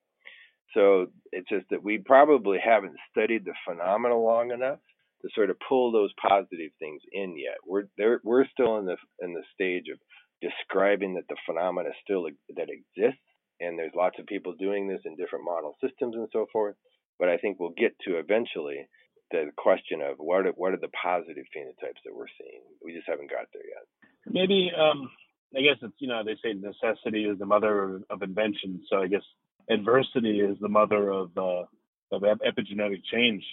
So 0.74 1.07
it's 1.32 1.49
just 1.49 1.65
that 1.69 1.84
we 1.84 1.97
probably 1.97 2.59
haven't 2.63 2.95
studied 3.11 3.45
the 3.45 3.53
phenomena 3.67 4.17
long 4.17 4.51
enough 4.51 4.80
to 5.22 5.30
sort 5.36 5.49
of 5.49 5.57
pull 5.67 5.91
those 5.91 6.11
positive 6.22 6.72
things 6.80 7.01
in 7.11 7.38
yet. 7.38 7.57
We're 7.65 7.84
there, 7.97 8.22
we're 8.24 8.45
still 8.47 8.78
in 8.78 8.86
the 8.86 8.97
in 9.19 9.34
the 9.34 9.43
stage 9.53 9.86
of 9.91 9.99
describing 10.41 11.15
that 11.15 11.28
the 11.30 11.36
phenomena 11.45 11.89
still 12.03 12.24
that 12.55 12.69
exists, 12.69 13.22
and 13.59 13.78
there's 13.78 13.93
lots 13.95 14.17
of 14.19 14.26
people 14.26 14.53
doing 14.57 14.88
this 14.88 15.01
in 15.05 15.15
different 15.15 15.45
model 15.45 15.76
systems 15.84 16.15
and 16.15 16.28
so 16.32 16.47
forth. 16.51 16.76
But 17.19 17.30
I 17.30 17.38
think 17.38 17.59
we'll 17.59 17.78
get 17.78 17.93
to 18.07 18.17
eventually 18.17 18.88
the 19.32 19.52
question 19.58 20.02
of 20.02 20.18
what 20.18 20.46
are, 20.46 20.52
what 20.52 20.74
are 20.74 20.78
the 20.78 20.90
positive 20.90 21.46
phenotypes 21.56 22.02
that 22.06 22.16
we're 22.16 22.32
seeing. 22.40 22.62
We 22.84 22.94
just 22.94 23.08
haven't 23.08 23.30
got 23.30 23.48
there 23.54 23.64
yet. 23.66 23.86
Maybe 24.28 24.72
um, 24.78 25.10
I 25.56 25.62
guess 25.62 25.78
it's 25.82 25.94
you 26.00 26.08
know 26.08 26.24
they 26.24 26.36
say 26.44 26.54
necessity 26.54 27.26
is 27.26 27.40
the 27.40 27.46
mother 27.46 28.02
of 28.10 28.22
invention. 28.22 28.82
So 28.90 28.98
I 28.98 29.08
guess 29.08 29.24
adversity 29.70 30.40
is 30.40 30.58
the 30.60 30.70
mother 30.70 31.10
of 31.10 31.32
uh, 31.38 31.64
of 32.12 32.22
epigenetic 32.22 33.04
change. 33.12 33.44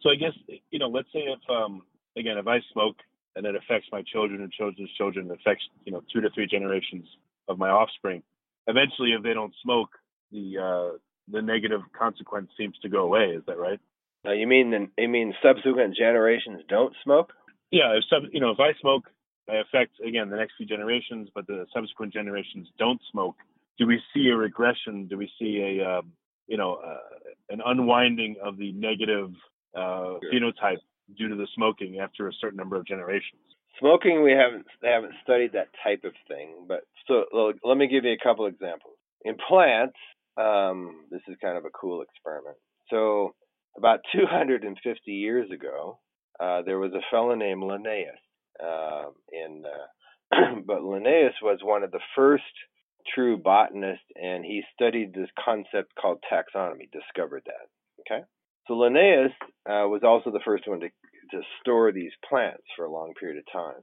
So 0.00 0.10
I 0.10 0.16
guess 0.16 0.32
you 0.70 0.78
know 0.78 0.88
let's 0.88 1.08
say 1.12 1.20
if 1.20 1.40
um, 1.50 1.82
again 2.16 2.38
if 2.38 2.46
I 2.46 2.58
smoke 2.72 2.96
and 3.36 3.46
it 3.46 3.54
affects 3.54 3.88
my 3.92 4.02
children 4.02 4.42
and 4.42 4.52
children's 4.52 4.92
children, 4.96 5.30
it 5.30 5.38
affects 5.40 5.64
you 5.84 5.92
know 5.92 6.02
two 6.12 6.20
to 6.20 6.30
three 6.30 6.46
generations 6.46 7.06
of 7.48 7.58
my 7.58 7.68
offspring. 7.68 8.22
Eventually, 8.66 9.12
if 9.12 9.22
they 9.22 9.34
don't 9.34 9.54
smoke, 9.62 9.90
the 10.32 10.58
uh, 10.58 10.98
the 11.28 11.42
negative 11.42 11.80
consequence 11.98 12.50
seems 12.58 12.76
to 12.82 12.88
go 12.88 13.04
away. 13.04 13.34
Is 13.36 13.42
that 13.46 13.58
right? 13.58 13.80
Now 14.26 14.32
you 14.32 14.48
mean 14.48 14.70
the, 14.72 14.88
you 15.00 15.08
mean 15.08 15.32
subsequent 15.40 15.96
generations 15.96 16.60
don't 16.68 16.92
smoke? 17.04 17.32
Yeah, 17.70 17.96
if 17.96 18.02
sub, 18.10 18.24
you 18.32 18.40
know 18.40 18.50
if 18.50 18.58
I 18.58 18.72
smoke, 18.80 19.04
I 19.48 19.56
affect 19.56 20.00
again 20.04 20.30
the 20.30 20.36
next 20.36 20.54
few 20.56 20.66
generations, 20.66 21.28
but 21.32 21.46
the 21.46 21.64
subsequent 21.72 22.12
generations 22.12 22.66
don't 22.76 23.00
smoke. 23.12 23.36
Do 23.78 23.86
we 23.86 24.00
see 24.12 24.28
a 24.28 24.36
regression? 24.36 25.06
Do 25.06 25.16
we 25.16 25.30
see 25.38 25.78
a 25.78 25.98
um, 25.98 26.12
you 26.48 26.56
know 26.56 26.74
uh, 26.84 26.96
an 27.50 27.60
unwinding 27.64 28.34
of 28.42 28.58
the 28.58 28.72
negative 28.72 29.30
uh, 29.76 30.18
sure. 30.20 30.20
phenotype 30.34 30.82
due 31.16 31.28
to 31.28 31.36
the 31.36 31.46
smoking 31.54 32.00
after 32.00 32.26
a 32.26 32.32
certain 32.40 32.56
number 32.56 32.74
of 32.74 32.84
generations? 32.84 33.40
Smoking, 33.78 34.24
we 34.24 34.32
haven't 34.32 34.66
haven't 34.82 35.12
studied 35.22 35.52
that 35.52 35.68
type 35.84 36.02
of 36.02 36.14
thing, 36.26 36.66
but 36.66 36.80
so 37.06 37.52
let 37.62 37.76
me 37.76 37.86
give 37.86 38.04
you 38.04 38.12
a 38.12 38.18
couple 38.24 38.46
examples. 38.46 38.94
In 39.24 39.36
plants, 39.48 39.98
um, 40.36 41.04
this 41.12 41.20
is 41.28 41.36
kind 41.40 41.56
of 41.56 41.64
a 41.64 41.70
cool 41.70 42.02
experiment. 42.02 42.56
So 42.90 43.34
about 43.76 44.00
250 44.12 45.12
years 45.12 45.50
ago, 45.50 45.98
uh, 46.40 46.62
there 46.62 46.78
was 46.78 46.92
a 46.92 47.04
fellow 47.10 47.34
named 47.34 47.62
Linnaeus. 47.62 48.20
Uh, 48.62 49.10
in, 49.32 49.64
uh, 49.66 50.60
but 50.66 50.82
Linnaeus 50.82 51.34
was 51.42 51.58
one 51.62 51.82
of 51.82 51.90
the 51.90 52.00
first 52.14 52.44
true 53.14 53.36
botanists, 53.36 54.06
and 54.14 54.44
he 54.44 54.62
studied 54.74 55.14
this 55.14 55.28
concept 55.42 55.94
called 56.00 56.18
taxonomy, 56.30 56.90
discovered 56.90 57.42
that. 57.46 57.68
Okay? 58.00 58.24
So 58.66 58.74
Linnaeus 58.74 59.32
uh, 59.68 59.86
was 59.86 60.02
also 60.04 60.30
the 60.30 60.44
first 60.44 60.66
one 60.66 60.80
to, 60.80 60.88
to 60.88 61.40
store 61.60 61.92
these 61.92 62.12
plants 62.28 62.64
for 62.76 62.84
a 62.84 62.92
long 62.92 63.14
period 63.18 63.38
of 63.38 63.52
time. 63.52 63.82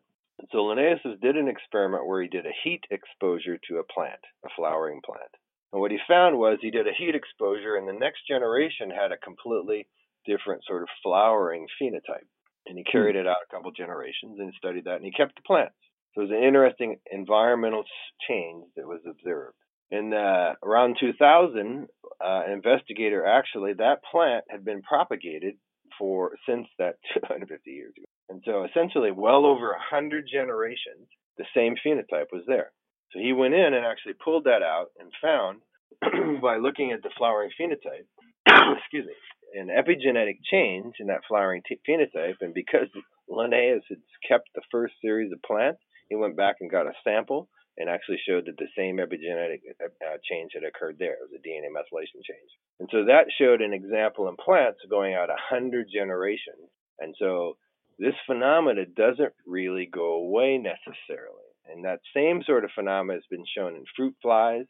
So 0.51 0.65
Linnaeus 0.65 0.99
did 1.21 1.37
an 1.37 1.47
experiment 1.47 2.07
where 2.07 2.21
he 2.21 2.27
did 2.27 2.45
a 2.45 2.57
heat 2.63 2.83
exposure 2.91 3.57
to 3.69 3.77
a 3.77 3.93
plant, 3.93 4.19
a 4.45 4.49
flowering 4.55 5.01
plant. 5.05 5.29
And 5.73 5.81
what 5.81 5.91
he 5.91 5.97
found 6.07 6.37
was 6.37 6.59
he 6.61 6.69
did 6.69 6.87
a 6.87 6.93
heat 6.93 7.15
exposure, 7.15 7.75
and 7.75 7.87
the 7.87 7.99
next 7.99 8.27
generation 8.27 8.91
had 8.91 9.11
a 9.11 9.17
completely 9.17 9.87
different 10.25 10.61
sort 10.65 10.83
of 10.83 10.87
flowering 11.01 11.65
phenotype. 11.81 12.29
And 12.67 12.77
he 12.77 12.83
carried 12.83 13.15
it 13.15 13.27
out 13.27 13.37
a 13.43 13.53
couple 13.53 13.71
generations 13.71 14.37
and 14.39 14.53
studied 14.55 14.85
that, 14.85 14.97
and 14.97 15.05
he 15.05 15.11
kept 15.11 15.35
the 15.35 15.41
plants. 15.41 15.75
So 16.13 16.21
it 16.21 16.25
was 16.25 16.31
an 16.31 16.43
interesting 16.43 16.97
environmental 17.11 17.83
change 18.29 18.65
that 18.77 18.87
was 18.87 19.01
observed. 19.09 19.57
In 19.89 20.13
uh, 20.13 20.53
around 20.63 20.97
2000, 20.99 21.87
uh, 22.23 22.41
an 22.45 22.51
investigator 22.51 23.25
actually 23.25 23.73
that 23.73 24.03
plant 24.09 24.45
had 24.49 24.63
been 24.63 24.81
propagated 24.83 25.55
for 25.97 26.35
since 26.47 26.67
that 26.77 26.95
250 27.13 27.71
years 27.71 27.93
ago, 27.97 28.05
and 28.29 28.41
so 28.45 28.63
essentially, 28.63 29.11
well 29.11 29.45
over 29.45 29.71
a 29.71 29.81
hundred 29.81 30.25
generations, 30.31 31.09
the 31.37 31.45
same 31.55 31.75
phenotype 31.85 32.31
was 32.31 32.43
there. 32.47 32.71
So 33.11 33.19
he 33.19 33.33
went 33.33 33.53
in 33.53 33.73
and 33.73 33.85
actually 33.85 34.13
pulled 34.13 34.45
that 34.45 34.63
out 34.63 34.87
and 34.99 35.11
found 35.21 35.61
by 36.41 36.57
looking 36.57 36.91
at 36.91 37.03
the 37.03 37.11
flowering 37.17 37.51
phenotype, 37.59 38.07
excuse 38.77 39.05
me, 39.05 39.13
an 39.59 39.67
epigenetic 39.67 40.39
change 40.51 40.95
in 40.99 41.07
that 41.07 41.21
flowering 41.27 41.61
t- 41.67 41.79
phenotype. 41.87 42.37
And 42.41 42.53
because 42.53 42.87
Linnaeus 43.27 43.83
had 43.89 43.99
kept 44.27 44.49
the 44.55 44.61
first 44.71 44.95
series 45.01 45.31
of 45.31 45.41
plants, 45.43 45.79
he 46.09 46.15
went 46.15 46.37
back 46.37 46.57
and 46.59 46.71
got 46.71 46.87
a 46.87 46.93
sample 47.03 47.49
and 47.77 47.89
actually 47.89 48.19
showed 48.27 48.45
that 48.45 48.57
the 48.57 48.69
same 48.77 48.97
epigenetic 48.97 49.61
uh, 49.81 49.85
uh 50.05 50.17
change 50.29 50.51
had 50.53 50.63
occurred 50.63 50.97
there. 50.99 51.13
It 51.13 51.29
was 51.29 51.33
a 51.33 51.47
DNA 51.47 51.73
methylation 51.73 52.21
change. 52.21 52.49
And 52.79 52.89
so 52.91 53.05
that 53.05 53.31
showed 53.39 53.61
an 53.61 53.73
example 53.73 54.27
in 54.27 54.35
plants 54.35 54.79
going 54.89 55.13
out 55.13 55.29
100 55.29 55.87
generations. 55.93 56.69
And 56.99 57.15
so 57.17 57.57
this 57.99 58.13
phenomena 58.27 58.85
doesn't 58.85 59.33
really 59.45 59.87
go 59.91 60.13
away 60.13 60.57
necessarily. 60.57 61.42
And 61.71 61.85
that 61.85 62.01
same 62.15 62.43
sort 62.45 62.65
of 62.65 62.71
phenomena 62.75 63.13
has 63.13 63.25
been 63.29 63.45
shown 63.55 63.75
in 63.75 63.85
fruit 63.95 64.15
flies, 64.21 64.65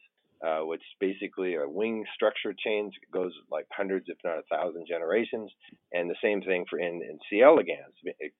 uh, 0.45 0.59
which 0.59 0.83
basically 0.99 1.55
a 1.55 1.67
wing 1.67 2.05
structure 2.13 2.53
change 2.53 2.93
goes 3.11 3.31
like 3.49 3.65
hundreds, 3.71 4.05
if 4.09 4.17
not 4.23 4.37
a 4.37 4.43
thousand 4.51 4.85
generations. 4.87 5.51
And 5.91 6.09
the 6.09 6.15
same 6.21 6.41
thing 6.41 6.65
for 6.69 6.79
in, 6.79 7.01
in 7.01 7.17
C. 7.29 7.41
elegans 7.41 7.95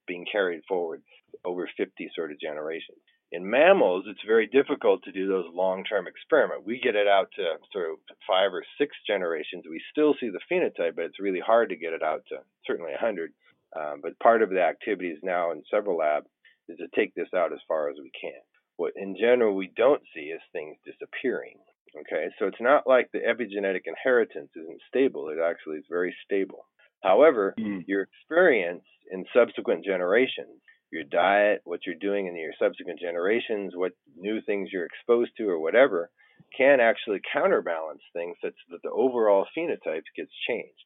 being 0.07 0.25
carried 0.31 0.61
forward 0.67 1.01
over 1.45 1.69
50 1.77 2.11
sort 2.15 2.31
of 2.31 2.39
generations. 2.39 2.99
In 3.31 3.49
mammals, 3.49 4.05
it's 4.07 4.21
very 4.27 4.45
difficult 4.45 5.01
to 5.03 5.11
do 5.11 5.27
those 5.27 5.47
long-term 5.51 6.05
experiments. 6.05 6.67
We 6.67 6.79
get 6.79 6.95
it 6.95 7.07
out 7.07 7.29
to 7.35 7.55
sort 7.71 7.89
of 7.89 7.97
five 8.27 8.53
or 8.53 8.63
six 8.77 8.95
generations. 9.07 9.63
We 9.67 9.81
still 9.89 10.13
see 10.19 10.29
the 10.29 10.39
phenotype, 10.51 10.95
but 10.95 11.05
it's 11.05 11.19
really 11.19 11.39
hard 11.39 11.69
to 11.69 11.75
get 11.75 11.93
it 11.93 12.03
out 12.03 12.21
to 12.29 12.39
certainly 12.67 12.91
100. 12.91 13.33
Um, 13.75 14.01
but 14.03 14.19
part 14.19 14.43
of 14.43 14.51
the 14.51 14.61
activities 14.61 15.17
now 15.23 15.51
in 15.51 15.63
several 15.71 15.97
labs 15.97 16.27
is 16.69 16.77
to 16.77 16.87
take 16.95 17.13
this 17.15 17.29
out 17.35 17.53
as 17.53 17.59
far 17.67 17.89
as 17.89 17.97
we 18.01 18.11
can. 18.19 18.39
What 18.77 18.93
in 18.95 19.15
general 19.19 19.55
we 19.55 19.71
don't 19.75 20.01
see 20.13 20.31
is 20.31 20.41
things 20.51 20.77
disappearing. 20.85 21.59
Okay, 21.95 22.29
so 22.39 22.47
it's 22.47 22.61
not 22.61 22.87
like 22.87 23.09
the 23.11 23.19
epigenetic 23.19 23.81
inheritance 23.85 24.49
isn't 24.55 24.81
stable. 24.87 25.29
It 25.29 25.37
actually 25.39 25.77
is 25.77 25.85
very 25.89 26.15
stable. 26.25 26.65
However, 27.03 27.53
mm. 27.59 27.83
your 27.85 28.07
experience 28.09 28.83
in 29.11 29.25
subsequent 29.35 29.85
generations, 29.85 30.61
your 30.91 31.03
diet, 31.03 31.61
what 31.65 31.81
you're 31.85 31.95
doing 31.99 32.27
in 32.27 32.35
your 32.35 32.53
subsequent 32.57 32.99
generations, 32.99 33.73
what 33.75 33.91
new 34.15 34.41
things 34.41 34.69
you're 34.71 34.85
exposed 34.85 35.31
to, 35.37 35.49
or 35.49 35.59
whatever, 35.59 36.09
can 36.57 36.79
actually 36.79 37.19
counterbalance 37.31 38.01
things 38.13 38.37
such 38.43 38.55
that 38.69 38.81
the 38.83 38.91
overall 38.91 39.45
phenotype 39.57 40.03
gets 40.15 40.31
changed. 40.47 40.85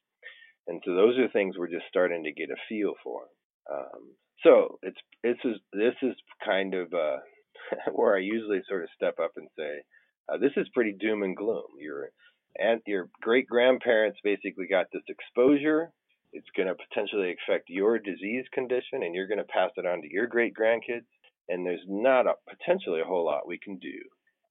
And 0.66 0.82
so 0.84 0.94
those 0.94 1.18
are 1.18 1.28
things 1.28 1.56
we're 1.56 1.68
just 1.70 1.88
starting 1.88 2.24
to 2.24 2.32
get 2.32 2.50
a 2.50 2.56
feel 2.68 2.94
for. 3.02 3.22
Um, 3.70 4.16
so 4.42 4.78
it's 4.82 4.98
it's 5.22 5.40
this 5.72 5.94
is 6.02 6.14
kind 6.44 6.74
of 6.74 6.92
uh, 6.92 7.18
where 7.92 8.16
I 8.16 8.20
usually 8.20 8.60
sort 8.68 8.82
of 8.82 8.88
step 8.94 9.16
up 9.22 9.32
and 9.36 9.48
say, 9.56 9.82
uh, 10.28 10.38
this 10.38 10.52
is 10.56 10.68
pretty 10.74 10.92
doom 10.92 11.22
and 11.22 11.36
gloom. 11.36 11.64
Your 11.80 12.10
and 12.56 12.80
your 12.86 13.08
great 13.20 13.46
grandparents 13.46 14.18
basically 14.22 14.66
got 14.68 14.86
this 14.92 15.02
exposure. 15.08 15.90
It's 16.32 16.48
going 16.56 16.68
to 16.68 16.74
potentially 16.74 17.34
affect 17.34 17.70
your 17.70 17.98
disease 17.98 18.44
condition, 18.52 19.02
and 19.02 19.14
you're 19.14 19.28
going 19.28 19.38
to 19.38 19.44
pass 19.44 19.70
it 19.76 19.86
on 19.86 20.02
to 20.02 20.12
your 20.12 20.26
great 20.26 20.54
grandkids. 20.54 21.06
And 21.48 21.64
there's 21.64 21.84
not 21.88 22.26
a, 22.26 22.34
potentially 22.46 23.00
a 23.00 23.04
whole 23.04 23.24
lot 23.24 23.48
we 23.48 23.58
can 23.58 23.78
do, 23.78 23.98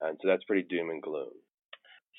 and 0.00 0.18
so 0.20 0.28
that's 0.28 0.42
pretty 0.44 0.66
doom 0.68 0.90
and 0.90 1.00
gloom. 1.00 1.30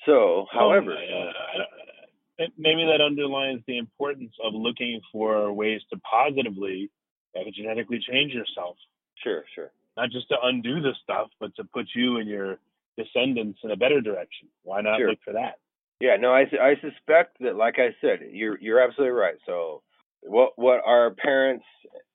So, 0.06 0.46
however, 0.50 0.92
uh, 0.92 2.44
maybe 2.56 2.86
that 2.86 3.04
underlines 3.04 3.60
the 3.66 3.76
importance 3.76 4.32
of 4.42 4.54
looking 4.54 5.02
for 5.12 5.52
ways 5.52 5.82
to 5.92 6.00
positively 6.00 6.90
epigenetically 7.36 8.00
change 8.00 8.32
yourself. 8.32 8.76
Sure, 9.22 9.44
sure. 9.54 9.70
Not 9.96 10.10
just 10.10 10.28
to 10.28 10.36
undo 10.42 10.80
the 10.80 10.94
stuff, 11.02 11.28
but 11.40 11.54
to 11.56 11.64
put 11.64 11.86
you 11.94 12.16
and 12.16 12.28
your 12.28 12.58
descendants 12.96 13.60
in 13.62 13.70
a 13.70 13.76
better 13.76 14.00
direction. 14.00 14.48
Why 14.62 14.80
not 14.80 14.98
sure. 14.98 15.10
look 15.10 15.18
for 15.24 15.32
that? 15.34 15.58
Yeah, 16.00 16.16
no, 16.16 16.32
I, 16.32 16.46
I 16.60 16.74
suspect 16.80 17.36
that, 17.40 17.56
like 17.56 17.78
I 17.78 17.94
said, 18.00 18.20
you're 18.32 18.58
you're 18.58 18.80
absolutely 18.80 19.12
right. 19.12 19.36
So, 19.44 19.82
what 20.22 20.52
what 20.56 20.80
our 20.86 21.10
parents 21.10 21.64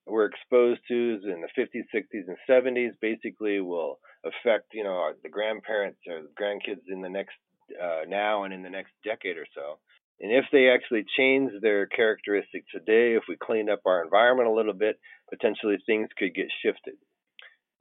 were 0.08 0.26
exposed 0.26 0.82
to 0.88 1.20
in 1.24 1.42
the 1.42 1.50
50s, 1.62 1.86
60s, 1.94 2.28
and 2.28 2.38
70s 2.50 2.92
basically 3.02 3.60
will 3.60 4.00
affect 4.24 4.74
you 4.74 4.84
know 4.84 5.12
the 5.22 5.30
grandparents 5.30 6.00
or 6.08 6.22
the 6.24 6.30
grandkids 6.42 6.82
in 6.92 7.02
the 7.02 7.10
next 7.10 7.36
uh, 7.82 8.02
now 8.08 8.44
and 8.44 8.54
in 8.54 8.64
the 8.64 8.70
next 8.70 8.92
decade 9.04 9.38
or 9.38 9.46
so. 9.54 9.78
And 10.20 10.32
if 10.32 10.46
they 10.52 10.70
actually 10.70 11.06
change 11.18 11.52
their 11.62 11.88
characteristics 11.88 12.68
today, 12.72 13.16
if 13.16 13.24
we 13.28 13.36
clean 13.36 13.70
up 13.70 13.82
our 13.86 14.04
environment 14.04 14.48
a 14.48 14.54
little 14.54 14.74
bit, 14.74 15.00
potentially 15.30 15.78
things 15.86 16.10
could 16.18 16.34
get 16.34 16.48
shifted. 16.64 16.96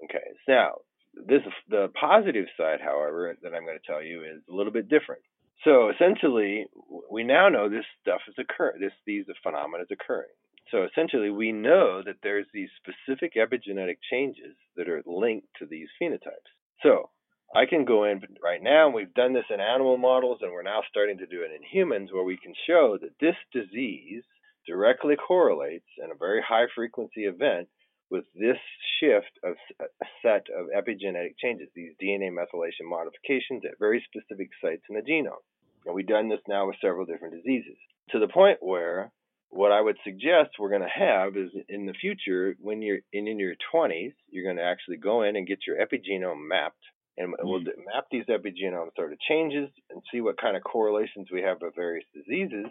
Okay, 0.04 0.24
now 0.48 0.78
this 1.14 1.42
the 1.68 1.88
positive 1.98 2.46
side, 2.56 2.80
however, 2.82 3.36
that 3.42 3.54
I'm 3.54 3.64
going 3.64 3.78
to 3.78 3.86
tell 3.86 4.02
you 4.02 4.22
is 4.22 4.42
a 4.50 4.54
little 4.54 4.72
bit 4.72 4.88
different. 4.88 5.22
So 5.62 5.90
essentially, 5.90 6.66
we 7.10 7.24
now 7.24 7.48
know 7.48 7.68
this 7.68 7.86
stuff 8.02 8.20
is 8.28 8.34
occurring. 8.38 8.80
This 8.80 8.92
these 9.06 9.24
phenomena 9.42 9.84
is 9.84 9.90
occurring. 9.92 10.34
So 10.70 10.84
essentially, 10.84 11.30
we 11.30 11.52
know 11.52 12.02
that 12.04 12.16
there's 12.22 12.46
these 12.52 12.68
specific 12.82 13.34
epigenetic 13.34 13.98
changes 14.10 14.56
that 14.76 14.88
are 14.88 15.02
linked 15.06 15.46
to 15.58 15.66
these 15.66 15.88
phenotypes. 16.00 16.50
So 16.82 17.10
I 17.54 17.66
can 17.66 17.84
go 17.84 18.04
in 18.04 18.20
right 18.42 18.62
now, 18.62 18.86
and 18.86 18.94
we've 18.94 19.14
done 19.14 19.32
this 19.32 19.44
in 19.48 19.60
animal 19.60 19.96
models, 19.96 20.38
and 20.42 20.52
we're 20.52 20.62
now 20.62 20.82
starting 20.88 21.18
to 21.18 21.26
do 21.26 21.42
it 21.42 21.52
in 21.54 21.62
humans, 21.62 22.10
where 22.12 22.24
we 22.24 22.36
can 22.36 22.52
show 22.66 22.98
that 23.00 23.14
this 23.20 23.36
disease 23.52 24.24
directly 24.66 25.14
correlates 25.14 25.86
in 26.02 26.10
a 26.10 26.18
very 26.18 26.42
high 26.42 26.66
frequency 26.74 27.26
event 27.26 27.68
with 28.10 28.24
this 28.34 28.58
shift 28.98 29.30
of 29.44 29.54
a 29.80 30.04
set 30.22 30.46
of 30.50 30.66
epigenetic 30.76 31.38
changes, 31.38 31.68
these 31.74 31.92
DNA 32.02 32.30
methylation 32.30 32.88
modifications 32.88 33.62
at 33.64 33.78
very 33.78 34.04
specific 34.08 34.50
sites 34.60 34.82
in 34.88 34.96
the 34.96 35.02
genome. 35.02 35.42
And 35.86 35.94
we've 35.94 36.06
done 36.06 36.28
this 36.28 36.40
now 36.48 36.66
with 36.66 36.76
several 36.80 37.06
different 37.06 37.34
diseases 37.34 37.76
to 38.10 38.18
the 38.18 38.28
point 38.28 38.58
where 38.60 39.10
what 39.50 39.72
I 39.72 39.80
would 39.80 39.96
suggest 40.04 40.58
we're 40.58 40.70
going 40.70 40.82
to 40.82 40.88
have 40.88 41.36
is 41.36 41.50
in 41.68 41.86
the 41.86 41.94
future, 41.94 42.56
when 42.60 42.82
you're 42.82 42.98
in, 43.12 43.28
in 43.28 43.38
your 43.38 43.54
20s, 43.72 44.12
you're 44.30 44.44
going 44.44 44.56
to 44.56 44.64
actually 44.64 44.96
go 44.96 45.22
in 45.22 45.36
and 45.36 45.46
get 45.46 45.60
your 45.66 45.76
epigenome 45.76 46.48
mapped. 46.48 46.82
And 47.16 47.32
mm 47.32 47.36
we'll 47.42 47.60
map 47.60 48.06
these 48.10 48.26
epigenome 48.26 48.94
sort 48.96 49.12
of 49.12 49.20
changes 49.20 49.70
and 49.90 50.02
see 50.10 50.20
what 50.20 50.40
kind 50.40 50.56
of 50.56 50.64
correlations 50.64 51.28
we 51.32 51.42
have 51.42 51.58
with 51.60 51.74
various 51.74 52.06
diseases, 52.14 52.66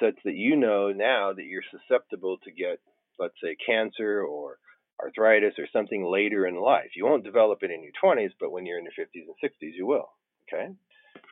such 0.00 0.14
that 0.24 0.34
you 0.34 0.56
know 0.56 0.92
now 0.92 1.32
that 1.32 1.44
you're 1.44 1.62
susceptible 1.70 2.38
to 2.44 2.52
get, 2.52 2.78
let's 3.18 3.34
say, 3.42 3.56
cancer 3.64 4.22
or 4.22 4.58
arthritis 5.02 5.54
or 5.58 5.66
something 5.72 6.04
later 6.04 6.46
in 6.46 6.60
life. 6.60 6.90
You 6.94 7.06
won't 7.06 7.24
develop 7.24 7.62
it 7.62 7.70
in 7.70 7.82
your 7.82 7.92
20s, 8.02 8.32
but 8.38 8.52
when 8.52 8.66
you're 8.66 8.78
in 8.78 8.84
your 8.84 9.06
50s 9.06 9.26
and 9.26 9.50
60s, 9.50 9.74
you 9.74 9.86
will. 9.86 10.08
Okay? 10.48 10.72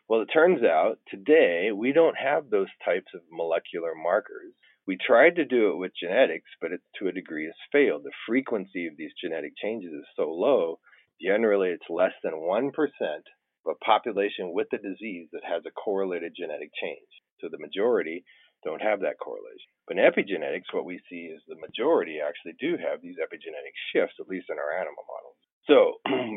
Well, 0.08 0.20
it 0.20 0.26
turns 0.26 0.62
out 0.62 0.98
today 1.08 1.70
we 1.72 1.92
don't 1.92 2.16
have 2.16 2.50
those 2.50 2.68
types 2.84 3.12
of 3.14 3.20
molecular 3.30 3.94
markers 3.94 4.54
we 4.86 4.96
tried 4.96 5.34
to 5.36 5.44
do 5.44 5.70
it 5.72 5.78
with 5.78 5.96
genetics, 6.00 6.50
but 6.60 6.70
it 6.72 6.80
to 6.98 7.08
a 7.08 7.12
degree 7.12 7.46
has 7.46 7.54
failed. 7.72 8.04
The 8.04 8.12
frequency 8.26 8.86
of 8.86 8.96
these 8.96 9.10
genetic 9.20 9.52
changes 9.56 9.92
is 9.92 10.06
so 10.14 10.30
low, 10.30 10.78
generally 11.20 11.70
it's 11.70 11.90
less 11.90 12.12
than 12.22 12.34
1% 12.34 12.70
of 12.70 13.68
a 13.70 13.84
population 13.84 14.52
with 14.52 14.68
the 14.70 14.78
disease 14.78 15.28
that 15.32 15.44
has 15.44 15.62
a 15.66 15.70
correlated 15.72 16.32
genetic 16.36 16.70
change. 16.80 17.10
So 17.40 17.48
the 17.50 17.58
majority 17.58 18.24
don't 18.64 18.82
have 18.82 19.00
that 19.00 19.18
correlation. 19.22 19.70
But 19.86 19.98
in 19.98 20.04
epigenetics, 20.04 20.72
what 20.72 20.84
we 20.84 21.00
see 21.08 21.30
is 21.30 21.42
the 21.46 21.60
majority 21.60 22.18
actually 22.20 22.54
do 22.58 22.76
have 22.78 23.02
these 23.02 23.16
epigenetic 23.22 23.74
shifts, 23.92 24.16
at 24.20 24.28
least 24.28 24.46
in 24.50 24.58
our 24.58 24.72
animal 24.72 25.04
models. 25.06 25.38
So 25.66 25.78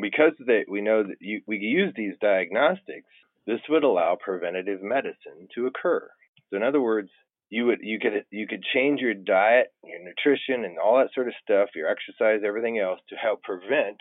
because 0.02 0.32
they, 0.46 0.64
we 0.68 0.80
know 0.80 1.02
that 1.02 1.16
you, 1.20 1.40
we 1.46 1.58
use 1.58 1.92
these 1.96 2.14
diagnostics, 2.20 3.10
this 3.46 3.60
would 3.68 3.84
allow 3.84 4.16
preventative 4.22 4.82
medicine 4.82 5.48
to 5.54 5.66
occur. 5.66 6.08
So 6.50 6.56
in 6.56 6.62
other 6.62 6.80
words, 6.80 7.10
you 7.50 7.66
would 7.66 7.80
you 7.82 7.98
could 7.98 8.24
you 8.30 8.46
could 8.46 8.62
change 8.62 9.00
your 9.00 9.14
diet, 9.14 9.68
your 9.82 9.98
nutrition, 9.98 10.64
and 10.64 10.78
all 10.78 10.98
that 10.98 11.12
sort 11.12 11.26
of 11.26 11.34
stuff, 11.42 11.70
your 11.74 11.90
exercise, 11.90 12.42
everything 12.46 12.78
else, 12.78 13.00
to 13.08 13.16
help 13.16 13.42
prevent 13.42 13.98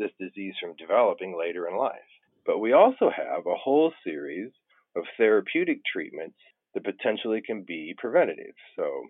this 0.00 0.10
disease 0.18 0.54
from 0.60 0.74
developing 0.76 1.38
later 1.38 1.68
in 1.68 1.76
life. 1.76 2.10
But 2.44 2.58
we 2.58 2.72
also 2.72 3.10
have 3.10 3.46
a 3.46 3.54
whole 3.54 3.92
series 4.02 4.50
of 4.96 5.04
therapeutic 5.16 5.80
treatments 5.84 6.38
that 6.74 6.84
potentially 6.84 7.42
can 7.42 7.62
be 7.62 7.94
preventative. 7.96 8.54
So 8.76 9.02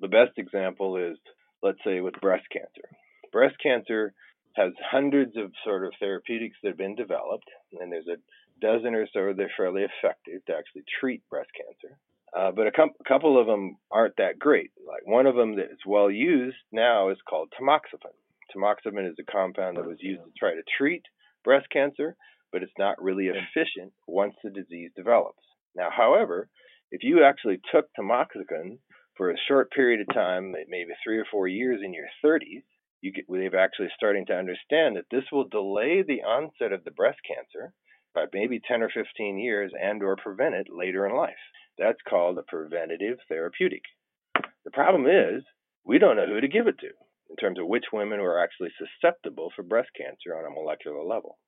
the 0.00 0.08
best 0.08 0.36
example 0.36 0.96
is, 0.96 1.16
let's 1.62 1.78
say, 1.84 2.00
with 2.00 2.20
breast 2.20 2.46
cancer. 2.52 2.88
Breast 3.30 3.56
cancer 3.62 4.14
has 4.54 4.72
hundreds 4.90 5.36
of 5.36 5.52
sort 5.64 5.84
of 5.84 5.92
therapeutics 6.00 6.56
that 6.62 6.70
have 6.70 6.78
been 6.78 6.96
developed, 6.96 7.48
and 7.80 7.92
there's 7.92 8.08
a 8.08 8.16
dozen 8.60 8.94
or 8.94 9.06
so 9.12 9.32
that 9.32 9.42
are 9.42 9.50
fairly 9.56 9.82
effective 9.82 10.44
to 10.46 10.54
actually 10.56 10.82
treat 11.00 11.22
breast 11.30 11.50
cancer. 11.54 11.96
Uh, 12.36 12.50
but 12.50 12.66
a, 12.66 12.72
com- 12.72 12.90
a, 13.00 13.08
couple 13.08 13.40
of 13.40 13.46
them 13.46 13.76
aren't 13.90 14.16
that 14.16 14.38
great. 14.38 14.70
Like 14.86 15.06
one 15.06 15.26
of 15.26 15.34
them 15.34 15.56
that's 15.56 15.86
well 15.86 16.10
used 16.10 16.56
now 16.72 17.08
is 17.10 17.18
called 17.28 17.52
tamoxifen. 17.58 18.12
Tamoxifen 18.54 19.08
is 19.08 19.16
a 19.18 19.30
compound 19.30 19.76
that 19.76 19.86
was 19.86 19.98
used 20.00 20.22
to 20.22 20.30
try 20.38 20.54
to 20.54 20.62
treat 20.76 21.02
breast 21.44 21.66
cancer, 21.70 22.16
but 22.52 22.62
it's 22.62 22.78
not 22.78 23.02
really 23.02 23.26
efficient 23.28 23.92
once 24.06 24.34
the 24.42 24.50
disease 24.50 24.90
develops. 24.96 25.42
Now, 25.76 25.88
however, 25.94 26.48
if 26.90 27.02
you 27.02 27.24
actually 27.24 27.60
took 27.72 27.86
tamoxifen 27.98 28.78
for 29.16 29.30
a 29.30 29.36
short 29.48 29.70
period 29.72 30.00
of 30.00 30.14
time, 30.14 30.52
maybe 30.68 30.90
three 31.04 31.18
or 31.18 31.26
four 31.30 31.46
years 31.48 31.80
in 31.84 31.92
your 31.92 32.06
30s, 32.24 32.62
you 33.00 33.12
get, 33.12 33.26
they've 33.28 33.54
actually 33.54 33.88
starting 33.94 34.26
to 34.26 34.36
understand 34.36 34.96
that 34.96 35.10
this 35.10 35.24
will 35.30 35.48
delay 35.48 36.02
the 36.02 36.22
onset 36.22 36.72
of 36.72 36.84
the 36.84 36.90
breast 36.90 37.18
cancer 37.26 37.72
by 38.14 38.24
maybe 38.32 38.60
10 38.66 38.82
or 38.82 38.90
15 38.92 39.38
years 39.38 39.72
and 39.80 40.02
or 40.02 40.16
prevent 40.16 40.54
it 40.54 40.66
later 40.70 41.06
in 41.06 41.14
life. 41.14 41.34
That's 41.78 41.98
called 42.08 42.38
a 42.38 42.42
preventative 42.42 43.18
therapeutic. 43.28 43.82
The 44.64 44.70
problem 44.72 45.06
is 45.06 45.44
we 45.84 45.98
don't 45.98 46.16
know 46.16 46.26
who 46.26 46.40
to 46.40 46.48
give 46.48 46.66
it 46.66 46.78
to 46.80 46.90
in 47.30 47.36
terms 47.36 47.58
of 47.58 47.66
which 47.66 47.84
women 47.92 48.20
are 48.20 48.42
actually 48.42 48.70
susceptible 48.78 49.52
for 49.54 49.62
breast 49.62 49.90
cancer 49.96 50.36
on 50.36 50.46
a 50.46 50.54
molecular 50.54 51.02
level. 51.04 51.38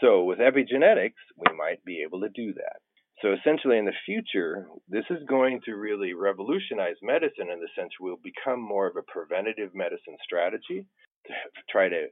So 0.00 0.24
with 0.24 0.38
epigenetics, 0.38 1.18
we 1.36 1.56
might 1.56 1.84
be 1.84 2.02
able 2.06 2.20
to 2.20 2.28
do 2.28 2.54
that. 2.54 2.78
So 3.20 3.34
essentially, 3.34 3.78
in 3.78 3.84
the 3.84 3.98
future, 4.06 4.68
this 4.88 5.04
is 5.10 5.18
going 5.28 5.60
to 5.64 5.74
really 5.74 6.14
revolutionize 6.14 6.94
medicine 7.02 7.50
in 7.52 7.58
the 7.58 7.68
sense 7.76 7.90
we'll 8.00 8.22
become 8.22 8.60
more 8.60 8.86
of 8.86 8.96
a 8.96 9.02
preventative 9.10 9.74
medicine 9.74 10.16
strategy 10.22 10.86
to 11.26 11.32
try 11.68 11.88
to 11.88 12.06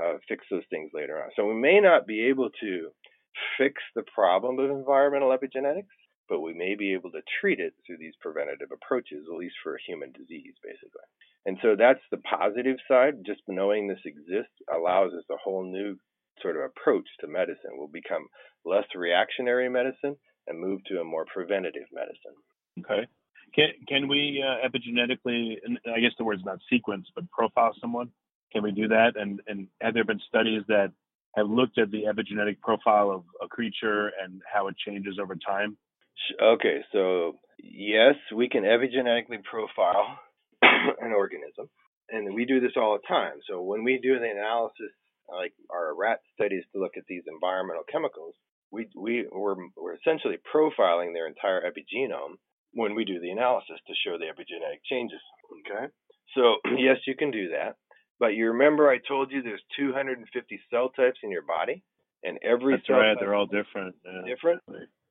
uh, 0.00 0.18
fix 0.28 0.44
those 0.50 0.62
things 0.70 0.90
later 0.94 1.20
on. 1.20 1.30
So 1.34 1.46
we 1.46 1.54
may 1.54 1.80
not 1.80 2.06
be 2.06 2.28
able 2.28 2.50
to 2.60 2.90
fix 3.58 3.82
the 3.96 4.04
problem 4.14 4.58
of 4.60 4.70
environmental 4.70 5.36
epigenetics, 5.36 5.90
but 6.32 6.40
we 6.40 6.54
may 6.54 6.74
be 6.74 6.94
able 6.94 7.10
to 7.10 7.20
treat 7.42 7.60
it 7.60 7.74
through 7.84 7.98
these 7.98 8.14
preventative 8.18 8.70
approaches, 8.72 9.26
at 9.30 9.36
least 9.36 9.54
for 9.62 9.74
a 9.74 9.82
human 9.86 10.10
disease, 10.12 10.54
basically. 10.64 11.04
And 11.44 11.58
so 11.60 11.76
that's 11.76 12.00
the 12.10 12.24
positive 12.24 12.78
side. 12.88 13.16
Just 13.26 13.42
knowing 13.46 13.86
this 13.86 14.00
exists 14.06 14.56
allows 14.72 15.12
us 15.12 15.24
a 15.30 15.36
whole 15.36 15.62
new 15.62 15.98
sort 16.40 16.56
of 16.56 16.62
approach 16.62 17.04
to 17.20 17.26
medicine. 17.26 17.76
We'll 17.76 17.88
become 17.92 18.28
less 18.64 18.86
reactionary 18.94 19.68
medicine 19.68 20.16
and 20.46 20.58
move 20.58 20.80
to 20.86 21.02
a 21.02 21.04
more 21.04 21.26
preventative 21.26 21.92
medicine. 21.92 22.40
Okay. 22.80 23.06
Can 23.54 23.68
can 23.86 24.08
we 24.08 24.42
uh, 24.42 24.66
epigenetically? 24.66 25.56
I 25.94 26.00
guess 26.00 26.12
the 26.16 26.24
word's 26.24 26.46
not 26.46 26.60
sequence, 26.70 27.08
but 27.14 27.30
profile 27.30 27.76
someone. 27.78 28.08
Can 28.52 28.62
we 28.62 28.72
do 28.72 28.88
that? 28.88 29.16
And 29.16 29.42
and 29.46 29.68
have 29.82 29.92
there 29.92 30.04
been 30.04 30.20
studies 30.26 30.62
that 30.68 30.92
have 31.36 31.50
looked 31.50 31.76
at 31.76 31.90
the 31.90 32.04
epigenetic 32.04 32.60
profile 32.60 33.10
of 33.10 33.24
a 33.42 33.48
creature 33.48 34.12
and 34.22 34.40
how 34.50 34.68
it 34.68 34.76
changes 34.78 35.18
over 35.20 35.36
time? 35.36 35.76
Okay, 36.40 36.80
so 36.92 37.38
yes, 37.58 38.14
we 38.34 38.48
can 38.48 38.64
epigenetically 38.64 39.42
profile 39.42 40.18
an 40.62 41.12
organism, 41.12 41.68
and 42.10 42.34
we 42.34 42.44
do 42.44 42.60
this 42.60 42.72
all 42.76 42.98
the 42.98 43.06
time. 43.06 43.38
So 43.48 43.62
when 43.62 43.84
we 43.84 43.98
do 44.02 44.18
the 44.18 44.30
analysis, 44.30 44.92
like 45.28 45.52
our 45.70 45.94
rat 45.94 46.20
studies 46.34 46.64
to 46.72 46.80
look 46.80 46.96
at 46.96 47.04
these 47.08 47.22
environmental 47.26 47.84
chemicals, 47.90 48.34
we 48.70 48.88
we 48.96 49.26
we're, 49.30 49.56
we're 49.76 49.94
essentially 49.94 50.38
profiling 50.52 51.12
their 51.12 51.26
entire 51.26 51.62
epigenome 51.62 52.36
when 52.72 52.94
we 52.94 53.04
do 53.04 53.20
the 53.20 53.30
analysis 53.30 53.78
to 53.86 53.94
show 54.04 54.18
the 54.18 54.26
epigenetic 54.26 54.80
changes. 54.88 55.20
Okay, 55.66 55.92
so 56.34 56.56
yes, 56.78 56.98
you 57.06 57.14
can 57.16 57.30
do 57.30 57.50
that. 57.50 57.76
But 58.18 58.34
you 58.34 58.48
remember 58.48 58.88
I 58.88 58.98
told 58.98 59.32
you 59.32 59.42
there's 59.42 59.62
250 59.78 60.60
cell 60.70 60.90
types 60.90 61.18
in 61.22 61.30
your 61.30 61.42
body, 61.42 61.82
and 62.22 62.38
every 62.42 62.76
That's 62.76 62.86
cell 62.86 62.96
right. 62.96 63.16
They're 63.18 63.34
all 63.34 63.46
different. 63.46 63.96
Yeah. 64.04 64.34
Different. 64.34 64.62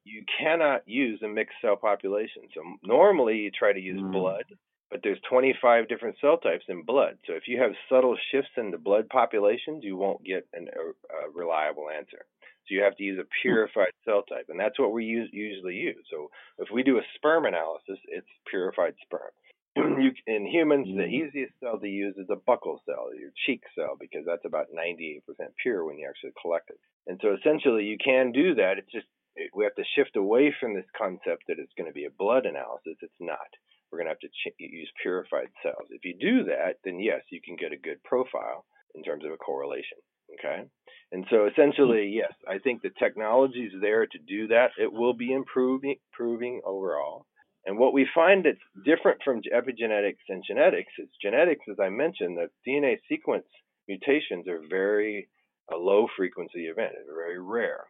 You 0.03 0.23
cannot 0.39 0.87
use 0.87 1.21
a 1.23 1.27
mixed 1.27 1.55
cell 1.61 1.75
population. 1.75 2.43
So 2.53 2.61
normally 2.83 3.37
you 3.37 3.51
try 3.51 3.73
to 3.73 3.79
use 3.79 4.01
mm. 4.01 4.11
blood, 4.11 4.45
but 4.89 5.01
there's 5.03 5.19
25 5.29 5.87
different 5.87 6.17
cell 6.19 6.37
types 6.37 6.65
in 6.67 6.83
blood. 6.83 7.17
So 7.27 7.33
if 7.33 7.43
you 7.47 7.59
have 7.61 7.71
subtle 7.89 8.17
shifts 8.31 8.51
in 8.57 8.71
the 8.71 8.77
blood 8.77 9.09
populations, 9.09 9.83
you 9.83 9.95
won't 9.95 10.23
get 10.23 10.47
an, 10.53 10.67
a, 10.67 11.27
a 11.27 11.31
reliable 11.33 11.89
answer. 11.89 12.25
So 12.67 12.75
you 12.75 12.83
have 12.83 12.95
to 12.97 13.03
use 13.03 13.19
a 13.19 13.23
hmm. 13.23 13.41
purified 13.41 13.93
cell 14.05 14.23
type, 14.23 14.47
and 14.49 14.59
that's 14.59 14.79
what 14.79 14.91
we 14.91 15.05
use, 15.05 15.29
usually 15.31 15.75
use. 15.75 16.05
So 16.11 16.29
if 16.59 16.69
we 16.71 16.83
do 16.83 16.97
a 16.97 17.11
sperm 17.15 17.45
analysis, 17.45 17.97
it's 18.07 18.27
purified 18.49 18.95
sperm. 19.03 19.31
you, 19.75 20.11
in 20.27 20.45
humans, 20.45 20.87
the 20.87 21.03
mm. 21.03 21.13
easiest 21.13 21.53
cell 21.61 21.79
to 21.79 21.87
use 21.87 22.15
is 22.17 22.27
a 22.29 22.35
buccal 22.35 22.79
cell, 22.85 23.07
your 23.17 23.31
cheek 23.45 23.63
cell, 23.73 23.95
because 23.99 24.25
that's 24.25 24.43
about 24.43 24.67
98% 24.75 25.21
pure 25.61 25.85
when 25.85 25.97
you 25.97 26.07
actually 26.09 26.33
collect 26.41 26.69
it. 26.69 26.79
And 27.07 27.19
so 27.23 27.33
essentially, 27.33 27.85
you 27.85 27.97
can 28.03 28.33
do 28.33 28.55
that. 28.55 28.77
It's 28.77 28.91
just 28.91 29.07
it, 29.36 29.51
we 29.55 29.63
have 29.63 29.75
to 29.75 29.84
shift 29.95 30.15
away 30.15 30.53
from 30.59 30.73
this 30.73 30.89
concept 30.97 31.43
that 31.47 31.59
it's 31.59 31.73
going 31.77 31.89
to 31.89 31.93
be 31.93 32.05
a 32.05 32.17
blood 32.17 32.45
analysis. 32.45 32.97
It's 33.01 33.19
not. 33.19 33.49
We're 33.91 33.99
going 33.99 34.07
to 34.07 34.15
have 34.15 34.19
to 34.19 34.29
ch- 34.29 34.55
use 34.57 34.91
purified 35.01 35.49
cells. 35.63 35.88
If 35.89 36.05
you 36.05 36.15
do 36.19 36.45
that, 36.45 36.79
then 36.84 36.99
yes, 36.99 37.21
you 37.29 37.41
can 37.43 37.55
get 37.55 37.73
a 37.73 37.77
good 37.77 38.03
profile 38.03 38.65
in 38.95 39.03
terms 39.03 39.25
of 39.25 39.32
a 39.32 39.38
correlation. 39.38 39.97
Okay. 40.39 40.63
And 41.11 41.25
so 41.29 41.45
essentially, 41.45 42.07
yes, 42.07 42.32
I 42.47 42.59
think 42.59 42.82
the 42.82 42.91
technology 42.97 43.63
is 43.65 43.82
there 43.82 44.07
to 44.07 44.19
do 44.27 44.47
that. 44.47 44.71
It 44.79 44.91
will 44.91 45.13
be 45.13 45.34
improving, 45.34 45.95
improving 46.11 46.61
overall. 46.65 47.25
And 47.65 47.77
what 47.77 47.93
we 47.93 48.07
find 48.15 48.45
that's 48.45 48.86
different 48.86 49.19
from 49.23 49.41
epigenetics 49.41 50.23
and 50.29 50.43
genetics 50.47 50.93
is 50.97 51.09
genetics, 51.21 51.65
as 51.69 51.77
I 51.79 51.89
mentioned, 51.89 52.38
the 52.38 52.49
DNA 52.67 52.97
sequence 53.07 53.45
mutations 53.88 54.47
are 54.47 54.61
very 54.69 55.27
a 55.71 55.75
low 55.75 56.07
frequency 56.17 56.65
event. 56.65 56.93
It's 56.97 57.07
very 57.07 57.39
rare. 57.39 57.86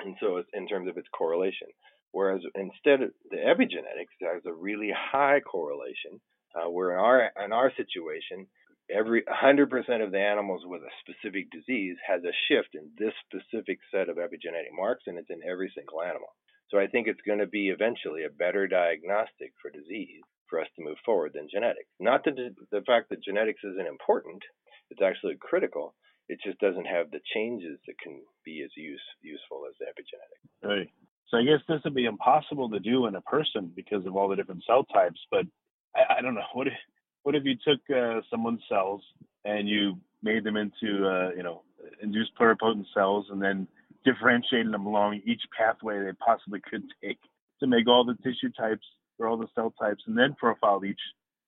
And 0.00 0.16
so, 0.20 0.42
in 0.52 0.66
terms 0.66 0.88
of 0.88 0.96
its 0.96 1.08
correlation, 1.16 1.68
Whereas 2.14 2.42
instead, 2.54 3.02
of 3.02 3.10
the 3.28 3.38
epigenetics 3.38 4.14
has 4.22 4.46
a 4.46 4.52
really 4.52 4.92
high 4.94 5.40
correlation, 5.40 6.20
uh, 6.54 6.70
where 6.70 6.92
in 6.92 6.98
our 7.00 7.32
in 7.44 7.52
our 7.52 7.72
situation, 7.74 8.46
every 8.88 9.22
100% 9.22 9.66
of 10.00 10.12
the 10.12 10.20
animals 10.20 10.62
with 10.64 10.82
a 10.82 10.94
specific 11.02 11.50
disease 11.50 11.96
has 12.06 12.22
a 12.22 12.30
shift 12.46 12.76
in 12.76 12.88
this 12.96 13.14
specific 13.26 13.80
set 13.90 14.08
of 14.08 14.18
epigenetic 14.18 14.70
marks, 14.72 15.08
and 15.08 15.18
it's 15.18 15.28
in 15.28 15.42
every 15.42 15.72
single 15.74 16.02
animal. 16.02 16.28
So 16.70 16.78
I 16.78 16.86
think 16.86 17.08
it's 17.08 17.26
going 17.26 17.40
to 17.40 17.48
be 17.48 17.70
eventually 17.70 18.22
a 18.22 18.30
better 18.30 18.68
diagnostic 18.68 19.52
for 19.60 19.72
disease 19.72 20.22
for 20.46 20.60
us 20.60 20.68
to 20.76 20.84
move 20.84 20.98
forward 21.04 21.32
than 21.34 21.48
genetics. 21.50 21.90
Not 21.98 22.22
that 22.26 22.36
the 22.70 22.82
fact 22.82 23.08
that 23.08 23.24
genetics 23.24 23.64
isn't 23.64 23.88
important, 23.88 24.44
it's 24.88 25.02
actually 25.02 25.34
critical. 25.40 25.96
It 26.28 26.38
just 26.44 26.58
doesn't 26.58 26.86
have 26.86 27.10
the 27.10 27.20
changes 27.34 27.78
that 27.86 27.98
can 27.98 28.20
be 28.44 28.62
as 28.62 28.70
use, 28.76 29.02
useful 29.20 29.64
as 29.68 29.74
the 29.78 29.86
epigenetic. 29.86 30.68
Right. 30.68 30.90
So 31.28 31.38
I 31.38 31.44
guess 31.44 31.60
this 31.68 31.80
would 31.84 31.94
be 31.94 32.06
impossible 32.06 32.70
to 32.70 32.80
do 32.80 33.06
in 33.06 33.14
a 33.14 33.20
person 33.22 33.72
because 33.74 34.06
of 34.06 34.16
all 34.16 34.28
the 34.28 34.36
different 34.36 34.64
cell 34.66 34.84
types. 34.84 35.20
But 35.30 35.46
I, 35.94 36.18
I 36.18 36.22
don't 36.22 36.34
know. 36.34 36.48
What 36.52 36.68
if 36.68 36.74
what 37.22 37.34
if 37.34 37.44
you 37.44 37.56
took 37.56 37.80
uh, 37.90 38.20
someone's 38.30 38.62
cells 38.68 39.02
and 39.44 39.68
you 39.68 39.98
made 40.22 40.44
them 40.44 40.56
into 40.56 41.06
uh, 41.06 41.30
you 41.36 41.42
know 41.42 41.62
induced 42.02 42.32
pluripotent 42.40 42.84
cells 42.94 43.26
and 43.30 43.42
then 43.42 43.66
differentiated 44.04 44.72
them 44.72 44.86
along 44.86 45.20
each 45.24 45.40
pathway 45.56 46.02
they 46.04 46.12
possibly 46.24 46.60
could 46.70 46.82
take 47.02 47.18
to 47.60 47.66
make 47.66 47.88
all 47.88 48.04
the 48.04 48.16
tissue 48.22 48.50
types 48.56 48.86
or 49.18 49.26
all 49.26 49.36
the 49.36 49.48
cell 49.54 49.72
types 49.80 50.02
and 50.06 50.16
then 50.16 50.34
profile 50.38 50.84
each 50.84 51.00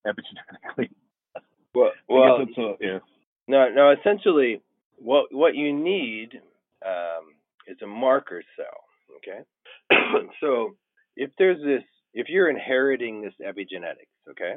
epigenetically. 0.06 0.88
Well, 1.74 1.90
well, 2.08 2.40
a, 2.40 2.76
yeah. 2.80 2.98
No, 3.48 3.68
no. 3.68 3.92
Essentially, 3.92 4.60
what 4.98 5.26
what 5.32 5.54
you 5.54 5.72
need 5.72 6.30
um, 6.84 7.34
is 7.66 7.76
a 7.82 7.86
marker 7.86 8.42
cell. 8.56 8.84
Okay, 9.18 9.40
so 10.40 10.76
if 11.16 11.30
there's 11.38 11.62
this, 11.62 11.82
if 12.12 12.28
you're 12.28 12.50
inheriting 12.50 13.22
this 13.22 13.34
epigenetics, 13.40 14.30
okay, 14.30 14.54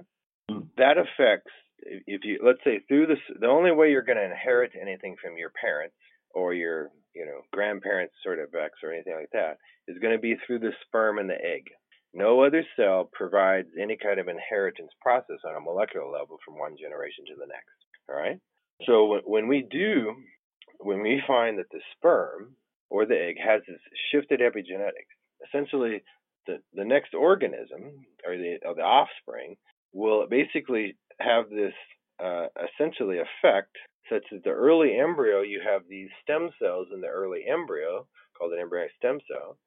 mm. 0.52 0.68
that 0.78 0.98
affects 0.98 1.52
if 2.08 2.24
you 2.24 2.40
let's 2.44 2.60
say 2.64 2.80
through 2.88 3.08
this 3.08 3.20
the 3.40 3.48
only 3.48 3.72
way 3.72 3.92
you're 3.92 4.02
going 4.02 4.18
to 4.18 4.26
inherit 4.26 4.72
anything 4.80 5.16
from 5.22 5.38
your 5.38 5.52
parents 5.62 5.96
or 6.34 6.54
your 6.54 6.90
you 7.14 7.26
know 7.26 7.42
grandparents 7.52 8.14
sort 8.24 8.40
of 8.40 8.54
X 8.54 8.74
or 8.84 8.94
anything 8.94 9.16
like 9.16 9.30
that 9.34 9.58
is 9.88 10.00
going 10.00 10.14
to 10.14 10.22
be 10.22 10.36
through 10.46 10.60
the 10.60 10.72
sperm 10.86 11.20
and 11.20 11.30
the 11.30 11.36
egg. 11.36 11.70
No 12.14 12.44
other 12.44 12.66
cell 12.76 13.10
provides 13.14 13.70
any 13.80 13.96
kind 13.96 14.20
of 14.20 14.28
inheritance 14.28 14.92
process 15.02 15.38
on 15.46 15.56
a 15.56 15.62
molecular 15.62 16.10
level 16.10 16.38
from 16.44 16.58
one 16.58 16.76
generation 16.76 17.26
to 17.28 17.36
the 17.38 17.46
next. 17.46 17.78
All 18.10 18.16
right. 18.16 18.40
So 18.86 19.20
when 19.26 19.48
we 19.48 19.68
do, 19.70 20.16
when 20.80 21.02
we 21.02 21.22
find 21.28 21.60
that 21.60 21.70
the 21.72 21.82
sperm 21.96 22.56
or 22.90 23.06
the 23.06 23.20
egg 23.20 23.36
has 23.44 23.62
this 23.68 23.80
shifted 24.12 24.40
epigenetics, 24.40 25.14
essentially 25.48 26.04
the, 26.48 26.58
the 26.74 26.86
next 26.86 27.14
organism 27.14 28.06
or 28.26 28.38
the, 28.38 28.58
or 28.66 28.76
the 28.76 28.82
offspring 28.82 29.56
will 29.94 30.28
basically 30.28 30.96
have 31.20 31.50
this 31.50 31.74
uh, 32.24 32.48
essentially 32.74 33.18
effect 33.18 33.76
such 34.10 34.24
that 34.32 34.44
the 34.44 34.50
early 34.50 34.98
embryo, 34.98 35.42
you 35.42 35.62
have 35.64 35.84
these 35.88 36.10
stem 36.24 36.50
cells 36.62 36.88
in 36.94 37.02
the 37.02 37.08
early 37.08 37.44
embryo 37.48 38.08
called 38.38 38.54
an 38.54 38.60
embryonic 38.60 38.92
stem 38.98 39.20
cell. 39.32 39.58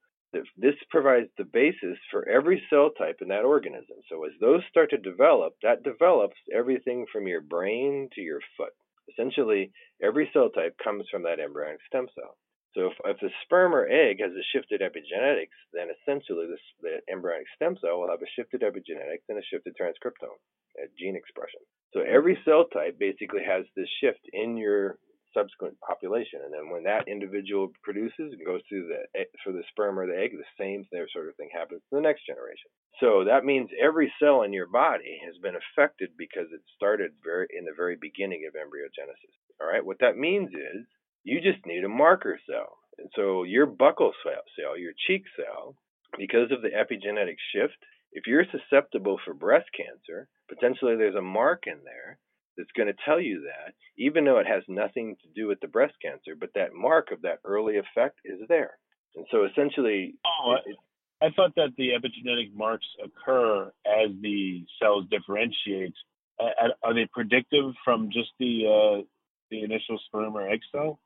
This 0.56 0.74
provides 0.88 1.28
the 1.36 1.44
basis 1.44 1.98
for 2.10 2.26
every 2.26 2.62
cell 2.70 2.90
type 2.96 3.18
in 3.20 3.28
that 3.28 3.44
organism. 3.44 3.98
So 4.08 4.24
as 4.24 4.32
those 4.40 4.62
start 4.70 4.88
to 4.90 4.96
develop, 4.96 5.52
that 5.62 5.82
develops 5.82 6.36
everything 6.52 7.04
from 7.12 7.28
your 7.28 7.42
brain 7.42 8.08
to 8.14 8.22
your 8.22 8.40
foot. 8.56 8.72
Essentially, 9.12 9.72
every 10.02 10.30
cell 10.32 10.50
type 10.50 10.76
comes 10.82 11.04
from 11.10 11.22
that 11.24 11.40
embryonic 11.40 11.80
stem 11.86 12.08
cell. 12.14 12.36
So 12.74 12.86
if, 12.86 12.96
if 13.04 13.20
the 13.20 13.30
sperm 13.44 13.74
or 13.74 13.86
egg 13.86 14.20
has 14.20 14.32
a 14.32 14.48
shifted 14.52 14.80
epigenetics, 14.80 15.56
then 15.72 15.88
essentially 15.92 16.46
this, 16.48 16.64
the 16.80 17.04
embryonic 17.12 17.46
stem 17.54 17.76
cell 17.80 18.00
will 18.00 18.08
have 18.08 18.22
a 18.22 18.32
shifted 18.34 18.62
epigenetics 18.62 19.28
and 19.28 19.38
a 19.38 19.44
shifted 19.44 19.76
transcriptome, 19.76 20.40
a 20.80 20.88
gene 20.98 21.16
expression. 21.16 21.60
So 21.92 22.00
every 22.00 22.38
cell 22.44 22.64
type 22.72 22.98
basically 22.98 23.44
has 23.44 23.64
this 23.76 23.88
shift 24.00 24.24
in 24.32 24.56
your 24.56 24.96
subsequent 25.34 25.78
population, 25.80 26.40
and 26.44 26.52
then 26.52 26.70
when 26.70 26.84
that 26.84 27.08
individual 27.08 27.72
produces 27.82 28.32
and 28.32 28.44
goes 28.44 28.60
through 28.68 28.88
the 28.88 29.24
for 29.44 29.52
the 29.52 29.64
sperm 29.70 29.98
or 29.98 30.06
the 30.06 30.18
egg, 30.18 30.32
the 30.32 30.56
same 30.58 30.84
sort 31.12 31.28
of 31.28 31.36
thing 31.36 31.48
happens 31.52 31.82
to 31.88 31.96
the 31.96 32.02
next 32.02 32.26
generation. 32.26 32.70
So 33.00 33.24
that 33.24 33.44
means 33.44 33.70
every 33.80 34.12
cell 34.20 34.42
in 34.42 34.52
your 34.52 34.68
body 34.68 35.18
has 35.24 35.36
been 35.42 35.56
affected 35.56 36.10
because 36.16 36.48
it 36.52 36.60
started 36.76 37.12
very 37.24 37.48
in 37.56 37.64
the 37.64 37.76
very 37.76 37.96
beginning 38.00 38.46
of 38.46 38.54
embryogenesis. 38.54 39.36
All 39.60 39.66
right, 39.66 39.84
what 39.84 39.98
that 40.00 40.16
means 40.16 40.50
is 40.50 40.86
you 41.24 41.40
just 41.40 41.64
need 41.66 41.84
a 41.84 41.88
marker 41.88 42.38
cell. 42.48 42.78
And 42.98 43.08
so 43.16 43.44
your 43.44 43.66
buccal 43.66 44.12
cell, 44.22 44.78
your 44.78 44.92
cheek 45.06 45.24
cell, 45.36 45.74
because 46.18 46.52
of 46.52 46.60
the 46.60 46.68
epigenetic 46.68 47.36
shift, 47.54 47.78
if 48.12 48.26
you're 48.26 48.44
susceptible 48.52 49.18
for 49.24 49.32
breast 49.32 49.68
cancer, 49.74 50.28
potentially 50.48 50.96
there's 50.96 51.14
a 51.14 51.22
mark 51.22 51.62
in 51.66 51.78
there 51.84 52.18
that's 52.56 52.72
going 52.76 52.88
to 52.88 52.94
tell 53.04 53.20
you 53.20 53.42
that, 53.42 53.74
even 53.96 54.24
though 54.24 54.38
it 54.38 54.46
has 54.46 54.62
nothing 54.68 55.16
to 55.22 55.28
do 55.34 55.48
with 55.48 55.60
the 55.60 55.68
breast 55.68 55.94
cancer, 56.02 56.34
but 56.38 56.50
that 56.54 56.74
mark 56.74 57.10
of 57.10 57.22
that 57.22 57.38
early 57.44 57.78
effect 57.78 58.18
is 58.24 58.40
there. 58.48 58.78
And 59.16 59.26
so 59.30 59.44
essentially, 59.44 60.14
oh, 60.26 60.56
it, 60.64 60.76
I 61.22 61.30
thought 61.34 61.54
that 61.56 61.74
the 61.76 61.90
epigenetic 61.90 62.54
marks 62.54 62.86
occur 63.02 63.72
as 63.86 64.10
the 64.20 64.64
cells 64.80 65.04
differentiate. 65.10 65.94
Are 66.40 66.94
they 66.94 67.06
predictive 67.12 67.74
from 67.84 68.10
just 68.12 68.30
the 68.40 68.64
uh, 68.66 69.02
the 69.50 69.62
initial 69.62 69.98
sperm 70.06 70.36
or 70.36 70.48
egg 70.48 70.60
cell? 70.72 70.98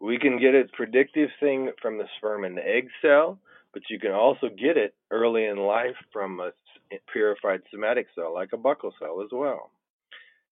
We 0.00 0.18
can 0.18 0.40
get 0.40 0.54
a 0.54 0.64
predictive 0.72 1.28
thing 1.38 1.70
from 1.80 1.98
the 1.98 2.08
sperm 2.16 2.44
and 2.44 2.56
the 2.56 2.66
egg 2.66 2.88
cell, 3.02 3.38
but 3.72 3.82
you 3.90 4.00
can 4.00 4.12
also 4.12 4.48
get 4.48 4.76
it 4.76 4.94
early 5.10 5.44
in 5.44 5.58
life 5.58 5.96
from 6.12 6.40
a 6.40 6.52
purified 7.12 7.60
somatic 7.70 8.06
cell, 8.14 8.34
like 8.34 8.50
a 8.52 8.56
buccal 8.56 8.92
cell 8.98 9.22
as 9.22 9.30
well. 9.30 9.70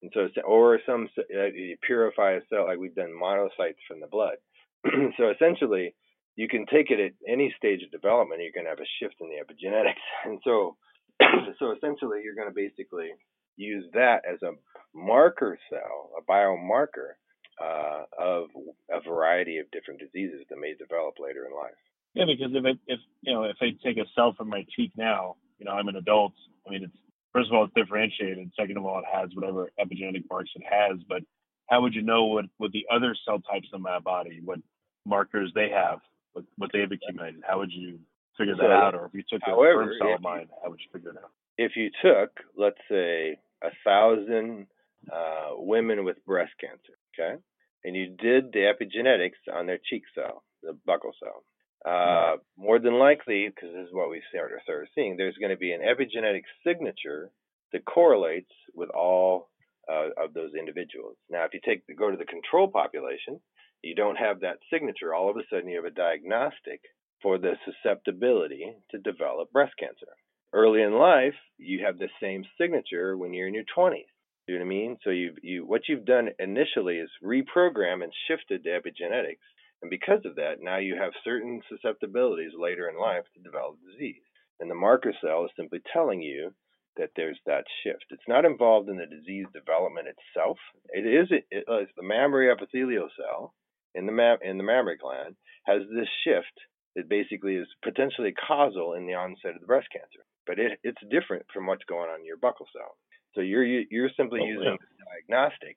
And 0.02 0.12
so, 0.14 0.28
or 0.42 0.78
some 0.86 1.08
you 1.28 1.76
purify 1.84 2.32
a 2.32 2.40
cell, 2.48 2.66
like 2.66 2.78
we've 2.78 2.94
done 2.94 3.10
monocytes 3.10 3.82
from 3.86 4.00
the 4.00 4.06
blood. 4.06 4.36
so 5.16 5.30
essentially, 5.30 5.94
you 6.36 6.46
can 6.48 6.66
take 6.66 6.90
it 6.90 7.00
at 7.00 7.12
any 7.28 7.52
stage 7.58 7.82
of 7.82 7.90
development. 7.90 8.40
You're 8.40 8.52
going 8.54 8.66
to 8.66 8.70
have 8.70 8.78
a 8.78 8.96
shift 9.00 9.16
in 9.20 9.28
the 9.28 9.42
epigenetics, 9.42 10.04
and 10.24 10.38
so, 10.44 10.76
so 11.58 11.72
essentially, 11.72 12.20
you're 12.22 12.36
going 12.36 12.48
to 12.48 12.54
basically 12.54 13.10
use 13.56 13.84
that 13.94 14.22
as 14.24 14.40
a 14.42 14.52
marker 14.94 15.58
cell, 15.68 16.10
a 16.16 16.30
biomarker 16.30 17.18
uh, 17.60 18.04
of 18.16 18.46
a 18.90 19.00
variety 19.00 19.58
of 19.58 19.70
different 19.72 19.98
diseases 19.98 20.46
that 20.48 20.60
may 20.60 20.74
develop 20.78 21.14
later 21.18 21.44
in 21.44 21.52
life. 21.56 21.74
Yeah, 22.14 22.24
because 22.26 22.54
if 22.54 22.64
it, 22.64 22.78
if 22.86 23.00
you 23.22 23.32
know 23.32 23.44
if 23.44 23.56
I 23.60 23.70
take 23.84 23.98
a 23.98 24.06
cell 24.14 24.34
from 24.36 24.48
my 24.48 24.64
cheek 24.76 24.92
now, 24.96 25.36
you 25.58 25.66
know 25.66 25.72
I'm 25.72 25.88
an 25.88 25.96
adult. 25.96 26.32
I 26.66 26.70
mean, 26.70 26.84
it's 26.84 26.96
first 27.32 27.48
of 27.48 27.54
all 27.54 27.64
it's 27.64 27.74
differentiated. 27.74 28.50
Second 28.58 28.76
of 28.76 28.86
all, 28.86 28.98
it 28.98 29.04
has 29.12 29.30
whatever 29.34 29.70
epigenetic 29.78 30.24
marks 30.30 30.50
it 30.54 30.62
has. 30.68 30.98
But 31.08 31.22
how 31.68 31.82
would 31.82 31.94
you 31.94 32.02
know 32.02 32.24
what 32.24 32.46
what 32.58 32.72
the 32.72 32.86
other 32.92 33.14
cell 33.24 33.40
types 33.40 33.68
in 33.72 33.82
my 33.82 33.98
body, 33.98 34.40
what 34.44 34.58
markers 35.06 35.52
they 35.54 35.68
have, 35.70 36.00
what 36.32 36.44
what 36.56 36.70
they've 36.72 36.90
accumulated? 36.90 37.42
How 37.46 37.58
would 37.58 37.72
you 37.72 37.98
figure 38.36 38.56
that 38.56 38.62
so, 38.62 38.70
out? 38.70 38.94
Or 38.94 39.06
if 39.06 39.14
you 39.14 39.22
took 39.28 39.42
however, 39.44 39.82
a 39.82 39.94
sperm 39.94 40.08
cell 40.08 40.14
of 40.14 40.22
mine, 40.22 40.48
how 40.62 40.70
would 40.70 40.80
you 40.80 40.90
figure 40.92 41.10
it 41.10 41.16
out? 41.16 41.30
If 41.56 41.72
you 41.76 41.90
took, 42.02 42.30
let's 42.56 42.78
say, 42.88 43.38
a 43.62 43.70
thousand 43.84 44.66
uh, 45.12 45.56
women 45.56 46.04
with 46.04 46.24
breast 46.24 46.52
cancer, 46.60 46.94
okay, 47.14 47.40
and 47.84 47.96
you 47.96 48.08
did 48.08 48.52
the 48.52 48.70
epigenetics 48.72 49.52
on 49.52 49.66
their 49.66 49.78
cheek 49.78 50.04
cell, 50.14 50.44
the 50.62 50.76
buccal 50.86 51.12
cell, 51.20 51.42
uh, 51.86 52.36
more 52.56 52.78
than 52.78 52.98
likely, 52.98 53.48
because 53.48 53.74
this 53.74 53.86
is 53.86 53.94
what 53.94 54.10
we 54.10 54.22
started, 54.30 54.58
seeing, 54.94 55.16
there's 55.16 55.36
going 55.38 55.50
to 55.50 55.56
be 55.56 55.72
an 55.72 55.80
epigenetic 55.80 56.42
signature 56.66 57.30
that 57.72 57.84
correlates 57.84 58.50
with 58.74 58.90
all 58.90 59.48
uh, 59.90 60.08
of 60.22 60.34
those 60.34 60.52
individuals. 60.58 61.16
Now, 61.30 61.44
if 61.44 61.54
you 61.54 61.60
take 61.64 61.82
go 61.96 62.10
to 62.10 62.16
the 62.16 62.24
control 62.24 62.68
population, 62.68 63.40
you 63.82 63.94
don't 63.94 64.16
have 64.16 64.40
that 64.40 64.58
signature. 64.72 65.14
All 65.14 65.30
of 65.30 65.36
a 65.36 65.42
sudden, 65.50 65.68
you 65.68 65.76
have 65.76 65.90
a 65.90 65.94
diagnostic 65.94 66.80
for 67.22 67.38
the 67.38 67.54
susceptibility 67.64 68.72
to 68.90 68.98
develop 68.98 69.52
breast 69.52 69.74
cancer. 69.78 70.06
Early 70.52 70.82
in 70.82 70.92
life, 70.92 71.34
you 71.58 71.84
have 71.84 71.98
the 71.98 72.08
same 72.20 72.44
signature 72.60 73.16
when 73.16 73.34
you're 73.34 73.48
in 73.48 73.54
your 73.54 73.64
20s. 73.76 74.06
You 74.46 74.54
know 74.54 74.60
what 74.60 74.66
I 74.66 74.68
mean? 74.68 74.96
So 75.04 75.10
you 75.10 75.34
you 75.42 75.66
what 75.66 75.82
you've 75.88 76.06
done 76.06 76.30
initially 76.38 76.96
is 76.96 77.10
reprogram 77.22 78.02
and 78.02 78.12
shifted 78.26 78.64
the 78.64 78.70
epigenetics, 78.70 79.44
and 79.82 79.90
because 79.90 80.24
of 80.24 80.34
that, 80.36 80.60
now 80.60 80.78
you 80.78 80.96
have 80.96 81.12
certain 81.24 81.60
susceptibilities 81.68 82.52
later 82.58 82.88
in 82.88 82.98
life 82.98 83.24
to 83.34 83.42
develop 83.42 83.76
disease. 83.80 84.22
And 84.60 84.70
the 84.70 84.74
marker 84.74 85.12
cell 85.20 85.44
is 85.44 85.50
simply 85.56 85.80
telling 85.92 86.20
you 86.20 86.52
that 86.96 87.10
there's 87.14 87.38
that 87.46 87.64
shift. 87.82 88.06
It's 88.10 88.26
not 88.26 88.44
involved 88.44 88.88
in 88.88 88.96
the 88.96 89.06
disease 89.06 89.46
development 89.54 90.08
itself. 90.08 90.58
It 90.90 91.06
is 91.06 91.28
it, 91.30 91.46
it's 91.50 91.68
uh, 91.68 91.86
the 91.96 92.02
mammary 92.02 92.50
epithelial 92.50 93.08
cell 93.16 93.54
in 93.94 94.06
the 94.06 94.12
mam- 94.12 94.42
in 94.42 94.58
the 94.58 94.64
mammary 94.64 94.96
gland 94.96 95.36
has 95.64 95.82
this 95.94 96.08
shift 96.24 96.52
that 96.96 97.08
basically 97.08 97.54
is 97.54 97.68
potentially 97.84 98.34
causal 98.34 98.94
in 98.94 99.06
the 99.06 99.14
onset 99.14 99.54
of 99.54 99.60
the 99.60 99.66
breast 99.66 99.86
cancer. 99.92 100.26
But 100.46 100.58
it, 100.58 100.80
it's 100.82 100.98
different 101.10 101.46
from 101.54 101.66
what's 101.66 101.84
going 101.84 102.10
on 102.10 102.20
in 102.20 102.26
your 102.26 102.38
buccal 102.38 102.66
cell. 102.74 102.98
So 103.34 103.42
you're 103.42 103.64
you're 103.64 104.10
simply 104.16 104.40
oh, 104.42 104.46
using 104.46 104.76
yeah. 104.80 105.04
diagnostic 105.06 105.76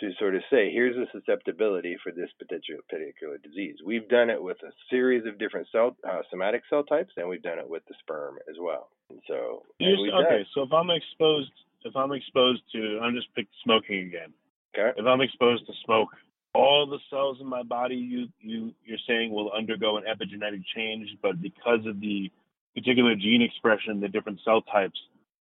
to 0.00 0.10
sort 0.18 0.34
of 0.34 0.42
say, 0.50 0.70
here's 0.72 0.96
a 0.96 1.06
susceptibility 1.12 1.96
for 2.02 2.12
this 2.12 2.30
particular 2.38 2.80
particular 2.88 3.38
disease. 3.38 3.76
We've 3.84 4.08
done 4.08 4.30
it 4.30 4.42
with 4.42 4.58
a 4.62 4.70
series 4.90 5.26
of 5.26 5.38
different 5.38 5.68
cell 5.72 5.96
uh, 6.08 6.22
somatic 6.30 6.62
cell 6.70 6.84
types, 6.84 7.12
and 7.16 7.28
we've 7.28 7.42
done 7.42 7.58
it 7.58 7.68
with 7.68 7.82
the 7.88 7.94
sperm 8.00 8.36
as 8.48 8.56
well. 8.60 8.90
And 9.10 9.20
so, 9.26 9.62
and 9.80 10.12
okay, 10.26 10.46
so 10.54 10.62
if 10.62 10.72
I'm 10.72 10.90
exposed, 10.90 11.50
if 11.84 11.96
I'm 11.96 12.12
exposed 12.12 12.62
to, 12.72 13.00
I'm 13.02 13.14
just 13.14 13.28
smoking 13.64 14.06
again. 14.06 14.32
Okay. 14.76 14.98
If 14.98 15.06
I'm 15.06 15.20
exposed 15.20 15.66
to 15.66 15.72
smoke, 15.84 16.08
all 16.54 16.86
the 16.86 16.98
cells 17.10 17.38
in 17.40 17.46
my 17.46 17.62
body, 17.62 17.96
you 17.96 18.28
you 18.40 18.72
you're 18.84 18.98
saying 19.06 19.32
will 19.32 19.50
undergo 19.52 19.96
an 19.96 20.04
epigenetic 20.04 20.62
change, 20.74 21.08
but 21.22 21.40
because 21.40 21.86
of 21.86 22.00
the 22.00 22.30
particular 22.74 23.14
gene 23.14 23.42
expression, 23.42 24.00
the 24.00 24.08
different 24.08 24.40
cell 24.44 24.62
types, 24.62 24.98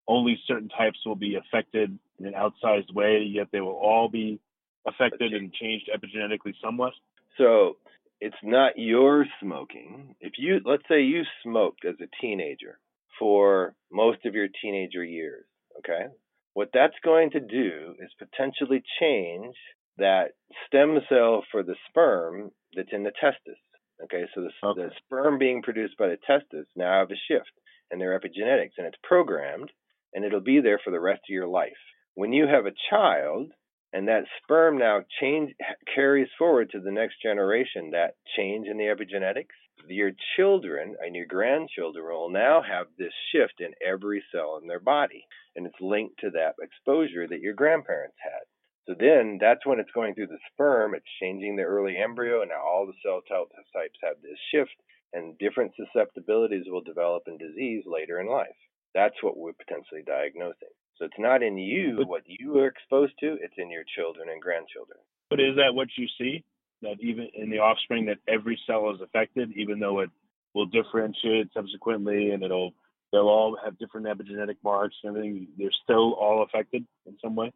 only 0.07 0.39
certain 0.47 0.69
types 0.69 0.99
will 1.05 1.15
be 1.15 1.35
affected 1.35 1.97
in 2.19 2.25
an 2.25 2.33
outsized 2.33 2.93
way, 2.93 3.19
yet 3.19 3.47
they 3.51 3.61
will 3.61 3.79
all 3.79 4.09
be 4.09 4.39
affected 4.87 5.33
and 5.33 5.53
changed 5.53 5.89
epigenetically 5.93 6.53
somewhat? 6.63 6.93
So 7.37 7.77
it's 8.19 8.35
not 8.43 8.73
your 8.77 9.25
smoking. 9.41 10.15
If 10.19 10.33
you, 10.37 10.59
let's 10.65 10.83
say 10.89 11.01
you 11.03 11.23
smoked 11.43 11.85
as 11.85 11.95
a 12.01 12.21
teenager 12.21 12.79
for 13.19 13.75
most 13.91 14.25
of 14.25 14.33
your 14.33 14.47
teenager 14.61 15.03
years, 15.03 15.45
okay? 15.79 16.07
What 16.53 16.69
that's 16.73 16.95
going 17.03 17.31
to 17.31 17.39
do 17.39 17.95
is 17.99 18.09
potentially 18.17 18.83
change 18.99 19.55
that 19.97 20.33
stem 20.65 20.99
cell 21.09 21.43
for 21.51 21.63
the 21.63 21.75
sperm 21.89 22.51
that's 22.75 22.89
in 22.91 23.03
the 23.03 23.11
testis. 23.19 23.57
Okay, 24.03 24.25
so 24.33 24.41
the, 24.41 24.67
okay. 24.67 24.83
the 24.83 24.91
sperm 25.05 25.39
being 25.39 25.63
produced 25.63 25.97
by 25.97 26.07
the 26.07 26.17
testis 26.25 26.67
now 26.75 26.99
have 26.99 27.09
a 27.09 27.15
shift 27.27 27.51
in 27.91 27.97
their 27.99 28.19
epigenetics, 28.19 28.73
and 28.77 28.85
it's 28.85 28.97
programmed, 29.03 29.71
and 30.13 30.23
it'll 30.23 30.39
be 30.39 30.59
there 30.61 30.79
for 30.83 30.91
the 30.91 30.99
rest 30.99 31.21
of 31.27 31.33
your 31.33 31.47
life. 31.47 31.71
When 32.13 32.31
you 32.31 32.45
have 32.47 32.65
a 32.65 32.75
child, 32.89 33.51
and 33.93 34.07
that 34.07 34.25
sperm 34.43 34.77
now 34.77 35.01
change 35.21 35.53
carries 35.95 36.27
forward 36.37 36.69
to 36.71 36.79
the 36.79 36.91
next 36.91 37.21
generation 37.21 37.91
that 37.91 38.15
change 38.35 38.67
in 38.67 38.77
the 38.77 38.85
epigenetics. 38.85 39.55
Your 39.87 40.11
children 40.35 40.95
and 40.99 41.15
your 41.15 41.25
grandchildren 41.25 42.05
will 42.05 42.29
now 42.29 42.61
have 42.61 42.87
this 42.97 43.13
shift 43.31 43.61
in 43.61 43.71
every 43.85 44.23
cell 44.31 44.59
in 44.61 44.67
their 44.67 44.79
body 44.79 45.25
and 45.55 45.65
it's 45.65 45.79
linked 45.79 46.19
to 46.19 46.31
that 46.31 46.55
exposure 46.61 47.27
that 47.27 47.39
your 47.39 47.53
grandparents 47.53 48.17
had. 48.21 48.43
So 48.87 48.95
then 48.99 49.37
that's 49.39 49.65
when 49.65 49.79
it's 49.79 49.91
going 49.91 50.15
through 50.15 50.27
the 50.27 50.39
sperm 50.51 50.93
it's 50.93 51.05
changing 51.21 51.55
the 51.55 51.63
early 51.63 51.95
embryo 51.97 52.41
and 52.41 52.49
now 52.49 52.61
all 52.65 52.85
the 52.85 52.99
cell 53.03 53.21
types 53.21 53.97
have 54.03 54.17
this 54.21 54.39
shift 54.51 54.75
and 55.13 55.37
different 55.37 55.71
susceptibilities 55.75 56.65
will 56.67 56.81
develop 56.81 57.23
in 57.27 57.37
disease 57.37 57.83
later 57.85 58.19
in 58.19 58.27
life. 58.27 58.57
That's 58.93 59.21
what 59.21 59.37
we're 59.37 59.53
potentially 59.53 60.03
diagnosing 60.05 60.75
so 60.97 61.05
it's 61.05 61.19
not 61.19 61.43
in 61.43 61.57
you 61.57 62.03
what 62.05 62.23
you 62.25 62.57
are 62.59 62.67
exposed 62.67 63.13
to, 63.19 63.37
it's 63.41 63.53
in 63.57 63.69
your 63.69 63.83
children 63.95 64.29
and 64.29 64.41
grandchildren. 64.41 64.97
But 65.29 65.39
is 65.39 65.55
that 65.55 65.73
what 65.75 65.89
you 65.97 66.07
see? 66.17 66.43
That 66.81 66.97
even 66.99 67.29
in 67.33 67.49
the 67.49 67.59
offspring 67.59 68.05
that 68.05 68.17
every 68.27 68.59
cell 68.67 68.91
is 68.93 69.01
affected, 69.01 69.51
even 69.55 69.79
though 69.79 69.99
it 69.99 70.09
will 70.53 70.67
differentiate 70.67 71.49
subsequently 71.53 72.31
and 72.31 72.43
it'll 72.43 72.73
they'll 73.11 73.29
all 73.29 73.57
have 73.63 73.77
different 73.79 74.07
epigenetic 74.07 74.57
marks 74.63 74.95
and 75.03 75.15
everything, 75.15 75.47
they're 75.57 75.69
still 75.83 76.13
all 76.13 76.43
affected 76.43 76.85
in 77.05 77.17
some 77.21 77.35
way? 77.35 77.51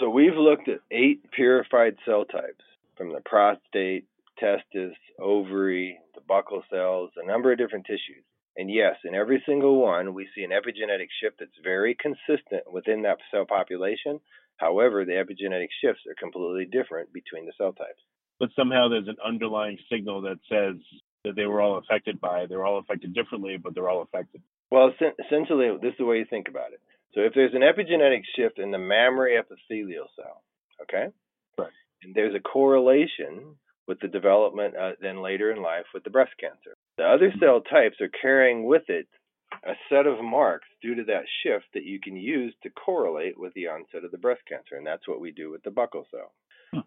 So 0.00 0.08
we've 0.08 0.34
looked 0.34 0.68
at 0.68 0.80
eight 0.90 1.30
purified 1.30 1.96
cell 2.04 2.24
types 2.24 2.64
from 2.96 3.12
the 3.12 3.20
prostate, 3.24 4.06
testis, 4.38 4.94
ovary, 5.18 5.98
the 6.14 6.20
buccal 6.20 6.62
cells, 6.70 7.10
a 7.16 7.26
number 7.26 7.52
of 7.52 7.58
different 7.58 7.86
tissues. 7.86 8.24
And 8.58 8.68
yes, 8.68 8.96
in 9.04 9.14
every 9.14 9.40
single 9.46 9.80
one, 9.80 10.14
we 10.14 10.28
see 10.34 10.42
an 10.42 10.50
epigenetic 10.50 11.06
shift 11.22 11.36
that's 11.38 11.50
very 11.62 11.94
consistent 11.94 12.70
within 12.70 13.02
that 13.02 13.18
cell 13.30 13.46
population. 13.46 14.20
However, 14.56 15.04
the 15.04 15.12
epigenetic 15.12 15.68
shifts 15.80 16.02
are 16.08 16.18
completely 16.18 16.66
different 16.66 17.12
between 17.12 17.46
the 17.46 17.52
cell 17.56 17.72
types. 17.72 18.02
But 18.40 18.50
somehow 18.56 18.88
there's 18.88 19.06
an 19.06 19.22
underlying 19.24 19.78
signal 19.90 20.22
that 20.22 20.40
says 20.50 20.74
that 21.24 21.36
they 21.36 21.46
were 21.46 21.60
all 21.60 21.78
affected 21.78 22.20
by, 22.20 22.46
they're 22.46 22.66
all 22.66 22.78
affected 22.78 23.14
differently, 23.14 23.58
but 23.62 23.74
they're 23.74 23.88
all 23.88 24.02
affected. 24.02 24.42
Well, 24.70 24.90
essentially, 25.24 25.70
this 25.80 25.92
is 25.92 25.98
the 25.98 26.04
way 26.04 26.18
you 26.18 26.26
think 26.28 26.48
about 26.48 26.72
it. 26.72 26.80
So 27.14 27.20
if 27.20 27.34
there's 27.34 27.54
an 27.54 27.62
epigenetic 27.62 28.22
shift 28.36 28.58
in 28.58 28.72
the 28.72 28.78
mammary 28.78 29.38
epithelial 29.38 30.08
cell, 30.16 30.42
okay? 30.82 31.12
Right. 31.56 31.72
And 32.02 32.14
there's 32.14 32.34
a 32.34 32.40
correlation 32.40 33.56
with 33.88 33.98
the 34.00 34.08
development 34.08 34.76
uh, 34.76 34.92
then 35.00 35.22
later 35.22 35.50
in 35.50 35.62
life 35.62 35.86
with 35.94 36.04
the 36.04 36.10
breast 36.10 36.32
cancer. 36.38 36.76
The 36.98 37.04
other 37.04 37.32
cell 37.40 37.62
types 37.62 37.96
are 38.00 38.10
carrying 38.20 38.66
with 38.66 38.82
it 38.88 39.08
a 39.64 39.72
set 39.88 40.06
of 40.06 40.22
marks 40.22 40.68
due 40.82 40.94
to 40.94 41.04
that 41.04 41.24
shift 41.42 41.64
that 41.72 41.84
you 41.84 41.98
can 41.98 42.16
use 42.16 42.54
to 42.62 42.70
correlate 42.70 43.38
with 43.38 43.54
the 43.54 43.66
onset 43.68 44.04
of 44.04 44.10
the 44.10 44.18
breast 44.18 44.42
cancer, 44.46 44.76
and 44.76 44.86
that's 44.86 45.08
what 45.08 45.20
we 45.20 45.32
do 45.32 45.50
with 45.50 45.62
the 45.62 45.70
buccal 45.70 46.04
cell. 46.10 46.32
Hmm. 46.72 46.80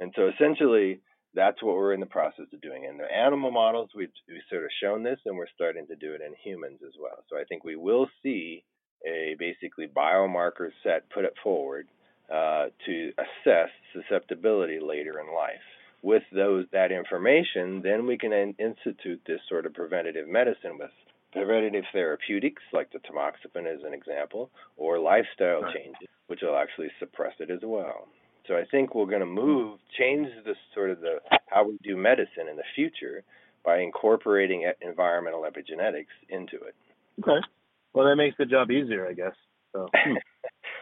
And 0.00 0.12
so 0.16 0.28
essentially, 0.28 1.00
that's 1.34 1.62
what 1.62 1.76
we're 1.76 1.94
in 1.94 2.00
the 2.00 2.06
process 2.06 2.46
of 2.52 2.60
doing. 2.60 2.84
In 2.84 2.98
the 2.98 3.04
animal 3.04 3.52
models, 3.52 3.90
we've, 3.94 4.10
we've 4.28 4.42
sort 4.50 4.64
of 4.64 4.70
shown 4.82 5.04
this, 5.04 5.20
and 5.26 5.36
we're 5.36 5.46
starting 5.54 5.86
to 5.86 5.96
do 5.96 6.12
it 6.12 6.20
in 6.20 6.34
humans 6.42 6.80
as 6.84 6.94
well. 7.00 7.22
So 7.30 7.36
I 7.38 7.44
think 7.44 7.62
we 7.62 7.76
will 7.76 8.08
see 8.22 8.64
a 9.06 9.36
basically 9.38 9.86
biomarker 9.86 10.70
set 10.82 11.08
put 11.10 11.24
it 11.24 11.34
forward 11.40 11.86
uh, 12.32 12.66
to 12.84 13.12
assess 13.16 13.70
susceptibility 13.94 14.80
later 14.80 15.20
in 15.20 15.32
life 15.32 15.62
with 16.02 16.22
those 16.32 16.66
that 16.72 16.92
information, 16.92 17.82
then 17.82 18.06
we 18.06 18.16
can 18.16 18.32
institute 18.32 19.20
this 19.26 19.40
sort 19.48 19.66
of 19.66 19.74
preventative 19.74 20.28
medicine 20.28 20.78
with 20.78 20.90
preventative 21.32 21.84
therapeutics, 21.92 22.62
like 22.72 22.90
the 22.92 22.98
tamoxifen 22.98 23.66
as 23.66 23.80
an 23.84 23.92
example, 23.92 24.50
or 24.76 24.98
lifestyle 24.98 25.62
changes, 25.74 26.08
which 26.28 26.40
will 26.42 26.56
actually 26.56 26.88
suppress 26.98 27.34
it 27.40 27.50
as 27.50 27.60
well. 27.62 28.08
So 28.46 28.54
I 28.54 28.64
think 28.70 28.94
we're 28.94 29.06
going 29.06 29.20
to 29.20 29.26
move, 29.26 29.78
change 29.98 30.28
the 30.44 30.54
sort 30.74 30.90
of 30.90 31.00
the 31.00 31.18
how 31.48 31.66
we 31.66 31.78
do 31.82 31.96
medicine 31.96 32.48
in 32.50 32.56
the 32.56 32.62
future 32.74 33.22
by 33.64 33.80
incorporating 33.80 34.70
environmental 34.80 35.42
epigenetics 35.42 36.06
into 36.30 36.56
it. 36.56 36.74
Okay. 37.20 37.46
Well, 37.92 38.06
that 38.06 38.16
makes 38.16 38.36
the 38.38 38.46
job 38.46 38.70
easier, 38.70 39.06
I 39.06 39.12
guess. 39.12 39.34
So. 39.72 39.88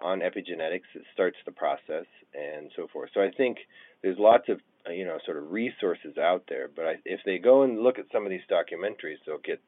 on 0.00 0.20
epigenetics 0.20 0.88
that 0.94 1.02
starts 1.12 1.36
the 1.46 1.52
process 1.52 2.06
and 2.34 2.70
so 2.76 2.86
forth. 2.92 3.10
So 3.14 3.20
I 3.20 3.30
think 3.36 3.58
there's 4.02 4.18
lots 4.18 4.48
of 4.48 4.60
you 4.90 5.04
know 5.04 5.18
sort 5.24 5.38
of 5.38 5.50
resources 5.50 6.18
out 6.18 6.44
there, 6.48 6.68
but 6.74 6.84
I, 6.84 6.94
if 7.04 7.20
they 7.24 7.38
go 7.38 7.62
and 7.62 7.80
look 7.80 7.98
at 7.98 8.06
some 8.12 8.24
of 8.24 8.30
these 8.30 8.42
documentaries, 8.50 9.16
they'll 9.26 9.38
get 9.38 9.60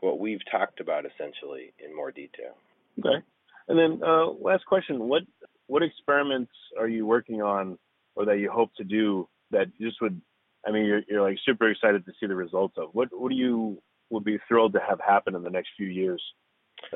what 0.00 0.18
we've 0.18 0.40
talked 0.50 0.80
about 0.80 1.04
essentially 1.04 1.72
in 1.84 1.94
more 1.94 2.10
detail. 2.10 2.56
Okay. 2.98 3.24
And 3.68 3.78
then 3.78 4.06
uh, 4.06 4.26
last 4.26 4.66
question: 4.66 5.08
what 5.08 5.22
what 5.66 5.82
experiments 5.82 6.52
are 6.78 6.88
you 6.88 7.06
working 7.06 7.42
on, 7.42 7.78
or 8.16 8.24
that 8.26 8.38
you 8.38 8.50
hope 8.50 8.74
to 8.76 8.84
do 8.84 9.28
that 9.50 9.66
just 9.80 10.00
would? 10.00 10.20
I 10.66 10.70
mean, 10.70 10.84
you're 10.84 11.02
you're 11.08 11.22
like 11.22 11.38
super 11.44 11.70
excited 11.70 12.04
to 12.06 12.12
see 12.20 12.26
the 12.26 12.34
results 12.34 12.76
of. 12.78 12.90
What 12.92 13.08
what 13.12 13.30
do 13.30 13.36
you 13.36 13.82
would 14.10 14.24
be 14.24 14.38
thrilled 14.48 14.72
to 14.74 14.80
have 14.86 15.00
happen 15.00 15.34
in 15.34 15.42
the 15.42 15.50
next 15.50 15.70
few 15.76 15.86
years 15.86 16.22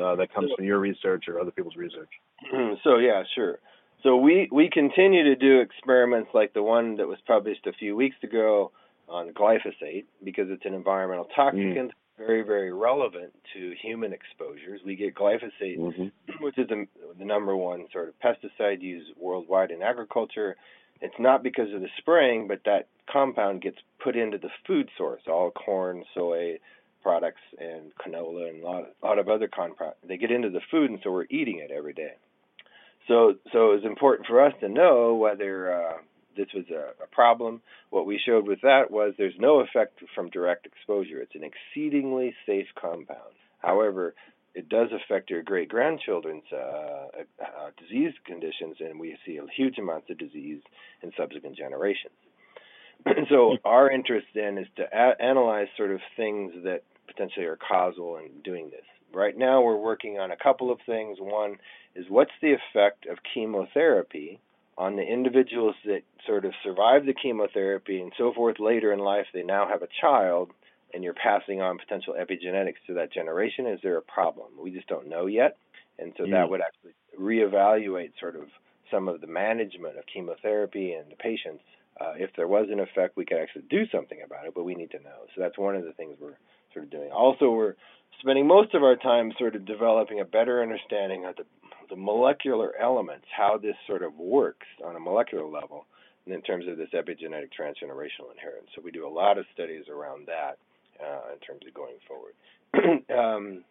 uh, 0.00 0.14
that 0.16 0.32
comes 0.32 0.50
from 0.56 0.64
your 0.64 0.78
research 0.78 1.24
or 1.28 1.40
other 1.40 1.50
people's 1.50 1.76
research? 1.76 2.10
So 2.84 2.98
yeah, 2.98 3.22
sure. 3.34 3.58
So 4.02 4.16
we 4.16 4.48
we 4.52 4.70
continue 4.70 5.24
to 5.24 5.36
do 5.36 5.60
experiments 5.60 6.30
like 6.32 6.54
the 6.54 6.62
one 6.62 6.96
that 6.96 7.08
was 7.08 7.18
published 7.26 7.66
a 7.66 7.72
few 7.72 7.96
weeks 7.96 8.16
ago 8.22 8.70
on 9.08 9.32
glyphosate 9.32 10.04
because 10.22 10.46
it's 10.50 10.64
an 10.64 10.74
environmental 10.74 11.26
toxicant. 11.36 11.76
Mm. 11.76 11.90
Very, 12.18 12.42
very 12.42 12.72
relevant 12.72 13.32
to 13.54 13.74
human 13.80 14.12
exposures. 14.12 14.80
We 14.84 14.96
get 14.96 15.14
glyphosate, 15.14 15.78
mm-hmm. 15.78 16.08
which 16.44 16.58
is 16.58 16.68
the, 16.68 16.86
the 17.18 17.24
number 17.24 17.56
one 17.56 17.86
sort 17.92 18.08
of 18.08 18.14
pesticide 18.20 18.82
used 18.82 19.12
worldwide 19.16 19.70
in 19.70 19.82
agriculture. 19.82 20.56
It's 21.00 21.14
not 21.18 21.44
because 21.44 21.72
of 21.72 21.80
the 21.80 21.88
spraying, 21.98 22.48
but 22.48 22.60
that 22.64 22.88
compound 23.10 23.62
gets 23.62 23.78
put 24.02 24.16
into 24.16 24.36
the 24.36 24.50
food 24.66 24.88
source, 24.98 25.22
all 25.28 25.52
corn, 25.52 26.04
soy, 26.12 26.58
products 27.02 27.40
and 27.58 27.92
canola 27.96 28.50
and 28.50 28.62
a 28.62 28.66
lot, 28.66 28.84
a 29.02 29.06
lot 29.06 29.18
of 29.18 29.28
other 29.28 29.48
compounds. 29.48 29.96
They 30.06 30.16
get 30.16 30.30
into 30.30 30.50
the 30.50 30.60
food, 30.70 30.90
and 30.90 30.98
so 31.02 31.10
we're 31.10 31.26
eating 31.30 31.58
it 31.58 31.70
every 31.70 31.92
day. 31.92 32.14
So, 33.06 33.36
so 33.52 33.72
it's 33.72 33.86
important 33.86 34.26
for 34.26 34.44
us 34.44 34.52
to 34.60 34.68
know 34.68 35.14
whether 35.14 35.72
uh, 35.72 35.92
this 36.38 36.48
was 36.54 36.64
a, 36.70 37.02
a 37.02 37.06
problem. 37.08 37.60
What 37.90 38.06
we 38.06 38.20
showed 38.24 38.46
with 38.46 38.60
that 38.62 38.90
was 38.90 39.12
there's 39.18 39.34
no 39.38 39.60
effect 39.60 40.00
from 40.14 40.30
direct 40.30 40.66
exposure. 40.66 41.20
It's 41.20 41.34
an 41.34 41.42
exceedingly 41.44 42.34
safe 42.46 42.68
compound. 42.80 43.34
However, 43.58 44.14
it 44.54 44.68
does 44.68 44.88
affect 44.92 45.30
your 45.30 45.42
great 45.42 45.68
grandchildren's 45.68 46.44
uh, 46.52 47.08
uh, 47.42 47.70
disease 47.78 48.14
conditions, 48.24 48.76
and 48.80 48.98
we 48.98 49.18
see 49.26 49.38
huge 49.54 49.78
amounts 49.78 50.08
of 50.10 50.18
disease 50.18 50.62
in 51.02 51.12
subsequent 51.18 51.56
generations. 51.56 52.14
so 53.28 53.56
our 53.64 53.90
interest 53.90 54.26
then 54.34 54.58
is 54.58 54.66
to 54.76 54.84
a- 54.84 55.22
analyze 55.22 55.68
sort 55.76 55.90
of 55.90 56.00
things 56.16 56.52
that 56.64 56.82
potentially 57.06 57.46
are 57.46 57.56
causal 57.56 58.16
in 58.16 58.40
doing 58.42 58.70
this. 58.70 58.84
Right 59.12 59.36
now, 59.36 59.62
we're 59.62 59.76
working 59.76 60.18
on 60.18 60.30
a 60.30 60.36
couple 60.36 60.70
of 60.70 60.78
things. 60.86 61.18
One 61.20 61.56
is 61.94 62.06
what's 62.08 62.32
the 62.42 62.54
effect 62.54 63.06
of 63.06 63.18
chemotherapy 63.34 64.40
on 64.78 64.96
the 64.96 65.02
individuals 65.02 65.74
that 65.84 66.02
sort 66.26 66.44
of 66.44 66.52
survive 66.62 67.04
the 67.04 67.12
chemotherapy 67.12 68.00
and 68.00 68.12
so 68.16 68.32
forth 68.32 68.56
later 68.58 68.92
in 68.92 69.00
life? 69.00 69.26
They 69.34 69.42
now 69.42 69.68
have 69.68 69.82
a 69.82 69.88
child, 70.00 70.52
and 70.94 71.04
you're 71.04 71.14
passing 71.14 71.60
on 71.60 71.78
potential 71.78 72.14
epigenetics 72.18 72.80
to 72.86 72.94
that 72.94 73.12
generation. 73.12 73.66
Is 73.66 73.80
there 73.82 73.98
a 73.98 74.02
problem? 74.02 74.48
We 74.62 74.70
just 74.70 74.88
don't 74.88 75.08
know 75.08 75.26
yet. 75.26 75.56
And 75.98 76.14
so 76.16 76.24
mm. 76.24 76.30
that 76.30 76.48
would 76.48 76.60
actually 76.60 76.94
reevaluate 77.18 78.12
sort 78.20 78.36
of 78.36 78.44
some 78.90 79.08
of 79.08 79.20
the 79.20 79.26
management 79.26 79.98
of 79.98 80.04
chemotherapy 80.06 80.92
and 80.92 81.10
the 81.10 81.16
patients 81.16 81.62
uh, 82.00 82.12
if 82.16 82.30
there 82.36 82.46
was 82.46 82.68
an 82.70 82.80
effect, 82.80 83.16
we 83.16 83.24
could 83.24 83.38
actually 83.38 83.64
do 83.68 83.84
something 83.90 84.18
about 84.24 84.46
it, 84.46 84.54
but 84.54 84.64
we 84.64 84.74
need 84.74 84.90
to 84.92 85.00
know. 85.00 85.26
So 85.34 85.40
that's 85.40 85.58
one 85.58 85.74
of 85.74 85.84
the 85.84 85.92
things 85.92 86.16
we're 86.20 86.38
sort 86.72 86.84
of 86.84 86.90
doing. 86.90 87.10
Also, 87.10 87.50
we're 87.50 87.74
spending 88.20 88.46
most 88.46 88.74
of 88.74 88.82
our 88.82 88.96
time 88.96 89.32
sort 89.38 89.56
of 89.56 89.64
developing 89.64 90.20
a 90.20 90.24
better 90.24 90.62
understanding 90.62 91.26
of 91.26 91.36
the, 91.36 91.44
the 91.88 91.96
molecular 91.96 92.72
elements, 92.80 93.26
how 93.36 93.58
this 93.58 93.76
sort 93.86 94.02
of 94.02 94.16
works 94.16 94.66
on 94.84 94.96
a 94.96 95.00
molecular 95.00 95.46
level, 95.46 95.86
in 96.26 96.42
terms 96.42 96.66
of 96.68 96.76
this 96.76 96.90
epigenetic 96.94 97.50
transgenerational 97.58 98.30
inheritance. 98.32 98.68
So 98.74 98.82
we 98.84 98.90
do 98.90 99.06
a 99.06 99.08
lot 99.08 99.38
of 99.38 99.46
studies 99.54 99.84
around 99.88 100.26
that 100.26 100.58
uh, 101.02 101.32
in 101.32 101.38
terms 101.40 101.62
of 101.66 101.74
going 101.74 101.96
forward. 102.06 102.34
um, 103.10 103.64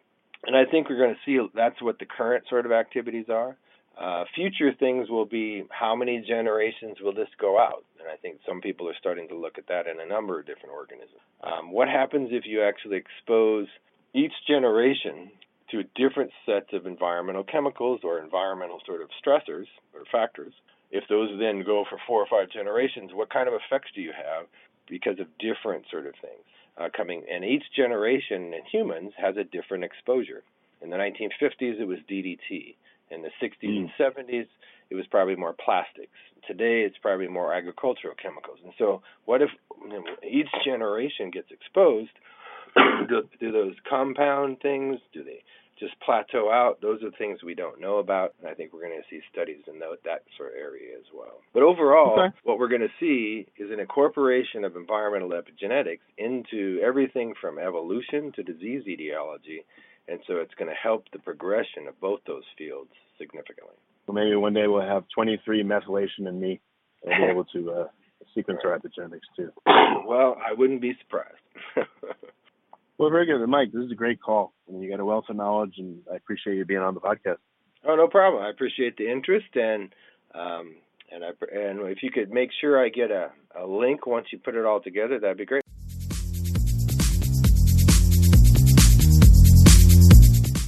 and 0.46 0.56
I 0.56 0.64
think 0.70 0.88
we're 0.88 0.98
going 0.98 1.14
to 1.14 1.20
see 1.24 1.38
that's 1.54 1.80
what 1.82 1.98
the 1.98 2.06
current 2.06 2.44
sort 2.48 2.66
of 2.66 2.72
activities 2.72 3.26
are. 3.28 3.56
Uh, 3.98 4.24
future 4.34 4.72
things 4.78 5.10
will 5.10 5.26
be 5.26 5.64
how 5.70 5.96
many 5.96 6.24
generations 6.26 6.98
will 7.00 7.12
this 7.12 7.28
go 7.40 7.58
out? 7.58 7.84
And 7.98 8.08
I 8.08 8.16
think 8.16 8.38
some 8.46 8.60
people 8.60 8.88
are 8.88 8.94
starting 8.98 9.28
to 9.28 9.36
look 9.36 9.58
at 9.58 9.66
that 9.68 9.88
in 9.88 9.98
a 9.98 10.06
number 10.06 10.38
of 10.38 10.46
different 10.46 10.72
organisms. 10.72 11.18
Um, 11.42 11.72
what 11.72 11.88
happens 11.88 12.28
if 12.30 12.44
you 12.46 12.62
actually 12.62 12.98
expose 12.98 13.66
each 14.14 14.32
generation 14.46 15.32
to 15.70 15.82
different 15.94 16.30
sets 16.46 16.72
of 16.72 16.86
environmental 16.86 17.44
chemicals 17.44 18.00
or 18.02 18.18
environmental 18.18 18.80
sort 18.86 19.02
of 19.02 19.08
stressors 19.22 19.66
or 19.94 20.04
factors? 20.10 20.54
If 20.90 21.04
those 21.08 21.30
then 21.38 21.64
go 21.64 21.84
for 21.88 21.98
four 22.06 22.22
or 22.22 22.26
five 22.26 22.50
generations, 22.50 23.10
what 23.12 23.30
kind 23.30 23.48
of 23.48 23.54
effects 23.54 23.90
do 23.94 24.00
you 24.00 24.12
have 24.12 24.46
because 24.88 25.18
of 25.20 25.26
different 25.38 25.84
sort 25.90 26.06
of 26.06 26.14
things 26.20 26.44
uh, 26.78 26.88
coming? 26.96 27.24
And 27.30 27.44
each 27.44 27.64
generation 27.76 28.54
in 28.54 28.62
humans 28.70 29.12
has 29.18 29.36
a 29.36 29.44
different 29.44 29.84
exposure. 29.84 30.42
In 30.80 30.90
the 30.90 30.96
1950s, 30.96 31.80
it 31.80 31.86
was 31.86 31.98
DDT. 32.10 32.76
In 33.10 33.22
the 33.22 33.30
60s 33.42 33.64
mm. 33.64 33.78
and 33.78 33.90
70s, 33.98 34.46
it 34.90 34.94
was 34.94 35.06
probably 35.06 35.36
more 35.36 35.52
plastics. 35.52 36.16
Today, 36.46 36.82
it's 36.82 36.96
probably 36.98 37.28
more 37.28 37.52
agricultural 37.52 38.14
chemicals. 38.20 38.58
And 38.64 38.72
so, 38.78 39.02
what 39.26 39.42
if 39.42 39.50
you 39.82 39.88
know, 39.88 40.04
each 40.26 40.48
generation 40.64 41.30
gets 41.30 41.50
exposed? 41.50 42.10
Do, 43.08 43.22
do 43.40 43.52
those 43.52 43.74
compound 43.88 44.58
things? 44.60 44.98
Do 45.12 45.24
they 45.24 45.42
just 45.78 45.94
plateau 46.00 46.50
out? 46.50 46.80
Those 46.80 47.02
are 47.02 47.10
things 47.16 47.42
we 47.42 47.54
don't 47.54 47.80
know 47.80 47.98
about, 47.98 48.34
and 48.40 48.48
I 48.48 48.54
think 48.54 48.72
we're 48.72 48.86
going 48.86 49.00
to 49.00 49.08
see 49.08 49.20
studies 49.32 49.62
in 49.66 49.78
that 49.78 49.88
that 50.04 50.22
sort 50.36 50.52
of 50.52 50.58
area 50.58 50.96
as 50.98 51.06
well. 51.14 51.40
But 51.54 51.62
overall, 51.62 52.18
okay. 52.20 52.36
what 52.44 52.58
we're 52.58 52.68
going 52.68 52.82
to 52.82 52.88
see 52.98 53.46
is 53.56 53.70
an 53.70 53.80
incorporation 53.80 54.64
of 54.64 54.76
environmental 54.76 55.30
epigenetics 55.30 56.00
into 56.16 56.80
everything 56.84 57.34
from 57.40 57.58
evolution 57.58 58.32
to 58.36 58.42
disease 58.42 58.82
etiology 58.86 59.64
and 60.08 60.20
so 60.26 60.36
it's 60.36 60.54
going 60.54 60.70
to 60.70 60.74
help 60.74 61.04
the 61.12 61.18
progression 61.18 61.86
of 61.86 62.00
both 62.00 62.20
those 62.26 62.44
fields 62.56 62.90
significantly. 63.18 63.74
Well, 64.06 64.14
maybe 64.14 64.34
one 64.36 64.54
day 64.54 64.66
we'll 64.66 64.80
have 64.80 65.04
23 65.14 65.62
methylation 65.62 66.26
in 66.26 66.40
me 66.40 66.60
and 67.04 67.26
be 67.26 67.30
able 67.30 67.44
to 67.44 67.70
uh, 67.70 67.84
sequence 68.34 68.60
our 68.64 68.76
epigenetics 68.76 69.28
too. 69.36 69.52
Well, 70.06 70.38
I 70.42 70.54
wouldn't 70.54 70.80
be 70.80 70.94
surprised. 71.02 71.36
well, 72.98 73.10
very 73.10 73.26
good, 73.26 73.46
Mike. 73.46 73.70
This 73.72 73.84
is 73.84 73.92
a 73.92 73.94
great 73.94 74.20
call. 74.20 74.52
I 74.68 74.72
mean, 74.72 74.82
you 74.82 74.90
got 74.90 75.00
a 75.00 75.04
wealth 75.04 75.26
of 75.28 75.36
knowledge, 75.36 75.74
and 75.78 76.00
I 76.12 76.16
appreciate 76.16 76.56
you 76.56 76.64
being 76.64 76.80
on 76.80 76.94
the 76.94 77.00
podcast. 77.00 77.38
Oh, 77.86 77.94
no 77.94 78.08
problem. 78.08 78.42
I 78.42 78.50
appreciate 78.50 78.96
the 78.96 79.10
interest, 79.10 79.54
and 79.54 79.94
um, 80.34 80.74
and 81.12 81.24
I 81.24 81.28
and 81.52 81.80
if 81.88 82.02
you 82.02 82.10
could 82.10 82.30
make 82.30 82.50
sure 82.60 82.84
I 82.84 82.88
get 82.88 83.12
a, 83.12 83.30
a 83.56 83.64
link 83.66 84.06
once 84.06 84.26
you 84.32 84.38
put 84.38 84.56
it 84.56 84.64
all 84.64 84.80
together, 84.80 85.20
that'd 85.20 85.38
be 85.38 85.46
great. 85.46 85.62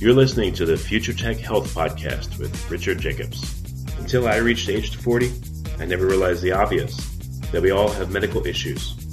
You're 0.00 0.14
listening 0.14 0.54
to 0.54 0.64
the 0.64 0.78
Future 0.78 1.12
Tech 1.12 1.36
Health 1.36 1.74
Podcast 1.74 2.38
with 2.38 2.70
Richard 2.70 3.00
Jacobs. 3.00 3.60
Until 3.98 4.28
I 4.28 4.36
reached 4.36 4.68
age 4.68 4.96
40, 4.96 5.30
I 5.78 5.84
never 5.84 6.06
realized 6.06 6.42
the 6.42 6.52
obvious 6.52 6.96
that 7.52 7.60
we 7.60 7.70
all 7.70 7.90
have 7.90 8.10
medical 8.10 8.46
issues, 8.46 9.09